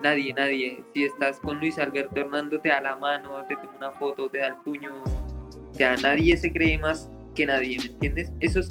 nadie, 0.03 0.35
nadie, 0.35 0.85
si 0.95 1.05
estás 1.05 1.39
con 1.41 1.59
Luis 1.59 1.79
Alberto 1.79 2.21
Hernando 2.21 2.61
te 2.61 2.69
da 2.69 2.81
la 2.81 2.97
mano, 2.97 3.45
te 3.49 3.57
toma 3.57 3.73
una 3.77 3.91
foto, 3.93 4.29
te 4.29 4.39
da 4.39 4.49
el 4.49 4.57
puño, 4.57 4.91
o 5.05 5.75
sea, 5.75 5.97
nadie 5.97 6.37
se 6.37 6.53
cree 6.53 6.79
más 6.79 7.11
que 7.35 7.47
nadie, 7.47 7.79
¿me 7.79 7.87
entiendes? 7.87 8.33
Eso 8.41 8.61
es 8.61 8.71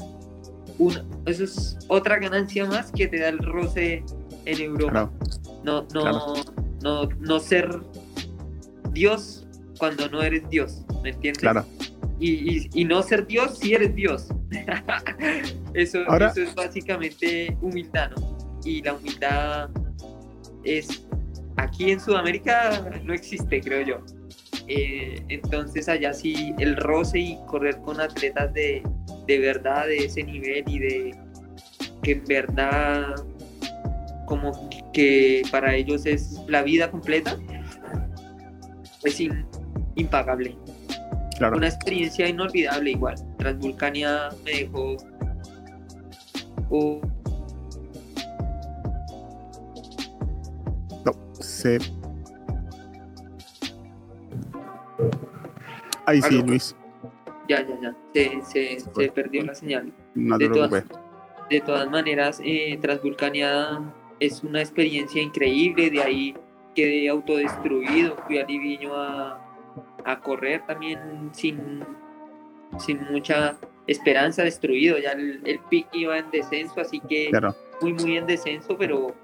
eso 1.26 1.44
es 1.44 1.78
otra 1.90 2.20
ganancia 2.20 2.66
más 2.66 2.92
que 2.92 3.08
te 3.08 3.20
da 3.20 3.30
el 3.30 3.40
roce 3.40 4.04
en 4.46 4.62
Europa. 4.62 5.12
No, 5.64 5.86
no, 5.94 6.36
no, 6.82 7.10
no 7.20 7.40
ser 7.40 7.82
Dios 8.94 9.46
cuando 9.78 10.08
no 10.10 10.22
eres 10.22 10.48
Dios, 10.50 10.86
¿me 11.04 11.10
entiendes? 11.10 11.42
Claro. 11.42 11.66
Y, 12.20 12.70
y, 12.74 12.86
no 12.86 13.02
ser 13.02 13.26
Dios 13.26 13.58
si 13.60 13.74
eres 13.74 13.96
Dios. 13.96 14.28
eso, 15.74 16.00
eso 16.02 16.42
es 16.42 16.54
básicamente 16.54 17.58
humildad, 17.62 18.12
¿no? 18.12 18.38
Y 18.66 18.82
la 18.82 18.94
humildad 18.94 19.70
es 20.66 21.06
aquí 21.56 21.92
en 21.92 22.00
Sudamérica 22.00 22.90
no 23.04 23.14
existe, 23.14 23.62
creo 23.62 23.82
yo. 23.82 24.06
Eh, 24.68 25.24
entonces 25.30 25.90
allá 25.90 26.14
sí 26.14 26.54
el 26.60 26.76
roce 26.76 27.20
y 27.20 27.40
correr 27.48 27.78
con 27.82 28.00
atletas 28.00 28.54
de, 28.54 28.84
de 29.26 29.40
verdad 29.40 29.88
de 29.88 30.06
ese 30.06 30.24
nivel 30.24 30.64
y 30.68 30.80
de 30.80 31.16
que 32.04 32.12
en 32.12 32.24
verdad 32.26 33.16
como 34.28 34.70
que 34.94 35.42
para 35.52 35.76
ellos 35.76 36.06
es 36.06 36.40
la 36.48 36.62
vida 36.62 36.92
completa, 36.92 37.36
es 39.04 39.20
impagable. 39.96 40.56
Una 41.40 41.68
experiencia 41.68 42.28
inolvidable 42.28 42.92
igual. 42.92 43.16
Transvulcania 43.38 44.30
me 44.44 44.52
dejó... 44.52 44.98
No, 51.06 51.12
se... 51.40 51.80
Ahí 56.06 56.22
sí, 56.22 56.42
Luis. 56.42 56.76
Ya, 57.48 57.66
ya, 57.66 57.80
ya. 57.82 57.96
Se, 58.44 58.80
se, 58.80 59.12
perdió 59.12 59.44
la 59.46 59.56
señal. 59.56 59.94
de, 60.14 60.50
todas, 60.50 60.84
de 61.50 61.62
todas 61.62 61.90
maneras, 61.90 62.42
eh, 62.44 62.78
Transvulcania 62.82 63.80
es 64.20 64.44
una 64.44 64.60
experiencia 64.62 65.22
increíble. 65.22 65.90
De 65.90 66.02
ahí 66.04 66.36
quedé 66.76 67.08
autodestruido. 67.10 68.18
Fui 68.28 68.40
a 68.40 68.46
Liviño 68.46 68.94
a, 68.94 69.49
a 70.06 70.20
correr 70.20 70.66
también 70.66 71.30
sin, 71.34 71.84
sin 72.78 73.04
mucha 73.12 73.58
esperanza, 73.88 74.44
destruido. 74.44 74.98
Ya 74.98 75.12
el, 75.12 75.42
el 75.46 75.60
pic 75.70 75.88
iba 75.94 76.18
en 76.18 76.30
descenso, 76.32 76.82
así 76.82 77.00
que 77.00 77.32
muy, 77.82 77.94
muy 77.94 78.18
en 78.18 78.28
descenso, 78.28 78.78
pero 78.78 79.16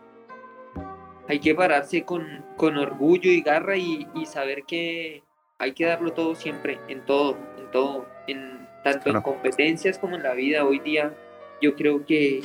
hay 1.28 1.40
que 1.40 1.56
pararse 1.56 2.04
con, 2.04 2.46
con 2.58 2.78
orgullo 2.78 3.32
y 3.32 3.42
garra 3.42 3.78
y, 3.78 4.08
y 4.14 4.26
saber 4.26 4.64
que 4.64 5.24
hay 5.58 5.74
que 5.74 5.86
darlo 5.86 6.14
todo 6.14 6.36
siempre, 6.36 6.80
en 6.88 7.04
todo, 7.06 7.38
en 7.58 7.72
todo 7.72 8.06
en, 8.28 8.68
tanto 8.84 9.10
en 9.10 9.22
competencias 9.22 9.98
como 9.98 10.16
en 10.16 10.24
la 10.24 10.34
vida. 10.34 10.66
Hoy 10.66 10.80
día, 10.80 11.14
yo 11.62 11.76
creo 11.76 12.06
que 12.06 12.42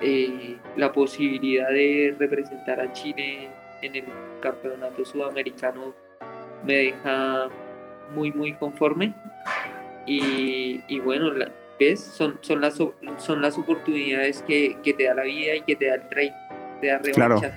eh, 0.00 0.56
la 0.76 0.92
posibilidad 0.92 1.68
de 1.68 2.14
representar 2.18 2.80
a 2.80 2.92
Chile 2.92 3.48
en 3.82 3.96
el 3.96 4.04
campeonato 4.40 5.04
sudamericano 5.04 5.94
me 6.64 6.74
deja 6.74 7.48
muy, 8.14 8.32
muy 8.32 8.54
conforme. 8.54 9.14
Y, 10.06 10.80
y 10.88 11.00
bueno, 11.00 11.30
¿ves? 11.78 12.00
Son, 12.00 12.38
son, 12.40 12.60
las, 12.60 12.76
son 13.18 13.42
las 13.42 13.56
oportunidades 13.58 14.42
que, 14.42 14.76
que, 14.82 14.92
te 14.92 15.04
da 15.04 15.14
la 15.14 15.22
vida 15.22 15.56
y 15.56 15.62
que 15.62 15.76
te 15.76 15.86
da 15.86 15.94
el 15.96 16.08
trade. 16.08 16.34
Te 16.80 16.86
da 16.88 16.98
revancha 16.98 17.54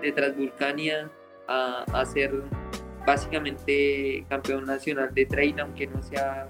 de 0.00 0.12
Transvulcania 0.12 1.10
a, 1.48 1.84
a 1.92 2.06
ser 2.06 2.32
básicamente 3.06 4.24
campeón 4.28 4.66
nacional 4.66 5.12
de 5.14 5.26
trail, 5.26 5.58
aunque 5.60 5.86
no 5.86 6.02
sea 6.02 6.48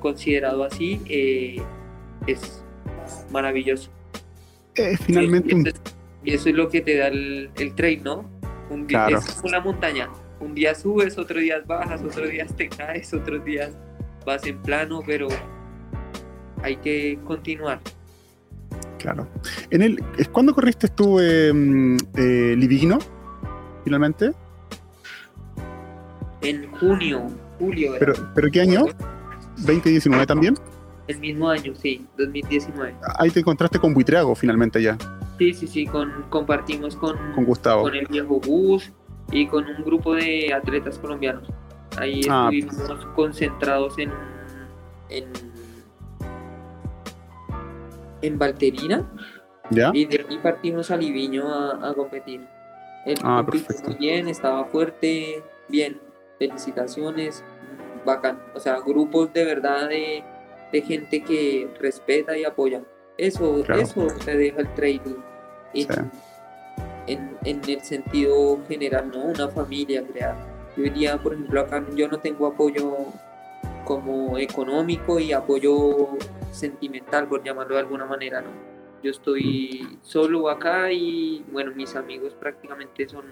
considerado 0.00 0.64
así, 0.64 1.00
eh, 1.08 1.62
es 2.26 2.64
maravilloso. 3.30 3.90
Eh, 4.74 4.96
finalmente. 4.96 5.72
Y 6.24 6.34
eso, 6.34 6.48
es, 6.48 6.54
lo 6.54 6.68
que 6.68 6.80
te 6.80 6.96
da 6.96 7.08
el, 7.08 7.50
el 7.56 7.74
trail, 7.74 8.02
¿no? 8.02 8.28
Un 8.70 8.86
día, 8.86 9.08
Es 9.08 9.40
una 9.44 9.60
montaña. 9.60 10.08
Un 10.42 10.54
día 10.56 10.74
subes, 10.74 11.16
otro 11.18 11.38
día 11.38 11.62
bajas, 11.64 12.02
otro 12.02 12.26
día 12.26 12.44
te 12.46 12.68
caes, 12.68 13.14
otros 13.14 13.44
días 13.44 13.76
vas 14.26 14.44
en 14.44 14.60
plano, 14.60 15.00
pero 15.06 15.28
hay 16.62 16.76
que 16.76 17.16
continuar. 17.24 17.80
Claro. 18.98 19.28
En 19.70 19.82
el, 19.82 20.02
¿Cuándo 20.32 20.52
corriste 20.52 20.88
tú 20.88 21.20
eh, 21.20 21.52
eh, 22.16 22.98
finalmente? 23.84 24.32
En 26.40 26.68
junio, 26.72 27.28
julio. 27.60 27.94
¿Pero, 28.00 28.14
¿pero 28.34 28.50
qué 28.50 28.62
año? 28.62 28.86
¿2019 29.58 30.26
también? 30.26 30.56
El 31.06 31.20
mismo 31.20 31.48
año, 31.48 31.72
sí, 31.76 32.04
2019. 32.18 32.96
Ahí 33.16 33.30
te 33.30 33.40
encontraste 33.40 33.78
con 33.78 33.94
Buitrago 33.94 34.34
finalmente 34.34 34.82
ya. 34.82 34.98
Sí, 35.38 35.54
sí, 35.54 35.68
sí, 35.68 35.86
con, 35.86 36.24
compartimos 36.30 36.96
con, 36.96 37.16
con 37.32 37.44
Gustavo. 37.44 37.82
Con 37.82 37.94
el 37.94 38.06
viejo 38.06 38.40
bus 38.40 38.90
y 39.32 39.46
con 39.46 39.66
un 39.66 39.82
grupo 39.82 40.14
de 40.14 40.52
atletas 40.54 40.98
colombianos. 40.98 41.48
Ahí 41.98 42.22
ah, 42.30 42.50
estuvimos 42.52 43.06
concentrados 43.16 43.98
en, 43.98 44.12
en, 45.08 45.24
en 48.22 48.38
Valterina. 48.38 49.10
¿Ya? 49.70 49.90
Y 49.92 50.04
de 50.04 50.24
ahí 50.28 50.38
partimos 50.38 50.90
a 50.90 50.96
Liviño 50.96 51.44
a, 51.52 51.92
competir. 51.94 52.46
El 53.06 53.16
ah, 53.22 53.42
perfecto. 53.44 53.96
bien, 53.98 54.28
estaba 54.28 54.64
fuerte, 54.66 55.42
bien. 55.68 56.00
Felicitaciones, 56.38 57.42
bacán. 58.04 58.38
O 58.54 58.60
sea, 58.60 58.80
grupos 58.80 59.32
de 59.32 59.44
verdad 59.44 59.88
de 59.88 60.24
de 60.72 60.80
gente 60.80 61.22
que 61.22 61.68
respeta 61.78 62.36
y 62.36 62.44
apoya. 62.44 62.82
Eso, 63.18 63.62
eso 63.74 64.06
te 64.24 64.36
deja 64.36 64.60
el 64.60 64.74
trading 64.74 65.16
en, 67.06 67.36
en, 67.44 67.60
el 67.68 67.80
sentido 67.82 68.58
general, 68.68 69.10
¿no? 69.12 69.24
Una 69.24 69.48
familia 69.48 70.04
crear. 70.06 70.36
Yo 70.76 70.84
diría, 70.84 71.18
por 71.18 71.34
ejemplo, 71.34 71.60
acá 71.60 71.84
yo 71.94 72.08
no 72.08 72.18
tengo 72.18 72.46
apoyo 72.46 72.96
como 73.84 74.38
económico 74.38 75.18
y 75.18 75.32
apoyo 75.32 76.08
sentimental, 76.50 77.28
por 77.28 77.42
llamarlo 77.42 77.74
de 77.74 77.80
alguna 77.80 78.04
manera, 78.04 78.40
¿no? 78.40 78.50
Yo 79.02 79.10
estoy 79.10 79.98
solo 80.02 80.48
acá 80.48 80.92
y, 80.92 81.44
bueno, 81.50 81.72
mis 81.74 81.96
amigos 81.96 82.34
prácticamente 82.34 83.08
son 83.08 83.24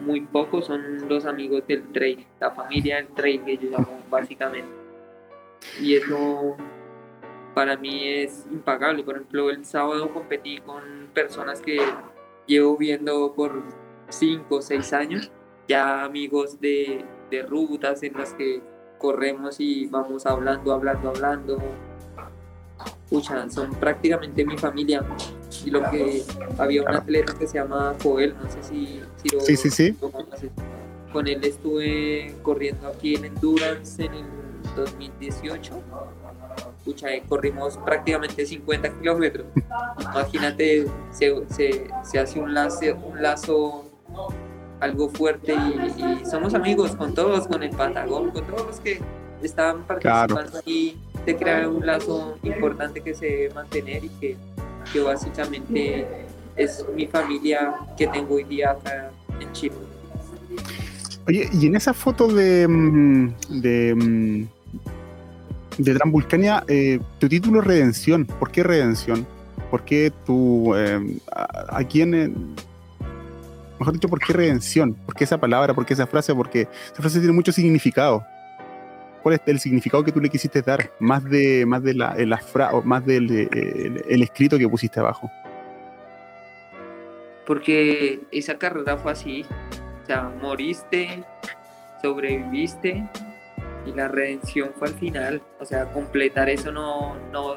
muy 0.00 0.22
pocos, 0.22 0.66
son 0.66 1.08
los 1.08 1.24
amigos 1.24 1.64
del 1.68 1.92
trade, 1.92 2.26
la 2.40 2.50
familia 2.50 2.96
del 2.96 3.08
trade 3.08 3.42
que 3.44 3.56
yo 3.58 3.70
llamo 3.70 4.00
básicamente 4.10 4.82
y 5.80 5.94
eso 5.96 6.56
para 7.54 7.76
mí 7.76 8.08
es 8.08 8.46
impagable. 8.50 9.02
Por 9.04 9.16
ejemplo, 9.16 9.50
el 9.50 9.64
sábado 9.64 10.12
competí 10.12 10.58
con 10.58 10.82
personas 11.14 11.60
que 11.60 11.78
llevo 12.46 12.76
viendo 12.76 13.32
por 13.34 13.62
5 14.08 14.54
o 14.54 14.62
6 14.62 14.92
años, 14.92 15.30
ya 15.68 16.04
amigos 16.04 16.60
de, 16.60 17.04
de, 17.30 17.42
rutas 17.42 18.02
en 18.02 18.14
las 18.14 18.34
que 18.34 18.62
corremos 18.98 19.58
y 19.58 19.86
vamos 19.86 20.26
hablando, 20.26 20.72
hablando, 20.72 21.10
hablando. 21.10 21.58
Pucha, 23.08 23.48
son 23.50 23.70
prácticamente 23.74 24.44
mi 24.44 24.56
familia. 24.56 25.04
Y 25.64 25.70
lo 25.70 25.88
que 25.90 26.22
había 26.58 26.82
un 26.82 26.88
atleta 26.88 27.34
que 27.38 27.46
se 27.46 27.58
llama 27.58 27.94
Joel, 28.02 28.34
no 28.42 28.50
sé 28.50 28.62
si, 28.62 29.00
si 29.22 29.28
lo, 29.28 29.40
sí, 29.40 29.56
sí, 29.56 29.70
sí. 29.70 29.96
Con 31.12 31.28
él 31.28 31.44
estuve 31.44 32.34
corriendo 32.42 32.88
aquí 32.88 33.14
en 33.14 33.26
Endurance 33.26 34.02
en 34.02 34.14
el 34.14 34.24
2018, 34.76 35.82
pucha, 36.84 37.12
eh, 37.12 37.22
corrimos 37.28 37.76
prácticamente 37.78 38.44
50 38.44 38.98
kilómetros. 38.98 39.46
Imagínate, 40.00 40.86
se, 41.10 41.34
se, 42.04 42.18
hace 42.18 42.40
un 42.40 42.54
lazo, 42.54 42.96
un 43.04 43.22
lazo 43.22 43.84
algo 44.80 45.08
fuerte 45.08 45.54
y, 45.54 46.26
somos 46.26 46.54
amigos 46.54 46.96
con 46.96 47.14
todos, 47.14 47.46
con 47.46 47.62
el 47.62 47.70
Patagón, 47.70 48.30
con 48.30 48.44
todos 48.44 48.66
los 48.66 48.80
que 48.80 49.00
estaban 49.42 49.82
participando 49.84 50.60
y 50.66 50.96
se 51.24 51.36
crea 51.36 51.68
un 51.68 51.86
lazo 51.86 52.38
importante 52.42 53.00
que 53.00 53.14
se 53.14 53.26
debe 53.26 53.54
mantener 53.54 54.04
y 54.04 54.08
que, 54.08 54.36
que 54.92 55.00
básicamente 55.00 56.06
es 56.56 56.84
mi 56.94 57.06
familia 57.06 57.74
que 57.96 58.06
tengo 58.08 58.34
hoy 58.34 58.44
día 58.44 58.72
acá 58.72 59.10
en 59.40 59.52
Chile. 59.52 59.76
Oye, 61.28 61.48
y 61.52 61.66
en 61.66 61.76
esa 61.76 61.94
foto 61.94 62.26
de, 62.26 62.66
mm, 62.66 63.34
de, 63.60 63.94
mm, 63.94 64.48
de 65.78 65.94
Transvulcania, 65.94 66.64
eh, 66.68 67.00
tu 67.18 67.28
título 67.28 67.60
es 67.60 67.66
Redención. 67.66 68.26
¿Por 68.26 68.50
qué 68.50 68.62
Redención? 68.62 69.26
¿Por 69.70 69.84
qué 69.84 70.12
tu. 70.26 70.74
Eh, 70.76 71.18
a, 71.30 71.82
quién. 71.84 72.14
Eh, 72.14 72.30
mejor 73.78 73.94
dicho, 73.94 74.08
¿por 74.08 74.20
qué 74.20 74.34
redención? 74.34 74.94
¿Por 74.94 75.14
qué 75.14 75.24
esa 75.24 75.38
palabra? 75.38 75.72
¿Por 75.72 75.86
qué 75.86 75.94
esa 75.94 76.06
frase? 76.06 76.34
Porque 76.34 76.68
esa 76.92 77.00
frase 77.00 77.18
tiene 77.18 77.32
mucho 77.32 77.52
significado. 77.52 78.22
¿Cuál 79.22 79.36
es 79.36 79.40
el 79.46 79.60
significado 79.60 80.04
que 80.04 80.12
tú 80.12 80.20
le 80.20 80.28
quisiste 80.28 80.60
dar? 80.60 80.90
Más 80.98 81.24
de, 81.24 81.64
más 81.64 81.82
de 81.82 81.94
la, 81.94 82.14
la 82.16 82.40
más 82.84 83.06
del 83.06 83.30
el, 83.30 84.22
escrito 84.22 84.58
que 84.58 84.68
pusiste 84.68 85.00
abajo. 85.00 85.30
Porque 87.46 88.20
esa 88.30 88.58
carrera 88.58 88.98
fue 88.98 89.12
así. 89.12 89.46
O 90.02 90.06
sea, 90.06 90.30
moriste, 90.40 91.24
sobreviviste 92.02 93.08
y 93.86 93.92
la 93.92 94.08
redención 94.08 94.72
fue 94.74 94.88
al 94.88 94.94
final. 94.94 95.42
O 95.60 95.64
sea, 95.64 95.86
completar 95.92 96.48
eso 96.48 96.72
no, 96.72 97.16
no, 97.32 97.56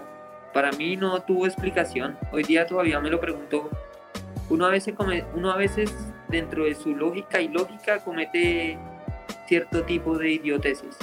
para 0.54 0.72
mí 0.72 0.96
no 0.96 1.22
tuvo 1.22 1.46
explicación. 1.46 2.18
Hoy 2.32 2.44
día 2.44 2.66
todavía 2.66 3.00
me 3.00 3.10
lo 3.10 3.20
pregunto. 3.20 3.70
Uno 4.50 4.66
a 4.66 4.70
veces, 4.70 4.94
come, 4.96 5.26
uno 5.36 5.52
a 5.52 5.58
veces 5.58 5.94
dentro 6.30 6.66
de 6.66 6.76
su 6.76 6.96
lógica 6.96 7.42
y 7.42 7.48
lógica 7.48 8.00
comete 8.04 8.78
cierto 9.48 9.84
tipo 9.84 10.18
de 10.18 10.32
idioteces. 10.32 10.98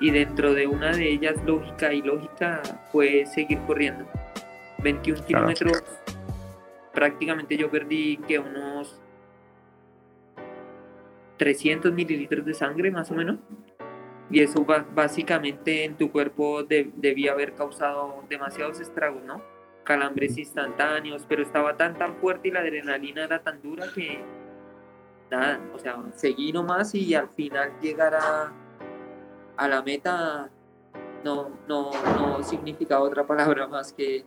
Y 0.00 0.10
dentro 0.10 0.52
de 0.52 0.66
una 0.66 0.92
de 0.92 1.10
ellas, 1.10 1.36
lógica 1.44 1.92
y 1.92 2.02
lógica, 2.02 2.60
fue 2.92 3.24
seguir 3.26 3.58
corriendo. 3.60 4.04
21 4.82 5.24
kilómetros, 5.24 5.82
prácticamente 6.92 7.56
yo 7.56 7.70
perdí 7.70 8.18
que 8.28 8.38
unos 8.38 9.00
300 11.38 11.92
mililitros 11.92 12.44
de 12.44 12.54
sangre 12.54 12.90
más 12.90 13.10
o 13.10 13.14
menos 13.14 13.38
y 14.30 14.42
eso 14.42 14.66
básicamente 14.94 15.84
en 15.84 15.96
tu 15.96 16.10
cuerpo 16.10 16.64
debía 16.64 17.32
haber 17.32 17.54
causado 17.54 18.24
demasiados 18.28 18.80
estragos, 18.80 19.22
¿no? 19.22 19.42
Calambres 19.84 20.36
instantáneos, 20.36 21.24
pero 21.28 21.42
estaba 21.42 21.76
tan 21.76 21.96
tan 21.96 22.16
fuerte 22.16 22.48
y 22.48 22.50
la 22.50 22.60
adrenalina 22.60 23.24
era 23.24 23.40
tan 23.42 23.62
dura 23.62 23.86
que 23.94 24.18
nada, 25.30 25.60
o 25.74 25.78
sea, 25.78 26.02
seguí 26.14 26.52
nomás 26.52 26.94
y 26.94 27.14
al 27.14 27.28
final 27.30 27.72
llegar 27.80 28.14
a, 28.14 28.52
a 29.56 29.68
la 29.68 29.82
meta 29.82 30.50
no, 31.24 31.50
no, 31.68 31.90
no 32.16 32.42
significa 32.42 33.00
otra 33.00 33.26
palabra 33.26 33.66
más 33.68 33.92
que, 33.92 34.24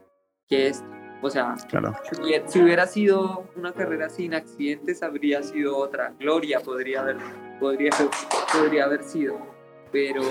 que 0.47 0.67
esto. 0.67 0.87
O 1.21 1.29
sea, 1.29 1.55
si, 1.57 2.61
hubiera, 2.61 2.87
sido 2.87 3.49
una 3.57 3.73
carrera 3.73 4.07
sin 4.09 4.33
accidentes, 4.33 5.03
habría 5.03 5.43
sido 5.43 5.75
otra. 5.77 6.13
Gloria 6.17 6.61
podría 6.61 7.01
haber, 7.01 7.17
podría, 7.59 7.91
podría 8.53 8.85
haber 8.85 9.03
sido 9.03 9.37
pero 9.91 10.21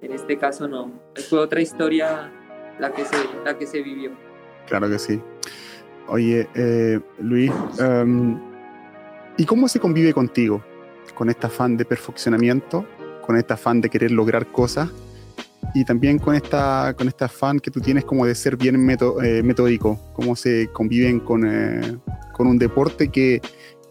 en 0.00 0.12
este 0.12 0.38
caso 0.38 0.68
no. 0.68 0.92
Fue 1.28 1.38
otra 1.38 1.60
historia 1.60 2.32
la 2.78 2.92
que 2.92 3.04
se, 3.04 3.16
la 3.44 3.58
que 3.58 3.66
se 3.66 3.82
vivió. 3.82 4.12
Claro 4.66 4.88
que 4.88 4.98
sí. 4.98 5.20
Oye, 6.08 6.48
eh, 6.54 7.00
Luis, 7.18 7.52
em, 7.78 8.40
¿y 9.36 9.44
cómo 9.44 9.68
se 9.68 9.78
convive 9.78 10.12
contigo? 10.12 10.62
Con 11.14 11.28
este 11.28 11.46
afán 11.46 11.76
de 11.76 11.84
perfeccionamiento, 11.84 12.86
con 13.26 13.36
este 13.36 13.52
afán 13.52 13.80
de 13.80 13.90
querer 13.90 14.10
lograr 14.10 14.46
cosas 14.46 14.90
y 15.74 15.84
también 15.84 16.18
con, 16.18 16.34
esta, 16.34 16.94
con 16.96 17.08
este 17.08 17.24
afán 17.24 17.60
que 17.60 17.70
tú 17.70 17.80
tienes 17.80 18.04
como 18.04 18.24
de 18.24 18.34
ser 18.34 18.56
bien 18.56 18.88
eh, 19.22 19.42
metódico, 19.42 19.98
cómo 20.14 20.34
se 20.34 20.68
conviven 20.72 21.20
con, 21.20 21.44
eh, 21.46 21.98
con 22.32 22.46
un 22.46 22.58
deporte 22.58 23.08
que 23.08 23.42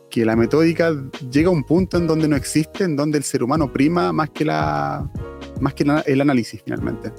que 0.09 0.25
la 0.25 0.35
metódica 0.35 0.93
llega 1.29 1.49
a 1.49 1.51
un 1.51 1.63
punto 1.63 1.97
en 1.97 2.07
donde 2.07 2.27
no 2.27 2.35
existe, 2.35 2.83
en 2.83 2.95
donde 2.95 3.17
el 3.17 3.23
ser 3.23 3.43
humano 3.43 3.71
prima 3.71 4.13
más 4.13 4.29
que, 4.29 4.45
la, 4.45 5.09
más 5.59 5.73
que 5.73 5.85
el 6.05 6.21
análisis 6.21 6.61
finalmente. 6.63 7.11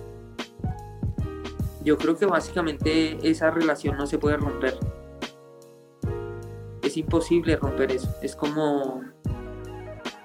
yo 1.84 1.96
creo 1.96 2.18
que 2.18 2.26
básicamente 2.26 3.18
esa 3.22 3.50
relación 3.50 3.96
no 3.96 4.06
se 4.06 4.18
puede 4.18 4.36
romper. 4.36 4.76
Es 6.82 6.96
imposible 6.96 7.56
romper 7.56 7.92
eso. 7.92 8.14
Es 8.22 8.36
como, 8.36 9.02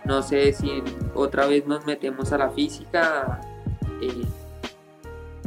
no 0.06 0.22
sé 0.22 0.52
si 0.54 0.84
otra 1.14 1.46
vez 1.46 1.66
nos 1.66 1.86
metemos 1.86 2.34
a 2.34 2.38
la 2.38 2.50
física, 2.50 3.42
eh, 4.02 4.26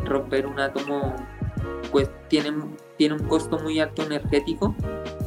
romper 0.04 0.46
un 0.46 0.58
átomo 0.58 1.14
pues 1.90 2.10
tiene, 2.28 2.52
tiene 2.96 3.14
un 3.14 3.28
costo 3.28 3.58
muy 3.58 3.80
alto 3.80 4.02
energético 4.02 4.74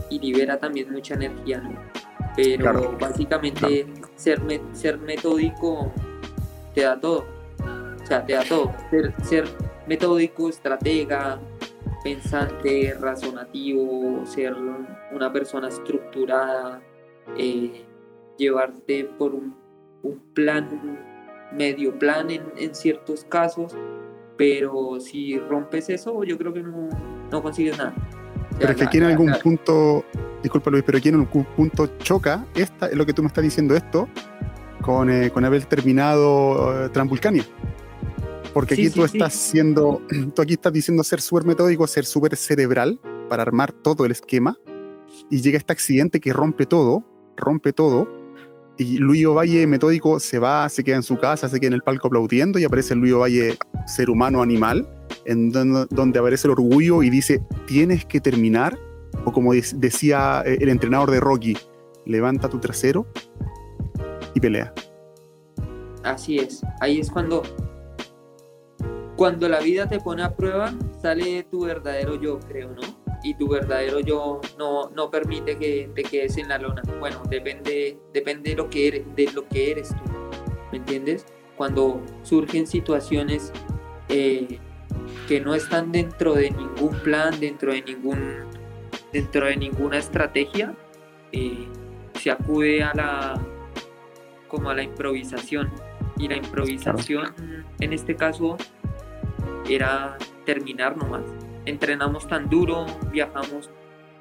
y 0.09 0.19
libera 0.19 0.57
también 0.57 0.91
mucha 0.91 1.15
energía, 1.15 1.61
Pero 2.35 2.97
básicamente 2.99 3.85
ser, 4.15 4.41
ser 4.73 4.97
metódico 4.97 5.91
te 6.73 6.81
da 6.81 6.99
todo. 6.99 7.25
O 8.01 8.05
sea, 8.05 8.25
te 8.25 8.33
da 8.33 8.43
todo. 8.43 8.73
Ser, 8.89 9.13
ser 9.23 9.45
metódico, 9.87 10.49
estratega, 10.49 11.39
pensante, 12.03 12.95
razonativo, 12.99 14.25
ser 14.25 14.55
una 15.11 15.31
persona 15.31 15.67
estructurada, 15.67 16.81
eh, 17.37 17.85
llevarte 18.37 19.05
por 19.17 19.33
un, 19.33 19.55
plan, 20.33 20.67
medio 21.51 21.97
plan 21.99 22.29
en, 22.29 22.43
en, 22.55 22.73
ciertos 22.73 23.25
casos, 23.25 23.75
pero 24.37 24.99
si 24.99 25.37
rompes 25.37 25.89
eso, 25.89 26.23
yo 26.23 26.37
creo 26.37 26.53
que 26.53 26.63
no, 26.63 26.87
no 27.31 27.43
consigues 27.43 27.77
nada. 27.77 27.93
Pero 28.59 28.71
es 28.71 28.77
que 28.77 28.83
aquí 28.83 28.97
en 28.97 29.05
algún 29.05 29.33
punto, 29.41 30.03
disculpa 30.43 30.69
Luis, 30.69 30.83
pero 30.85 30.97
aquí 30.97 31.09
en 31.09 31.15
algún 31.15 31.45
punto 31.45 31.87
choca, 31.99 32.45
esta, 32.55 32.87
es 32.87 32.95
lo 32.95 33.05
que 33.05 33.13
tú 33.13 33.21
me 33.21 33.27
estás 33.27 33.43
diciendo 33.43 33.73
esto, 33.75 34.09
con, 34.81 35.09
eh, 35.09 35.31
con 35.31 35.45
haber 35.45 35.63
terminado 35.65 36.85
eh, 36.85 36.89
Transvulcania. 36.89 37.45
Porque 38.53 38.73
aquí 38.73 38.89
tú 38.89 39.05
estás 39.05 39.33
siendo, 39.33 40.01
tú 40.35 40.41
aquí 40.41 40.53
estás 40.53 40.73
diciendo 40.73 41.03
ser 41.03 41.21
súper 41.21 41.45
metódico, 41.45 41.87
ser 41.87 42.05
súper 42.05 42.35
cerebral 42.35 42.99
para 43.29 43.43
armar 43.43 43.71
todo 43.71 44.05
el 44.05 44.11
esquema, 44.11 44.57
y 45.29 45.41
llega 45.41 45.57
este 45.57 45.73
accidente 45.73 46.19
que 46.19 46.33
rompe 46.33 46.65
todo, 46.65 47.05
rompe 47.37 47.71
todo, 47.71 48.09
y 48.77 48.97
Luis 48.97 49.25
Ovalle 49.25 49.67
metódico 49.67 50.19
se 50.19 50.39
va, 50.39 50.67
se 50.69 50.83
queda 50.83 50.97
en 50.97 51.03
su 51.03 51.17
casa, 51.17 51.47
se 51.47 51.59
queda 51.59 51.69
en 51.69 51.73
el 51.75 51.81
palco 51.81 52.07
aplaudiendo, 52.07 52.59
y 52.59 52.65
aparece 52.65 52.95
Luis 52.95 53.13
Ovalle 53.13 53.57
ser 53.87 54.09
humano 54.09 54.41
animal, 54.41 54.87
donde, 55.35 56.19
aparece 56.19 56.47
el 56.47 56.51
orgullo 56.51 57.03
y 57.03 57.09
dice, 57.09 57.41
tienes 57.67 58.05
que 58.05 58.19
terminar, 58.19 58.77
o 59.25 59.31
como 59.31 59.53
decía 59.53 60.41
eh, 60.45 60.57
el 60.59 60.69
entrenador 60.69 61.11
de 61.11 61.19
Rocky, 61.19 61.57
levanta 62.05 62.49
tu 62.49 62.59
trasero 62.59 63.05
y 64.33 64.39
pelea. 64.39 64.73
Así 66.03 66.39
es, 66.39 66.61
ahí 66.79 66.99
es 66.99 67.11
cuando, 67.11 67.43
cuando 69.15 69.47
la 69.47 69.59
vida 69.59 69.87
te 69.87 69.99
pone 69.99 70.23
a 70.23 70.35
prueba, 70.35 70.73
sale 71.01 71.43
tu 71.43 71.65
verdadero 71.65 72.15
yo, 72.15 72.39
creo, 72.39 72.69
¿no? 72.69 72.81
Y 73.21 73.33
tu 73.35 73.49
verdadero 73.49 73.99
yo 73.99 74.39
no, 74.57 74.89
no 74.91 75.11
permite 75.11 75.57
que 75.57 75.91
te 75.93 76.03
quedes 76.03 76.37
en 76.37 76.47
la 76.47 76.57
lona. 76.57 76.81
Bueno, 76.99 77.21
depende, 77.29 77.99
depende 78.13 78.51
de, 78.51 78.55
lo 78.55 78.69
que 78.69 78.87
eres, 78.87 79.15
de 79.15 79.29
lo 79.33 79.45
que 79.47 79.71
eres 79.71 79.89
tú, 79.89 80.11
¿me 80.71 80.77
entiendes? 80.77 81.25
Cuando 81.57 82.01
surgen 82.23 82.65
situaciones 82.65 83.51
eh, 84.07 84.59
que 85.29 85.39
no 85.39 85.53
están 85.53 85.91
dentro 85.91 86.33
de 86.33 86.49
ningún 86.49 86.99
plan, 87.03 87.39
dentro 87.39 87.71
de 87.71 87.83
ningún 87.83 88.19
dentro 89.13 89.45
de 89.45 89.57
ninguna 89.57 89.99
estrategia, 89.99 90.73
eh, 91.31 91.67
se 92.15 92.31
acude 92.31 92.81
a 92.81 92.91
la 92.95 93.39
como 94.47 94.71
a 94.71 94.73
la 94.73 94.81
improvisación 94.81 95.71
y 96.17 96.27
la 96.27 96.35
improvisación 96.35 97.31
en 97.79 97.93
este 97.93 98.15
caso 98.15 98.57
era 99.69 100.17
terminar 100.47 100.97
nomás. 100.97 101.21
Entrenamos 101.65 102.27
tan 102.27 102.49
duro, 102.49 102.87
viajamos 103.11 103.69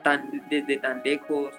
tan, 0.04 0.46
desde 0.50 0.76
tan 0.76 1.00
lejos, 1.02 1.54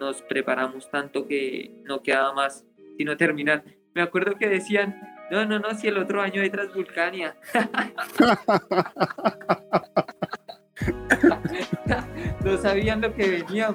nos 0.00 0.22
preparamos 0.22 0.90
tanto 0.90 1.28
que 1.28 1.70
no 1.84 2.02
quedaba 2.02 2.32
más 2.32 2.66
sino 2.96 3.16
terminar. 3.16 3.62
Me 3.94 4.02
acuerdo 4.02 4.34
que 4.34 4.48
decían, 4.48 5.00
no, 5.30 5.44
no, 5.44 5.58
no, 5.58 5.74
si 5.74 5.88
el 5.88 5.98
otro 5.98 6.22
año 6.22 6.40
hay 6.42 6.50
Transvulcania. 6.50 7.34
no 12.44 12.56
sabían 12.58 13.00
lo 13.00 13.12
que 13.14 13.28
venía, 13.28 13.74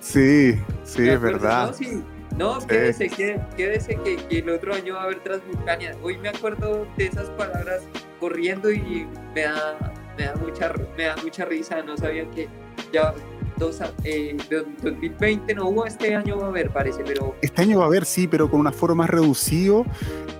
Sí, 0.00 0.54
sí, 0.82 1.08
es 1.08 1.20
verdad. 1.20 1.68
No, 1.68 1.72
sí. 1.72 2.04
no 2.36 2.58
quédese, 2.66 3.08
quédese, 3.56 3.96
que, 4.02 4.16
que, 4.16 4.38
el 4.38 4.50
otro 4.50 4.74
año 4.74 4.94
va 4.94 5.02
a 5.02 5.04
haber 5.04 5.20
Transvulcania. 5.20 5.96
Hoy 6.02 6.18
me 6.18 6.30
acuerdo 6.30 6.86
de 6.96 7.06
esas 7.06 7.30
palabras 7.30 7.82
corriendo 8.20 8.70
y 8.70 9.06
me 9.34 9.42
da, 9.42 9.78
me 10.18 10.24
da, 10.24 10.34
mucha, 10.36 10.72
me 10.96 11.04
da 11.04 11.16
mucha 11.22 11.44
risa. 11.44 11.82
No 11.82 11.96
sabían 11.96 12.30
que 12.30 12.48
ya 12.92 13.14
dos, 13.56 13.80
eh, 14.04 14.36
2020 14.82 15.54
no 15.54 15.68
hubo, 15.68 15.86
este 15.86 16.14
año 16.14 16.38
va 16.38 16.46
a 16.46 16.48
haber, 16.48 16.70
parece, 16.70 17.02
pero... 17.04 17.34
Este 17.40 17.62
año 17.62 17.78
va 17.78 17.84
a 17.84 17.88
haber, 17.88 18.04
sí, 18.04 18.26
pero 18.26 18.50
con 18.50 18.60
un 18.60 18.66
aforo 18.66 18.94
más 18.94 19.10
reducido 19.10 19.84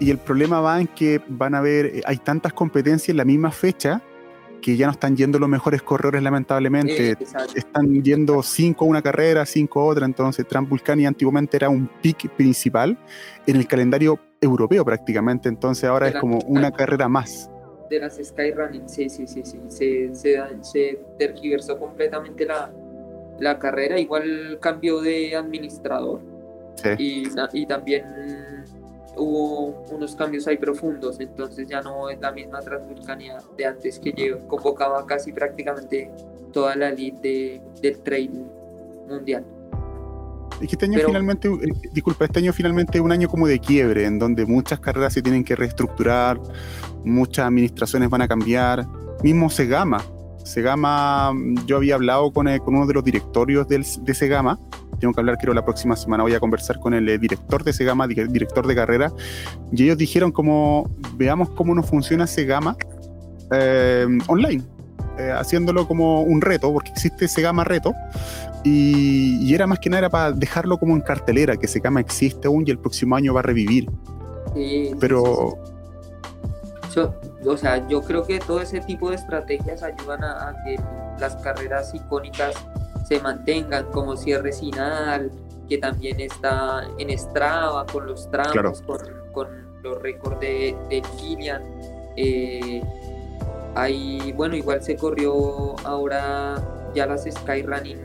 y 0.00 0.10
el 0.10 0.18
problema 0.18 0.60
va 0.60 0.80
en 0.80 0.86
que 0.88 1.20
van 1.28 1.54
a 1.54 1.58
haber, 1.58 1.86
eh, 1.86 2.02
hay 2.04 2.16
tantas 2.18 2.52
competencias 2.52 3.10
en 3.10 3.16
la 3.16 3.24
misma 3.24 3.50
fecha 3.50 4.02
que 4.60 4.78
ya 4.78 4.86
no 4.86 4.92
están 4.92 5.14
yendo 5.14 5.38
los 5.38 5.48
mejores 5.48 5.82
corredores 5.82 6.22
lamentablemente, 6.22 7.10
eh, 7.10 7.16
están 7.54 8.02
yendo 8.02 8.42
cinco 8.42 8.86
una 8.86 9.02
carrera, 9.02 9.44
cinco 9.44 9.84
otra, 9.84 10.06
entonces 10.06 10.48
Transvulcania 10.48 11.06
antiguamente 11.06 11.58
era 11.58 11.68
un 11.68 11.86
pick 12.00 12.30
principal 12.30 12.96
en 13.46 13.56
el 13.56 13.66
calendario 13.66 14.18
europeo 14.40 14.82
prácticamente, 14.82 15.50
entonces 15.50 15.84
ahora 15.84 16.08
es 16.08 16.14
como 16.16 16.38
una 16.46 16.70
carrera 16.70 17.08
más. 17.08 17.50
De 17.90 18.00
las 18.00 18.16
Skyrunning, 18.16 18.88
sí, 18.88 19.10
sí, 19.10 19.26
sí, 19.26 19.42
sí, 19.44 19.60
se, 19.68 20.14
se, 20.14 20.42
se 20.62 21.00
tergiversó 21.18 21.78
completamente 21.78 22.46
la, 22.46 22.72
la 23.38 23.58
carrera, 23.58 23.98
igual 23.98 24.58
cambió 24.60 25.00
de 25.00 25.36
administrador. 25.36 26.20
Y, 26.98 27.28
y, 27.52 27.66
también 27.66 28.04
hubo 29.16 29.84
unos 29.90 30.14
cambios 30.16 30.46
ahí 30.46 30.56
profundos, 30.56 31.20
entonces 31.20 31.66
ya 31.68 31.80
no 31.80 32.10
es 32.10 32.20
la 32.20 32.32
misma 32.32 32.60
Transvulcania 32.60 33.38
de 33.56 33.64
antes 33.64 33.98
que 33.98 34.36
convocaba 34.48 35.06
casi 35.06 35.32
prácticamente 35.32 36.10
toda 36.52 36.76
la 36.76 36.90
elite 36.90 37.62
del 37.80 37.98
trail 38.00 38.44
mundial. 39.08 39.44
Es 40.60 40.68
que 40.68 40.74
este 40.76 40.86
año 40.86 41.00
finalmente, 41.04 41.48
eh, 41.48 41.90
disculpa, 41.92 42.24
este 42.24 42.38
año 42.38 42.52
finalmente 42.52 42.98
es 42.98 43.04
un 43.04 43.12
año 43.12 43.28
como 43.28 43.46
de 43.46 43.58
quiebre, 43.58 44.04
en 44.04 44.18
donde 44.18 44.46
muchas 44.46 44.78
carreras 44.78 45.12
se 45.12 45.22
tienen 45.22 45.44
que 45.44 45.56
reestructurar, 45.56 46.40
muchas 47.04 47.46
administraciones 47.46 48.08
van 48.08 48.22
a 48.22 48.28
cambiar, 48.28 48.86
mismo 49.22 49.50
Segama, 49.50 50.02
Segama, 50.44 51.32
yo 51.66 51.78
había 51.78 51.94
hablado 51.94 52.30
con, 52.32 52.46
eh, 52.48 52.60
con 52.60 52.76
uno 52.76 52.86
de 52.86 52.94
los 52.94 53.02
directorios 53.02 53.66
del, 53.66 53.84
de 54.02 54.14
Segama, 54.14 54.58
tengo 55.00 55.14
que 55.14 55.20
hablar 55.20 55.38
creo 55.38 55.54
la 55.54 55.64
próxima 55.64 55.96
semana, 55.96 56.22
voy 56.22 56.34
a 56.34 56.40
conversar 56.40 56.78
con 56.78 56.92
el 56.92 57.08
eh, 57.08 57.18
director 57.18 57.64
de 57.64 57.72
Segama, 57.72 58.06
director 58.06 58.66
de 58.66 58.74
carrera, 58.74 59.12
y 59.72 59.84
ellos 59.84 59.96
dijeron 59.96 60.30
como, 60.32 60.94
veamos 61.14 61.50
cómo 61.50 61.74
nos 61.74 61.86
funciona 61.86 62.26
Segama 62.26 62.76
eh, 63.52 64.06
online, 64.26 64.62
haciéndolo 65.34 65.88
como 65.88 66.22
un 66.22 66.40
reto, 66.42 66.72
porque 66.72 66.90
existe 66.90 67.26
Segama 67.26 67.64
Reto, 67.64 67.94
y, 68.64 69.54
era 69.54 69.66
más 69.66 69.78
que 69.78 69.88
nada 69.88 70.10
para 70.10 70.32
dejarlo 70.32 70.78
como 70.78 70.94
en 70.94 71.00
cartelera, 71.00 71.56
que 71.56 71.68
Segama 71.68 72.00
existe 72.00 72.48
aún 72.48 72.64
y 72.66 72.70
el 72.70 72.78
próximo 72.78 73.16
año 73.16 73.32
va 73.32 73.40
a 73.40 73.42
revivir. 73.44 73.88
Pero 75.00 75.58
o 77.46 77.56
sea, 77.56 77.86
yo 77.88 78.02
creo 78.02 78.24
que 78.24 78.38
todo 78.38 78.60
ese 78.60 78.80
tipo 78.80 79.10
de 79.10 79.16
estrategias 79.16 79.82
ayudan 79.82 80.24
a, 80.24 80.54
que 80.64 80.78
las 81.18 81.36
carreras 81.36 81.94
icónicas 81.94 82.54
se 83.06 83.20
mantengan, 83.20 83.84
como 83.86 84.16
Cierre 84.16 84.52
Sinal, 84.52 85.30
que 85.68 85.78
también 85.78 86.20
está 86.20 86.84
en 86.98 87.16
Strava 87.18 87.86
con 87.86 88.06
los 88.06 88.30
tramos, 88.30 88.82
con, 88.82 89.48
los 89.82 90.00
récords 90.00 90.40
de, 90.40 90.74
de 90.88 91.02
Kilian. 91.18 91.62
Eh, 92.16 92.82
bueno, 94.34 94.56
igual 94.56 94.82
se 94.82 94.96
corrió 94.96 95.76
ahora 95.84 96.54
ya 96.94 97.06
las 97.06 97.24
Skyrunning 97.24 97.98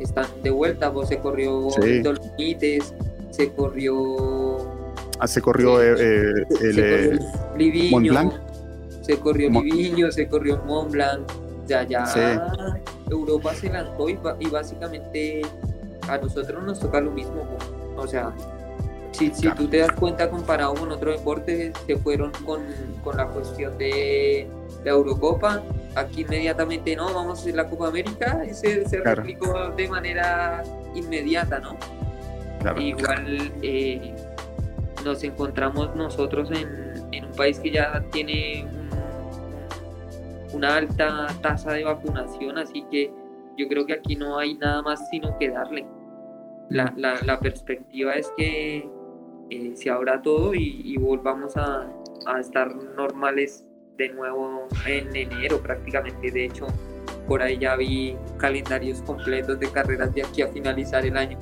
están 0.00 0.26
de 0.42 0.50
vuelta, 0.50 0.88
vos 0.88 1.08
se 1.08 1.18
corrió 1.18 1.68
sí. 1.80 2.00
Dolomites, 2.00 2.94
se 3.30 3.52
corrió 3.52 4.56
Ah, 5.18 5.28
se 5.28 5.40
corrió 5.40 5.80
el, 5.80 5.96
eh, 6.00 7.90
Mont 7.90 8.08
Blanc. 8.08 8.32
Se 9.04 9.18
corrió 9.18 9.50
Liviño, 9.50 10.10
se 10.10 10.26
corrió 10.26 10.62
Mont 10.66 10.92
Blanc. 10.92 11.30
Ya, 11.66 11.82
ya 11.82 12.04
Europa 13.10 13.54
se 13.54 13.70
lanzó 13.70 14.08
y, 14.08 14.16
básicamente 14.50 15.42
a 16.08 16.18
nosotros 16.18 16.62
nos 16.62 16.80
toca 16.80 17.00
lo 17.00 17.10
mismo. 17.10 17.46
O 17.96 18.06
sea, 18.06 18.32
si, 19.12 19.30
si 19.32 19.48
tú 19.50 19.66
te 19.68 19.78
das 19.78 19.92
cuenta 19.92 20.28
comparado 20.28 20.74
con 20.74 20.90
otros 20.90 21.18
deportes, 21.18 21.72
se 21.86 21.96
fueron 21.96 22.32
con, 22.44 22.62
con 23.02 23.16
la 23.16 23.26
cuestión 23.28 23.76
de 23.78 24.46
la 24.84 24.90
Eurocopa. 24.90 25.62
Aquí 25.94 26.22
inmediatamente 26.22 26.96
no, 26.96 27.12
vamos 27.14 27.38
a 27.38 27.42
hacer 27.42 27.54
la 27.54 27.66
Copa 27.66 27.88
América 27.88 28.42
y 28.48 28.52
se, 28.52 28.86
se 28.88 29.00
replicó 29.00 29.70
de 29.70 29.88
manera 29.88 30.64
inmediata, 30.94 31.60
¿no? 31.60 31.76
Igual 32.80 33.52
eh, 33.62 34.14
nos 35.04 35.22
encontramos 35.22 35.94
nosotros 35.94 36.50
en, 36.50 37.24
un 37.24 37.32
país 37.36 37.58
que 37.58 37.70
ya 37.70 38.02
tiene 38.10 38.66
una 40.54 40.76
alta 40.76 41.26
tasa 41.42 41.72
de 41.72 41.84
vacunación, 41.84 42.58
así 42.58 42.84
que 42.90 43.12
yo 43.56 43.68
creo 43.68 43.86
que 43.86 43.94
aquí 43.94 44.16
no 44.16 44.38
hay 44.38 44.54
nada 44.54 44.82
más 44.82 45.08
sino 45.10 45.36
que 45.38 45.50
darle. 45.50 45.86
La, 46.70 46.92
la, 46.96 47.38
perspectiva 47.40 48.14
es 48.14 48.32
que 48.38 48.88
eh, 49.50 49.72
se 49.74 49.90
abra 49.90 50.22
todo 50.22 50.54
y, 50.54 50.96
volvamos 50.96 51.56
a, 51.56 51.86
a, 52.26 52.40
estar 52.40 52.74
normales 52.74 53.66
de 53.98 54.08
nuevo 54.08 54.66
en 54.86 55.14
enero 55.14 55.60
prácticamente. 55.60 56.30
De 56.30 56.46
hecho, 56.46 56.66
por 57.28 57.42
ahí 57.42 57.58
ya 57.58 57.76
vi 57.76 58.16
calendarios 58.38 59.02
completos 59.02 59.60
de 59.60 59.70
carreras 59.70 60.14
de 60.14 60.22
aquí 60.22 60.40
a 60.40 60.48
finalizar 60.48 61.04
el 61.04 61.16
año. 61.16 61.38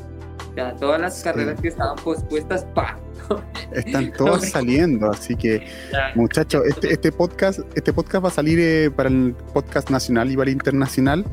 Ya 0.57 0.75
todas 0.77 1.01
las 1.01 1.23
carreras 1.23 1.61
que 1.61 1.69
estaban 1.69 1.97
pospuestas, 1.97 2.67
¡pa! 2.75 2.99
Están 3.73 4.13
todos 4.13 4.51
saliendo, 4.51 5.11
así 5.11 5.35
que 5.35 5.67
muchachos, 6.15 6.63
este, 6.67 6.93
este, 6.93 7.11
podcast, 7.11 7.61
este 7.75 7.93
podcast 7.93 8.25
va 8.25 8.29
a 8.29 8.33
salir 8.33 8.59
eh, 8.61 8.91
para 8.91 9.09
el 9.09 9.35
podcast 9.55 9.89
nacional 9.89 10.31
y 10.31 10.37
para 10.37 10.51
el 10.51 10.55
internacional, 10.55 11.25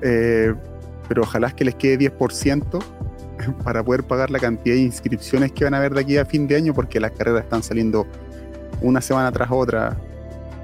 eh, 0.00 0.54
pero 1.06 1.22
ojalá 1.22 1.48
es 1.48 1.54
que 1.54 1.64
les 1.64 1.74
quede 1.74 2.10
10% 2.10 2.82
para 3.64 3.82
poder 3.82 4.04
pagar 4.04 4.30
la 4.30 4.38
cantidad 4.38 4.74
de 4.74 4.82
inscripciones 4.82 5.52
que 5.52 5.64
van 5.64 5.74
a 5.74 5.78
haber 5.78 5.92
de 5.92 6.00
aquí 6.00 6.16
a 6.16 6.24
fin 6.24 6.46
de 6.46 6.56
año, 6.56 6.72
porque 6.72 6.98
las 6.98 7.12
carreras 7.12 7.44
están 7.44 7.62
saliendo 7.62 8.06
una 8.80 9.00
semana 9.00 9.30
tras 9.32 9.50
otra. 9.50 9.96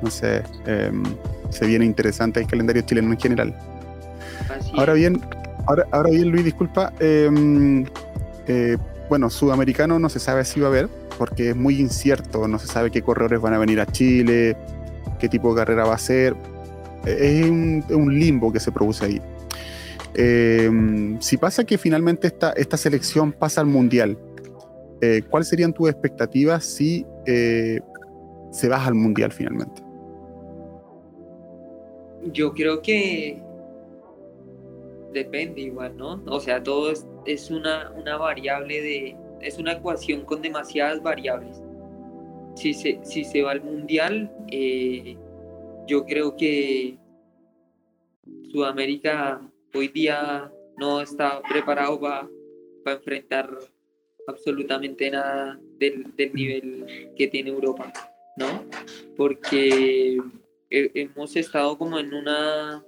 No 0.00 0.10
sé, 0.10 0.42
em, 0.66 1.02
se 1.50 1.66
viene 1.66 1.84
interesante 1.84 2.40
el 2.40 2.46
calendario 2.46 2.82
chileno 2.82 3.12
en 3.12 3.18
general. 3.18 3.58
ahora 4.76 4.94
bien, 4.94 5.20
ahora, 5.68 6.10
bien, 6.10 6.30
Luis, 6.30 6.44
disculpa. 6.44 6.92
Em, 7.00 7.84
eh, 8.46 8.76
bueno, 9.08 9.30
sudamericano 9.30 9.98
no 9.98 10.08
se 10.08 10.18
sabe 10.18 10.44
si 10.44 10.60
va 10.60 10.66
a 10.66 10.70
haber, 10.70 10.88
porque 11.16 11.50
es 11.50 11.56
muy 11.56 11.80
incierto, 11.80 12.46
no 12.48 12.58
se 12.58 12.66
sabe 12.66 12.90
qué 12.90 13.02
corredores 13.02 13.40
van 13.40 13.54
a 13.54 13.58
venir 13.58 13.80
a 13.80 13.86
Chile, 13.86 14.56
qué 15.18 15.28
tipo 15.28 15.50
de 15.54 15.60
carrera 15.60 15.84
va 15.84 15.94
a 15.94 15.98
ser. 15.98 16.34
Es 17.04 17.46
un, 17.46 18.18
limbo 18.18 18.52
que 18.52 18.60
se 18.60 18.72
produce 18.72 19.04
ahí. 19.04 19.22
Eh, 20.14 21.16
si 21.20 21.36
pasa 21.36 21.64
que 21.64 21.78
finalmente 21.78 22.26
esta, 22.26 22.52
esta 22.52 22.76
selección 22.76 23.32
pasa 23.32 23.60
al 23.60 23.66
Mundial, 23.66 24.18
eh, 25.00 25.22
¿cuáles 25.28 25.48
serían 25.48 25.72
tus 25.72 25.88
expectativas 25.88 26.64
si 26.64 27.06
eh, 27.24 27.80
se 28.50 28.68
baja 28.68 28.88
al 28.88 28.94
Mundial 28.94 29.32
finalmente? 29.32 29.82
Yo 32.32 32.52
creo 32.52 32.82
que 32.82 33.40
depende 35.12 35.62
igual, 35.62 35.96
¿no? 35.96 36.22
O 36.26 36.40
sea, 36.40 36.62
todo 36.62 36.92
es, 37.26 37.50
una, 37.50 37.90
una, 37.92 38.16
variable 38.16 38.80
de, 38.80 39.16
es 39.40 39.58
una 39.58 39.72
ecuación 39.72 40.24
con 40.24 40.42
demasiadas 40.42 41.02
variables. 41.02 41.62
Si 42.54 42.74
se, 42.74 43.00
si 43.04 43.24
se 43.24 43.42
va 43.42 43.52
al 43.52 43.62
mundial, 43.62 44.30
eh, 44.50 45.16
yo 45.86 46.04
creo 46.04 46.36
que 46.36 46.98
Sudamérica 48.50 49.40
hoy 49.74 49.88
día 49.88 50.52
no 50.76 51.00
está 51.00 51.40
preparado 51.42 52.00
para, 52.00 52.28
enfrentar 52.86 53.50
absolutamente 54.26 55.10
nada 55.10 55.60
del, 55.78 56.16
del, 56.16 56.32
nivel 56.32 57.12
que 57.14 57.28
tiene 57.28 57.50
Europa, 57.50 57.92
¿no? 58.38 58.64
Porque 59.14 60.16
hemos 60.70 61.36
estado 61.36 61.76
como 61.76 61.98
en 61.98 62.14
una 62.14 62.82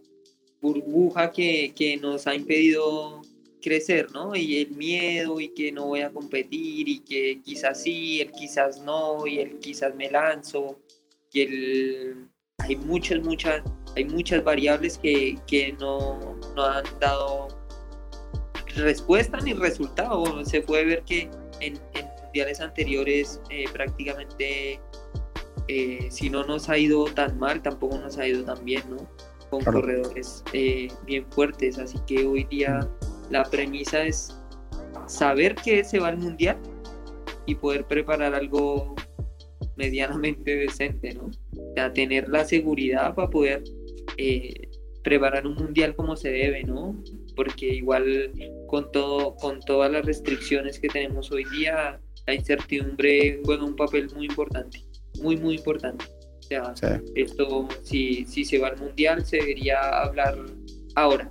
burbuja 0.61 1.31
que, 1.31 1.73
que, 1.75 1.97
nos 1.97 2.27
ha 2.27 2.35
impedido 2.35 3.23
crecer, 3.63 4.11
¿no? 4.13 4.35
Y 4.35 4.63
el 4.63 4.71
miedo 4.73 5.41
y 5.41 5.49
que 5.49 5.73
no 5.73 5.87
voy 5.87 6.01
a 6.01 6.11
competir 6.11 6.89
y 6.89 7.01
que 7.01 7.41
quizás 7.43 7.83
sí, 7.83 8.21
el 8.21 8.33
quizás 8.33 8.81
no 8.81 9.27
y 9.27 9.39
el 9.39 9.59
quizás 9.59 9.95
me 9.95 10.11
lanzo 10.11 10.79
y 11.33 11.41
el... 11.43 12.29
Hay 12.59 12.77
muchas, 12.77 13.23
muchas, 13.23 13.63
hay 13.97 14.05
muchas 14.05 14.45
variables 14.45 14.99
que, 14.99 15.39
que 15.47 15.73
no, 15.81 16.39
no, 16.55 16.65
han 16.65 16.85
dado 17.01 17.49
respuesta 18.77 19.39
ni 19.41 19.55
resultado. 19.55 20.45
Se 20.45 20.61
puede 20.61 20.85
ver 20.85 21.03
que 21.05 21.31
en, 21.61 21.79
en 21.95 22.07
mundiales 22.23 22.61
anteriores 22.61 23.41
eh, 23.49 23.65
prácticamente 23.73 24.79
eh, 25.73 26.09
si 26.11 26.31
no 26.31 26.45
nos 26.45 26.69
ha 26.69 26.77
ido 26.77 27.05
tan 27.05 27.39
mal, 27.39 27.63
tampoco 27.63 27.97
nos 27.97 28.19
ha 28.19 28.27
ido 28.27 28.45
tan 28.45 28.65
bien, 28.65 28.83
¿no? 28.91 29.09
Con 29.51 29.63
corredores 29.65 30.45
eh, 30.53 30.89
bien 31.05 31.27
fuertes. 31.31 31.79
Así 31.79 31.99
que 32.07 32.25
hoy 32.25 32.45
día 32.45 32.89
la 33.31 33.45
premisa 33.45 34.05
es 34.05 34.37
saber 35.07 35.55
que 35.57 35.85
se 35.85 35.99
va 35.99 36.09
al 36.09 36.19
mundial 36.19 36.57
y 37.47 37.55
poder 37.57 37.85
preparar 37.85 38.35
algo 38.35 38.95
medianamente 39.77 40.57
decente, 40.57 41.15
¿no? 41.15 41.27
O 41.27 41.75
sea, 41.75 41.93
tener 41.93 42.29
la 42.29 42.45
seguridad 42.45 43.15
para 43.15 43.31
poder 43.31 43.65
eh, 44.17 44.69
preparar 45.03 45.47
un 45.47 45.55
mundial 45.55 45.95
como 45.97 46.17
se 46.17 46.31
debe, 46.31 46.65
¿no? 46.65 47.03
Porque 47.35 47.67
igual 47.67 48.33
con 48.69 48.91
todo, 48.93 49.35
con 49.37 49.61
todas 49.61 49.91
las 49.91 50.05
restricciones 50.05 50.79
que 50.79 50.89
tenemos 50.89 51.31
hoy 51.33 51.45
día, 51.57 52.01
la 52.27 52.35
incertidumbre 52.35 53.41
juega 53.45 53.65
un 53.65 53.77
papel 53.77 54.11
muy 54.15 54.27
importante, 54.27 54.85
muy 55.21 55.37
muy 55.37 55.57
importante 55.57 56.05
sea, 56.75 57.01
esto, 57.15 57.69
si, 57.83 58.25
si 58.27 58.45
se 58.45 58.59
va 58.59 58.69
al 58.69 58.79
mundial, 58.79 59.25
se 59.25 59.37
debería 59.37 59.79
hablar 60.03 60.37
ahora. 60.97 61.29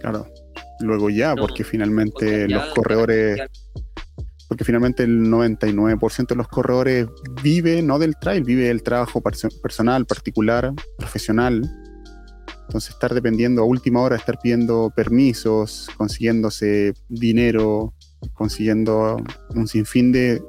Claro, 0.00 0.26
luego 0.80 1.10
ya, 1.10 1.34
porque 1.34 1.64
finalmente 1.64 2.48
los 2.48 2.66
corredores. 2.74 3.40
Porque 4.48 4.64
finalmente 4.64 5.02
el 5.02 5.22
99% 5.24 6.28
de 6.28 6.36
los 6.36 6.46
corredores 6.46 7.08
vive 7.42 7.82
no 7.82 7.98
del 7.98 8.14
trail, 8.16 8.44
vive 8.44 8.68
del 8.68 8.82
trabajo 8.82 9.20
personal, 9.20 10.06
particular, 10.06 10.72
profesional. 10.98 11.62
Entonces 12.66 12.90
estar 12.90 13.12
dependiendo 13.12 13.62
a 13.62 13.64
última 13.64 14.02
hora, 14.02 14.14
estar 14.14 14.38
pidiendo 14.38 14.92
permisos, 14.94 15.88
consiguiéndose 15.96 16.94
dinero, 17.08 17.92
consiguiendo 18.34 19.16
un 19.50 19.66
sinfín 19.66 20.12
de 20.12 20.40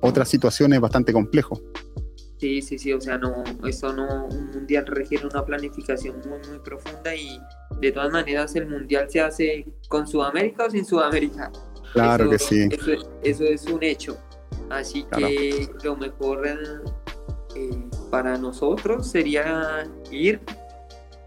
otras 0.00 0.28
situaciones 0.30 0.80
bastante 0.80 1.12
complejo. 1.12 1.60
Sí, 2.42 2.60
sí, 2.60 2.76
sí, 2.76 2.92
o 2.92 3.00
sea, 3.00 3.18
no, 3.18 3.44
eso 3.68 3.92
no, 3.92 4.24
un 4.24 4.50
mundial 4.50 4.84
requiere 4.88 5.24
una 5.28 5.44
planificación 5.44 6.16
muy, 6.28 6.40
muy 6.48 6.58
profunda 6.58 7.14
y 7.14 7.40
de 7.78 7.92
todas 7.92 8.10
maneras 8.10 8.56
el 8.56 8.66
mundial 8.66 9.08
se 9.08 9.20
hace 9.20 9.64
con 9.86 10.08
Sudamérica 10.08 10.64
o 10.64 10.70
sin 10.70 10.84
Sudamérica. 10.84 11.52
Claro 11.92 12.28
que 12.28 12.40
sí. 12.40 12.68
Eso, 13.22 13.44
es 13.44 13.66
un 13.66 13.84
hecho. 13.84 14.18
Así 14.70 15.06
que 15.16 15.68
lo 15.84 15.96
mejor 15.96 16.44
eh, 16.48 17.70
para 18.10 18.36
nosotros 18.36 19.08
sería 19.08 19.88
ir, 20.10 20.40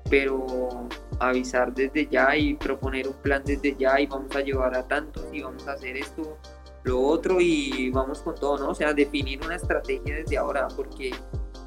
pero 0.09 0.89
avisar 1.19 1.73
desde 1.73 2.09
ya 2.11 2.35
y 2.35 2.55
proponer 2.55 3.07
un 3.07 3.21
plan 3.21 3.41
desde 3.45 3.73
ya 3.79 4.01
y 4.01 4.07
vamos 4.07 4.35
a 4.35 4.41
llevar 4.41 4.75
a 4.75 4.85
tantos 4.85 5.23
y 5.31 5.43
vamos 5.43 5.65
a 5.65 5.71
hacer 5.71 5.95
esto 5.95 6.37
lo 6.85 7.01
otro 7.01 7.41
y 7.41 7.89
vamos 7.89 8.21
con 8.21 8.35
todo, 8.35 8.57
¿no? 8.59 8.69
O 8.69 8.75
sea, 8.75 8.93
definir 8.93 9.41
una 9.43 9.55
estrategia 9.55 10.17
desde 10.17 10.37
ahora, 10.37 10.67
porque 10.75 11.11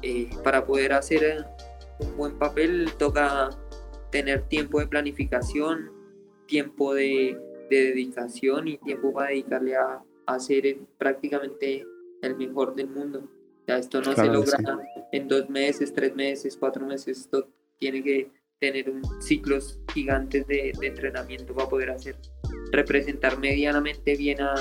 eh, 0.01 0.29
para 0.43 0.65
poder 0.65 0.93
hacer 0.93 1.45
un 1.99 2.15
buen 2.15 2.37
papel 2.39 2.89
toca 2.97 3.49
tener 4.11 4.43
tiempo 4.47 4.79
de 4.79 4.87
planificación, 4.87 5.91
tiempo 6.47 6.93
de, 6.93 7.37
dedicación 7.69 8.67
y 8.67 8.79
tiempo 8.79 9.13
para 9.13 9.29
dedicarle 9.29 9.75
a, 9.75 10.01
hacer 10.25 10.63
ser 10.63 10.77
prácticamente 10.97 11.85
el 12.21 12.35
mejor 12.35 12.73
del 12.75 12.87
mundo. 12.87 13.19
O 13.19 13.65
sea, 13.65 13.77
esto 13.77 14.01
no 14.01 14.15
se 14.15 14.25
logra 14.25 14.57
en 15.11 15.27
dos 15.27 15.49
meses, 15.49 15.93
tres 15.93 16.15
meses, 16.15 16.57
cuatro 16.57 16.85
meses, 16.85 17.19
esto 17.19 17.47
tiene 17.77 18.01
que 18.03 18.31
tener 18.59 18.89
un 18.89 19.01
ciclos 19.21 19.79
gigantes 19.93 20.47
de, 20.47 20.71
de 20.79 20.87
entrenamiento 20.87 21.53
para 21.53 21.69
poder 21.69 21.91
hacer 21.91 22.15
representar 22.71 23.37
medianamente 23.39 24.15
bien 24.15 24.41
a, 24.41 24.55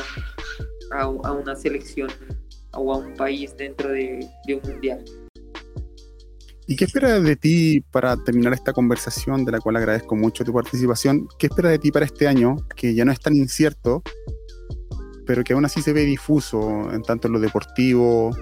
a, 0.93 1.09
una 1.09 1.55
selección 1.57 2.11
o 2.73 2.93
a 2.93 2.99
un 2.99 3.15
país 3.15 3.57
dentro 3.57 3.91
de, 3.91 4.29
un 4.49 4.71
mundial. 4.71 5.05
¿Y 6.67 6.77
qué 6.77 6.85
espera 6.85 7.19
de 7.19 7.37
ti 7.37 7.81
para 7.81 8.17
terminar 8.25 8.53
esta 8.53 8.75
conversación, 8.75 9.45
de 9.45 9.53
la 9.53 9.61
cual 9.61 9.77
agradezco 9.77 10.15
mucho 10.15 10.45
tu 10.45 10.53
participación? 10.53 11.27
¿Qué 11.39 11.47
espera 11.47 11.71
de 11.71 11.79
ti 11.79 11.91
para 11.91 12.05
este 12.05 12.29
año, 12.29 12.57
que 12.77 12.95
ya 12.95 13.07
no 13.07 13.13
es 13.13 13.21
tan 13.21 13.35
incierto, 13.35 14.03
pero 15.27 15.45
que 15.45 15.55
aún 15.55 15.65
así 15.65 15.81
se 15.81 15.93
ve 15.93 16.05
difuso 16.05 16.93
en 16.93 17.03
tanto 17.03 17.29
en 17.29 17.35
lo 17.35 17.41
deportivo, 17.41 18.37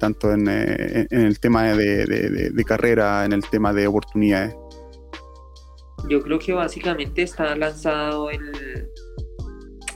tanto 0.00 0.32
en, 0.32 0.48
eh, 0.48 1.06
el 1.10 1.38
tema 1.38 1.62
de, 1.74 2.64
carrera, 2.66 3.24
en 3.24 3.32
el 3.32 3.42
tema 3.48 3.72
de 3.72 3.86
oportunidades? 3.86 4.56
Yo 6.08 6.20
creo 6.22 6.38
que 6.38 6.52
básicamente 6.52 7.22
está 7.22 7.56
lanzado 7.56 8.30
el, 8.30 8.90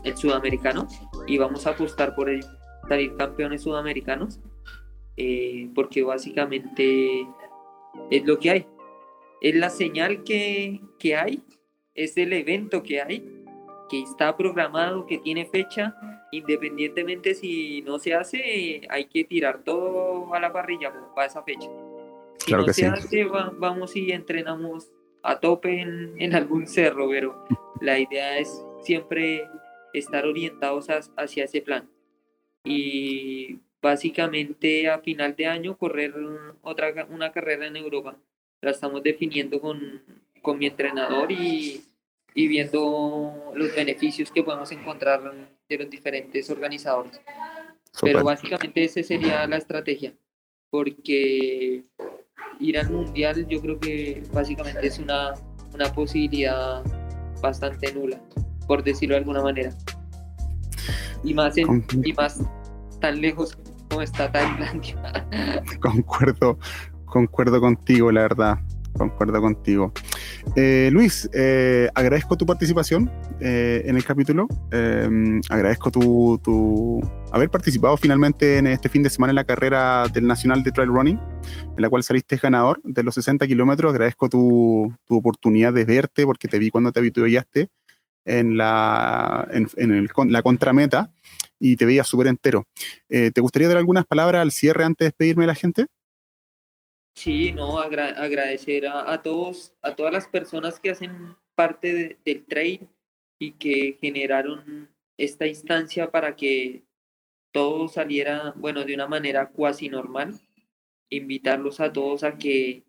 el 0.05 0.17
sudamericano, 0.17 0.89
y 1.29 1.39
vamos 1.39 1.67
a 1.67 1.71
apostar 1.71 2.15
por 2.15 2.31
salir 2.89 3.15
campeones 3.17 3.63
sudamericanos, 3.63 4.41
eh, 5.17 5.69
porque 5.75 6.03
básicamente 6.03 7.27
es 8.11 8.25
lo 8.25 8.39
que 8.39 8.51
hay. 8.51 8.67
Es 9.41 9.55
la 9.55 9.71
señal 9.71 10.25
que, 10.25 10.81
que 10.99 11.17
hay, 11.17 11.43
es 11.95 12.17
el 12.17 12.33
evento 12.33 12.83
que 12.83 13.03
hay, 13.03 13.45
que 13.91 14.03
está 14.03 14.37
programado, 14.37 15.07
que 15.07 15.19
tiene 15.19 15.47
fecha, 15.47 15.95
independientemente 16.33 17.35
si 17.35 17.83
no 17.83 17.99
se 17.99 18.15
hace, 18.15 18.83
hay 18.89 19.05
que 19.07 19.25
tirar 19.25 19.63
todo 19.65 20.33
a 20.35 20.41
la 20.41 20.53
parrilla 20.53 20.93
para 21.15 21.27
esa 21.27 21.43
fecha. 21.43 21.69
Si 22.39 22.53
no 22.53 22.67
se 22.69 22.87
hace, 22.87 23.25
vamos 23.25 23.95
y 23.97 24.13
entrenamos 24.13 24.91
a 25.23 25.39
tope 25.39 25.81
en, 25.81 26.15
en 26.19 26.35
algún 26.35 26.67
cerro, 26.67 27.09
pero 27.11 27.45
la 27.81 27.99
idea 27.99 28.39
es 28.39 28.65
siempre 28.83 29.47
estar 29.93 30.27
orientados 30.27 30.89
hacia 31.17 31.45
ese 31.45 31.61
plan. 31.61 31.89
Y 32.65 33.59
básicamente 33.81 34.89
a 34.89 34.99
final 34.99 35.35
de 35.37 35.47
año 35.47 35.77
correr 35.77 36.15
otra 36.63 37.07
una 37.11 37.33
carrera 37.33 37.67
en 37.67 37.77
Europa. 37.77 38.17
La 38.61 38.73
estamos 38.73 39.03
definiendo 39.03 39.61
con, 39.61 40.03
con 40.43 40.59
mi 40.59 40.67
entrenador 40.67 41.31
y, 41.31 41.83
y, 42.35 42.49
viendo 42.49 43.53
los 43.55 43.75
beneficios 43.75 44.33
que 44.33 44.43
podemos 44.43 44.73
encontrar 44.73 45.23
de 45.69 45.79
los 45.79 45.89
diferentes 45.89 46.51
organizadores. 46.51 47.21
Pero 48.01 48.25
básicamente 48.25 48.85
esa 48.85 49.03
sería 49.03 49.47
la 49.47 49.57
estrategia, 49.57 50.13
porque 50.71 51.85
ir 52.61 52.79
al 52.79 52.91
mundial 52.91 53.47
yo 53.49 53.61
creo 53.61 53.79
que 53.79 54.23
básicamente 54.33 54.87
es 54.87 54.99
una, 54.99 55.35
una 55.73 55.93
posibilidad 55.93 56.83
bastante 57.41 57.93
nula, 57.93 58.21
por 58.69 58.85
decirlo 58.85 59.15
de 59.15 59.21
alguna 59.21 59.43
manera. 59.43 59.73
Y 61.25 61.35
más, 61.35 61.57
en, 61.59 61.85
y 62.05 62.13
más 62.13 62.41
tan 63.01 63.21
lejos 63.21 63.59
como 63.89 64.03
está 64.03 64.31
Tailandia. 64.31 64.97
concuerdo, 65.81 66.59
concuerdo 67.07 67.61
contigo, 67.61 68.13
la 68.13 68.21
verdad. 68.21 68.59
Concuerdo 68.93 69.41
contigo. 69.41 69.93
Eh, 70.57 70.91
Luis, 70.93 71.31
eh, 71.33 71.89
agradezco 71.95 72.37
tu 72.37 72.47
participación 72.47 73.11
eh, 73.41 73.83
en 73.85 73.97
el 73.97 74.05
capítulo. 74.05 74.49
agradezco 75.49 75.91
tu, 75.93 76.41
tu, 76.43 77.01
haber 77.31 77.49
participado 77.49 77.97
finalmente 77.97 78.59
en 78.59 78.67
este 78.67 78.89
fin 78.89 79.05
de 79.05 79.11
semana 79.11 79.31
en 79.31 79.37
la 79.37 79.45
carrera 79.45 80.09
del 80.13 80.27
Nacional 80.27 80.65
de 80.65 80.73
Trail 80.73 80.89
Running, 80.89 81.21
en 81.77 81.83
la 81.83 81.89
cual 81.89 82.03
saliste 82.03 82.37
ganador 82.37 82.81
de 82.83 83.05
los 83.05 83.15
60 83.15 83.47
kilómetros. 83.47 83.93
Agradezco 83.93 84.29
tu, 84.29 84.93
tu, 85.07 85.17
oportunidad 85.17 85.73
de 85.73 85.85
verte 85.85 86.25
porque 86.25 86.49
te 86.49 86.59
vi 86.59 86.71
cuando 86.71 86.91
te 86.91 86.99
habituaste 86.99 87.69
en 88.29 88.57
la, 88.57 89.49
en, 89.51 89.69
en 89.77 90.33
la 90.33 90.43
contrameta 90.43 91.11
y 91.59 91.77
te 91.77 91.87
veía 91.87 92.05
súper 92.05 92.29
entero. 92.29 92.67
Eh, 93.09 93.31
¿Te 93.31 93.41
gustaría 93.41 93.69
dar 93.69 93.79
algunas 93.79 94.07
palabras 94.07 94.43
al 94.43 94.53
cierre 94.53 94.85
antes 94.85 95.07
de 95.07 95.09
despedirme 95.09 95.45
de 95.45 95.49
la 95.49 95.55
gente? 95.55 95.87
Sí, 97.15 97.53
no, 97.53 97.81
agradecer 97.81 98.87
a, 98.87 99.21
todos, 99.23 99.73
a 99.83 99.97
todas 99.97 100.13
las 100.13 100.29
personas 100.29 100.79
que 100.79 100.91
hacen 100.91 101.35
parte 101.57 102.17
del 102.25 102.45
trade 102.45 102.89
y 103.41 103.53
que 103.53 103.99
generaron 104.01 104.89
esta 105.17 105.47
instancia 105.49 106.13
para 106.13 106.37
que 106.37 106.85
todo 107.53 107.89
saliera, 107.89 108.53
bueno, 108.57 108.85
de 108.85 108.95
una 108.95 109.09
manera 109.09 109.49
cuasi 109.49 109.89
normal. 109.89 110.39
Invitarlos 111.11 111.81
a 111.81 111.93
todos 111.93 112.23
a 112.23 112.39
que 112.39 112.85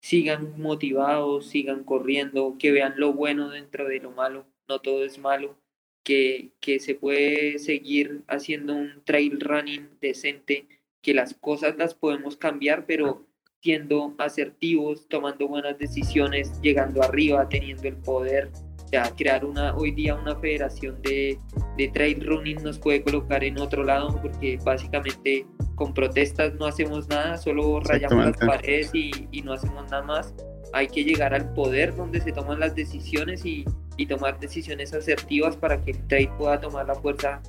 sigan 0.00 0.60
motivados, 0.60 1.46
sigan 1.46 1.82
corriendo, 1.82 2.56
que 2.58 2.70
vean 2.70 2.94
lo 2.96 3.12
bueno 3.12 3.48
dentro 3.48 3.88
de 3.88 3.98
lo 3.98 4.12
malo, 4.12 4.46
no 4.68 4.80
todo 4.80 5.04
es 5.04 5.18
malo 5.18 5.56
que, 6.04 6.52
que 6.60 6.78
se 6.78 6.94
puede 6.94 7.58
seguir 7.58 8.22
haciendo 8.28 8.74
un 8.74 9.02
trail 9.04 9.40
running 9.40 9.88
decente, 10.00 10.68
que 11.02 11.14
las 11.14 11.34
cosas 11.34 11.76
las 11.76 11.94
podemos 11.94 12.36
cambiar, 12.36 12.86
pero 12.86 13.26
siendo 13.62 14.14
asertivos, 14.18 15.08
tomando 15.08 15.48
buenas 15.48 15.78
decisiones, 15.78 16.60
llegando 16.60 17.02
arriba, 17.02 17.48
teniendo 17.48 17.88
el 17.88 17.96
poder. 17.96 18.50
ya 18.92 19.10
crear 19.16 19.44
una, 19.44 19.74
hoy 19.74 19.90
día 19.90 20.14
una 20.14 20.36
federación 20.36 21.00
de, 21.02 21.38
de 21.78 21.88
trail 21.88 22.24
running 22.24 22.62
nos 22.62 22.78
puede 22.78 23.02
colocar 23.02 23.42
en 23.42 23.58
otro 23.58 23.82
lado 23.82 24.20
porque 24.20 24.58
básicamente 24.62 25.46
con 25.74 25.94
protestas 25.94 26.54
no 26.54 26.66
hacemos 26.66 27.08
nada, 27.08 27.38
solo 27.38 27.80
rayamos 27.80 28.26
las 28.26 28.36
paredes 28.36 28.90
y, 28.94 29.10
y 29.32 29.42
no 29.42 29.54
hacemos 29.54 29.90
nada 29.90 30.02
más. 30.02 30.34
Hay 30.74 30.88
que 30.88 31.04
llegar 31.04 31.32
al 31.34 31.52
poder 31.54 31.94
donde 31.94 32.20
se 32.20 32.32
toman 32.32 32.58
las 32.58 32.74
decisiones 32.74 33.46
y, 33.46 33.64
y 33.96 34.06
tomar 34.06 34.40
decisiones 34.40 34.92
asertivas 34.92 35.56
para 35.56 35.80
que 35.80 35.92
el 35.92 36.06
trade 36.08 36.30
pueda 36.36 36.60
tomar 36.60 36.86
la 36.86 36.96
fuerza 36.96 37.40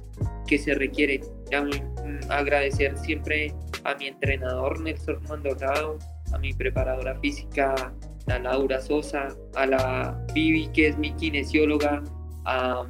que 0.46 0.60
se 0.60 0.76
requiere. 0.76 1.22
Mm, 1.52 2.32
agradecer 2.32 2.96
siempre 2.98 3.54
a 3.84 3.96
mi 3.96 4.08
entrenador 4.08 4.80
Nelson 4.80 5.22
Maldonado, 5.28 5.98
a 6.34 6.38
mi 6.38 6.54
preparadora 6.54 7.20
física, 7.20 7.94
a 8.28 8.40
Laura 8.40 8.80
Sosa, 8.82 9.36
a 9.56 9.66
la 9.66 10.26
Vivi, 10.34 10.68
que 10.68 10.90
es 10.90 10.98
mi 10.98 11.14
kinesióloga, 11.14 12.04
a 12.46 12.86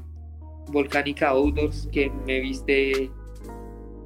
Volcánica 0.68 1.30
Outdoors, 1.30 1.88
que 1.92 2.10
me 2.26 2.40
viste 2.42 3.10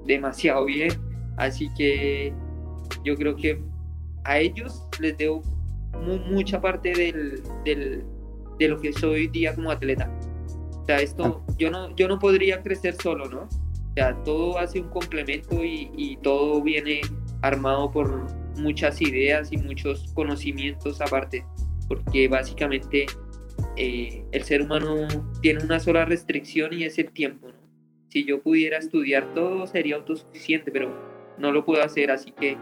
demasiado 0.05 0.65
bien. 0.65 0.91
Así 1.37 1.69
que 1.75 2.33
yo 3.03 3.15
creo 3.15 3.35
que 3.35 3.61
a 4.25 4.39
ellos 4.39 4.83
les 4.99 5.17
debo 5.17 5.41
mucha 5.99 6.59
parte 6.61 6.93
del, 6.93 7.41
del 7.65 8.03
de 8.57 8.67
lo 8.67 8.79
que 8.79 8.91
soy 8.93 9.21
hoy 9.21 9.27
día 9.27 9.55
como 9.55 9.71
atleta. 9.71 10.11
O 10.71 10.85
sea, 10.85 10.97
esto, 10.97 11.43
ah. 11.47 11.53
yo 11.57 11.71
no, 11.71 11.95
yo 11.95 12.07
no 12.07 12.19
podría 12.19 12.61
crecer 12.61 12.95
solo, 12.95 13.29
¿no? 13.29 13.41
O 13.43 13.93
sea, 13.95 14.15
todo 14.23 14.59
hace 14.59 14.79
un 14.81 14.89
complemento 14.89 15.63
y, 15.63 15.89
y 15.95 16.17
todo 16.17 16.61
viene 16.61 17.01
armado 17.41 17.89
por 17.91 18.27
muchas 18.57 19.01
ideas 19.01 19.51
y 19.51 19.57
muchos 19.57 20.11
conocimientos 20.13 21.01
aparte, 21.01 21.45
porque 21.87 22.27
básicamente 22.27 23.05
eh, 23.77 24.23
el 24.31 24.43
ser 24.43 24.61
humano 24.61 25.07
tiene 25.41 25.63
una 25.63 25.79
sola 25.79 26.05
restricción 26.05 26.73
y 26.73 26.83
es 26.83 26.97
el 26.99 27.11
tiempo, 27.11 27.47
¿no? 27.47 27.59
Si 28.09 28.25
yo 28.25 28.41
pudiera 28.41 28.77
estudiar 28.77 29.33
todo 29.33 29.67
sería 29.67 29.95
autosuficiente, 29.95 30.71
pero 30.71 30.91
no 31.37 31.51
lo 31.51 31.63
puedo 31.63 31.83
hacer, 31.83 32.11
así 32.11 32.31
que 32.31 32.57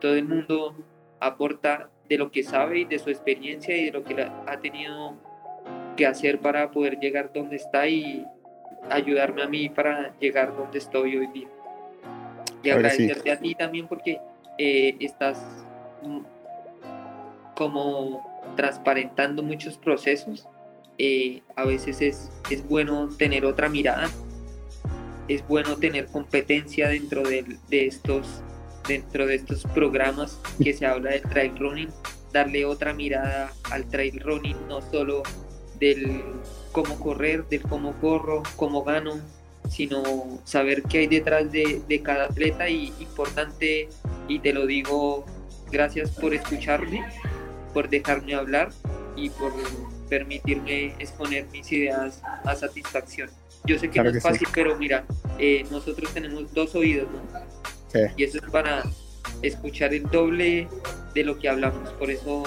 todo 0.00 0.14
el 0.14 0.26
mundo 0.26 0.74
aporta 1.20 1.90
de 2.08 2.18
lo 2.18 2.30
que 2.30 2.42
sabe 2.42 2.80
y 2.80 2.84
de 2.84 2.98
su 2.98 3.10
experiencia 3.10 3.76
y 3.76 3.86
de 3.86 3.92
lo 3.92 4.04
que 4.04 4.22
ha 4.22 4.60
tenido 4.60 5.14
qué 5.96 6.06
hacer 6.06 6.38
para 6.38 6.70
poder 6.70 6.98
llegar 6.98 7.32
donde 7.32 7.56
está 7.56 7.86
y 7.88 8.24
ayudarme 8.90 9.42
a 9.42 9.48
mí 9.48 9.68
para 9.68 10.16
llegar 10.18 10.56
donde 10.56 10.78
estoy 10.78 11.16
hoy 11.16 11.26
día. 11.28 11.48
Y 12.62 12.70
agradecerte 12.70 13.30
a 13.30 13.38
ti 13.38 13.54
también 13.54 13.86
porque 13.86 14.20
eh, 14.56 14.96
estás 15.00 15.66
como 17.54 18.24
transparentando 18.56 19.42
muchos 19.42 19.76
procesos. 19.76 20.46
Eh, 20.98 21.42
a 21.54 21.64
veces 21.64 22.00
es, 22.00 22.30
es 22.50 22.66
bueno 22.66 23.08
tener 23.16 23.44
otra 23.44 23.68
mirada, 23.68 24.08
es 25.28 25.46
bueno 25.46 25.76
tener 25.76 26.06
competencia 26.06 26.88
dentro 26.88 27.22
de, 27.22 27.44
de, 27.68 27.86
estos, 27.86 28.42
dentro 28.88 29.26
de 29.26 29.36
estos 29.36 29.62
programas 29.74 30.40
que 30.62 30.72
se 30.72 30.86
habla 30.86 31.10
del 31.10 31.22
trail 31.22 31.56
running, 31.58 31.90
darle 32.32 32.64
otra 32.64 32.94
mirada 32.94 33.52
al 33.70 33.88
trail 33.88 34.18
running, 34.20 34.56
no 34.68 34.80
solo 34.80 35.22
del 35.78 36.22
cómo 36.72 36.98
correr, 36.98 37.46
del 37.48 37.62
cómo 37.62 37.92
corro, 38.00 38.42
cómo 38.56 38.82
gano, 38.82 39.20
sino 39.68 40.40
saber 40.44 40.82
qué 40.82 41.00
hay 41.00 41.06
detrás 41.06 41.52
de, 41.52 41.82
de, 41.86 42.02
cada 42.02 42.24
atleta 42.24 42.68
y 42.68 42.92
importante, 42.98 43.88
y 44.26 44.38
te 44.40 44.52
lo 44.52 44.66
digo, 44.66 45.24
gracias 45.70 46.10
por 46.10 46.34
escucharme, 46.34 47.04
por 47.74 47.88
dejarme 47.88 48.34
hablar 48.34 48.70
y 49.14 49.30
por 49.30 49.52
permitirme 50.08 50.94
exponer 50.98 51.46
mis 51.52 51.70
ideas 51.70 52.22
a 52.44 52.56
satisfacción. 52.56 53.28
Yo 53.64 53.78
sé 53.78 53.90
que 53.90 54.02
no 54.02 54.08
es 54.08 54.22
fácil, 54.22 54.48
pero 54.54 54.76
mira, 54.76 55.04
eh, 55.38 55.66
nosotros 55.70 56.12
tenemos 56.14 56.52
dos 56.54 56.74
oídos, 56.74 57.08
¿no? 57.10 57.20
Y 58.16 58.24
eso 58.24 58.38
es 58.38 58.50
para 58.50 58.84
escuchar 59.42 59.94
el 59.94 60.04
doble 60.04 60.68
de 61.14 61.24
lo 61.24 61.38
que 61.38 61.48
hablamos, 61.48 61.90
por 61.94 62.10
eso 62.10 62.42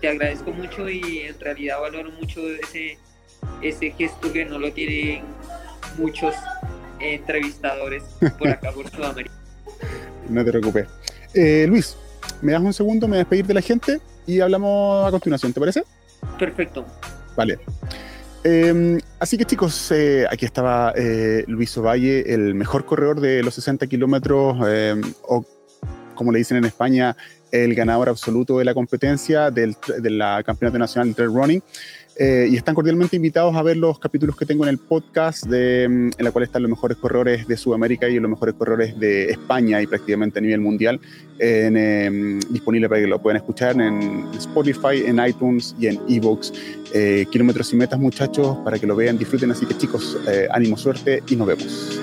te 0.00 0.08
agradezco 0.08 0.52
mucho 0.52 0.88
y 0.88 1.20
en 1.20 1.38
realidad 1.40 1.80
valoro 1.80 2.10
mucho 2.12 2.40
ese, 2.50 2.98
ese 3.62 3.90
gesto 3.92 4.32
que 4.32 4.44
no 4.44 4.58
lo 4.58 4.72
tienen 4.72 5.24
muchos 5.98 6.34
entrevistadores 7.00 8.02
por 8.38 8.48
acá, 8.48 8.72
por 8.72 8.90
Sudamérica. 8.90 9.34
No 10.28 10.44
te 10.44 10.50
preocupes. 10.50 10.88
Eh, 11.34 11.66
Luis, 11.68 11.96
me 12.42 12.50
das 12.50 12.60
un 12.60 12.72
segundo, 12.72 13.06
me 13.06 13.12
voy 13.12 13.18
a 13.18 13.20
despedir 13.20 13.46
de 13.46 13.54
la 13.54 13.60
gente 13.60 14.00
y 14.26 14.40
hablamos 14.40 15.06
a 15.06 15.10
continuación, 15.12 15.52
¿te 15.52 15.60
parece? 15.60 15.84
Perfecto. 16.36 16.84
Vale. 17.36 17.60
Em, 18.48 19.00
así 19.18 19.36
que 19.36 19.44
chicos, 19.44 19.90
eh, 19.90 20.24
aquí 20.30 20.44
estaba 20.44 20.92
eh, 20.94 21.42
Luis 21.48 21.76
Ovalle, 21.78 22.32
el 22.32 22.54
mejor 22.54 22.84
corredor 22.84 23.20
de 23.20 23.42
los 23.42 23.54
60 23.54 23.88
kilómetros, 23.88 24.56
em, 24.68 25.02
o 25.22 25.44
como 26.14 26.30
le 26.30 26.38
dicen 26.38 26.56
en 26.56 26.64
España, 26.64 27.16
el 27.50 27.74
ganador 27.74 28.08
absoluto 28.08 28.60
de 28.60 28.64
la 28.64 28.72
competencia 28.72 29.50
del, 29.50 29.76
de 29.98 30.10
la 30.10 30.44
Campeonato 30.44 30.78
Nacional 30.78 31.08
de 31.08 31.14
Trail 31.14 31.34
Running. 31.34 31.62
Eh, 32.18 32.48
y 32.50 32.56
están 32.56 32.74
cordialmente 32.74 33.16
invitados 33.16 33.54
a 33.54 33.62
ver 33.62 33.76
los 33.76 33.98
capítulos 33.98 34.36
que 34.36 34.46
tengo 34.46 34.64
en 34.64 34.70
el 34.70 34.78
podcast, 34.78 35.46
mm, 35.46 35.50
en 35.50 36.12
la 36.18 36.30
cual 36.30 36.44
están 36.44 36.62
los 36.62 36.70
mejores 36.70 36.96
corredores 36.96 37.46
de 37.46 37.56
Sudamérica 37.58 38.08
y 38.08 38.18
los 38.18 38.30
mejores 38.30 38.54
corredores 38.54 38.98
de 38.98 39.30
España 39.30 39.82
y 39.82 39.86
prácticamente 39.86 40.38
a 40.38 40.42
nivel 40.42 40.60
mundial, 40.60 40.98
em, 41.38 42.40
disponible 42.50 42.88
para 42.88 43.02
que 43.02 43.06
lo 43.06 43.20
puedan 43.20 43.36
escuchar 43.36 43.78
en 43.78 44.24
Spotify, 44.38 45.04
en 45.04 45.20
iTunes 45.26 45.74
y 45.78 45.88
en 45.88 46.00
Evox. 46.08 46.52
Eh, 46.94 47.26
kilómetros 47.30 47.70
y 47.74 47.76
metas, 47.76 47.98
muchachos, 48.00 48.56
para 48.64 48.78
que 48.78 48.86
lo 48.86 48.96
vean, 48.96 49.18
disfruten. 49.18 49.50
Así 49.50 49.66
que 49.66 49.76
chicos, 49.76 50.16
eh, 50.26 50.48
ánimo, 50.50 50.78
suerte 50.78 51.22
y 51.28 51.36
nos 51.36 51.48
vemos. 51.48 52.00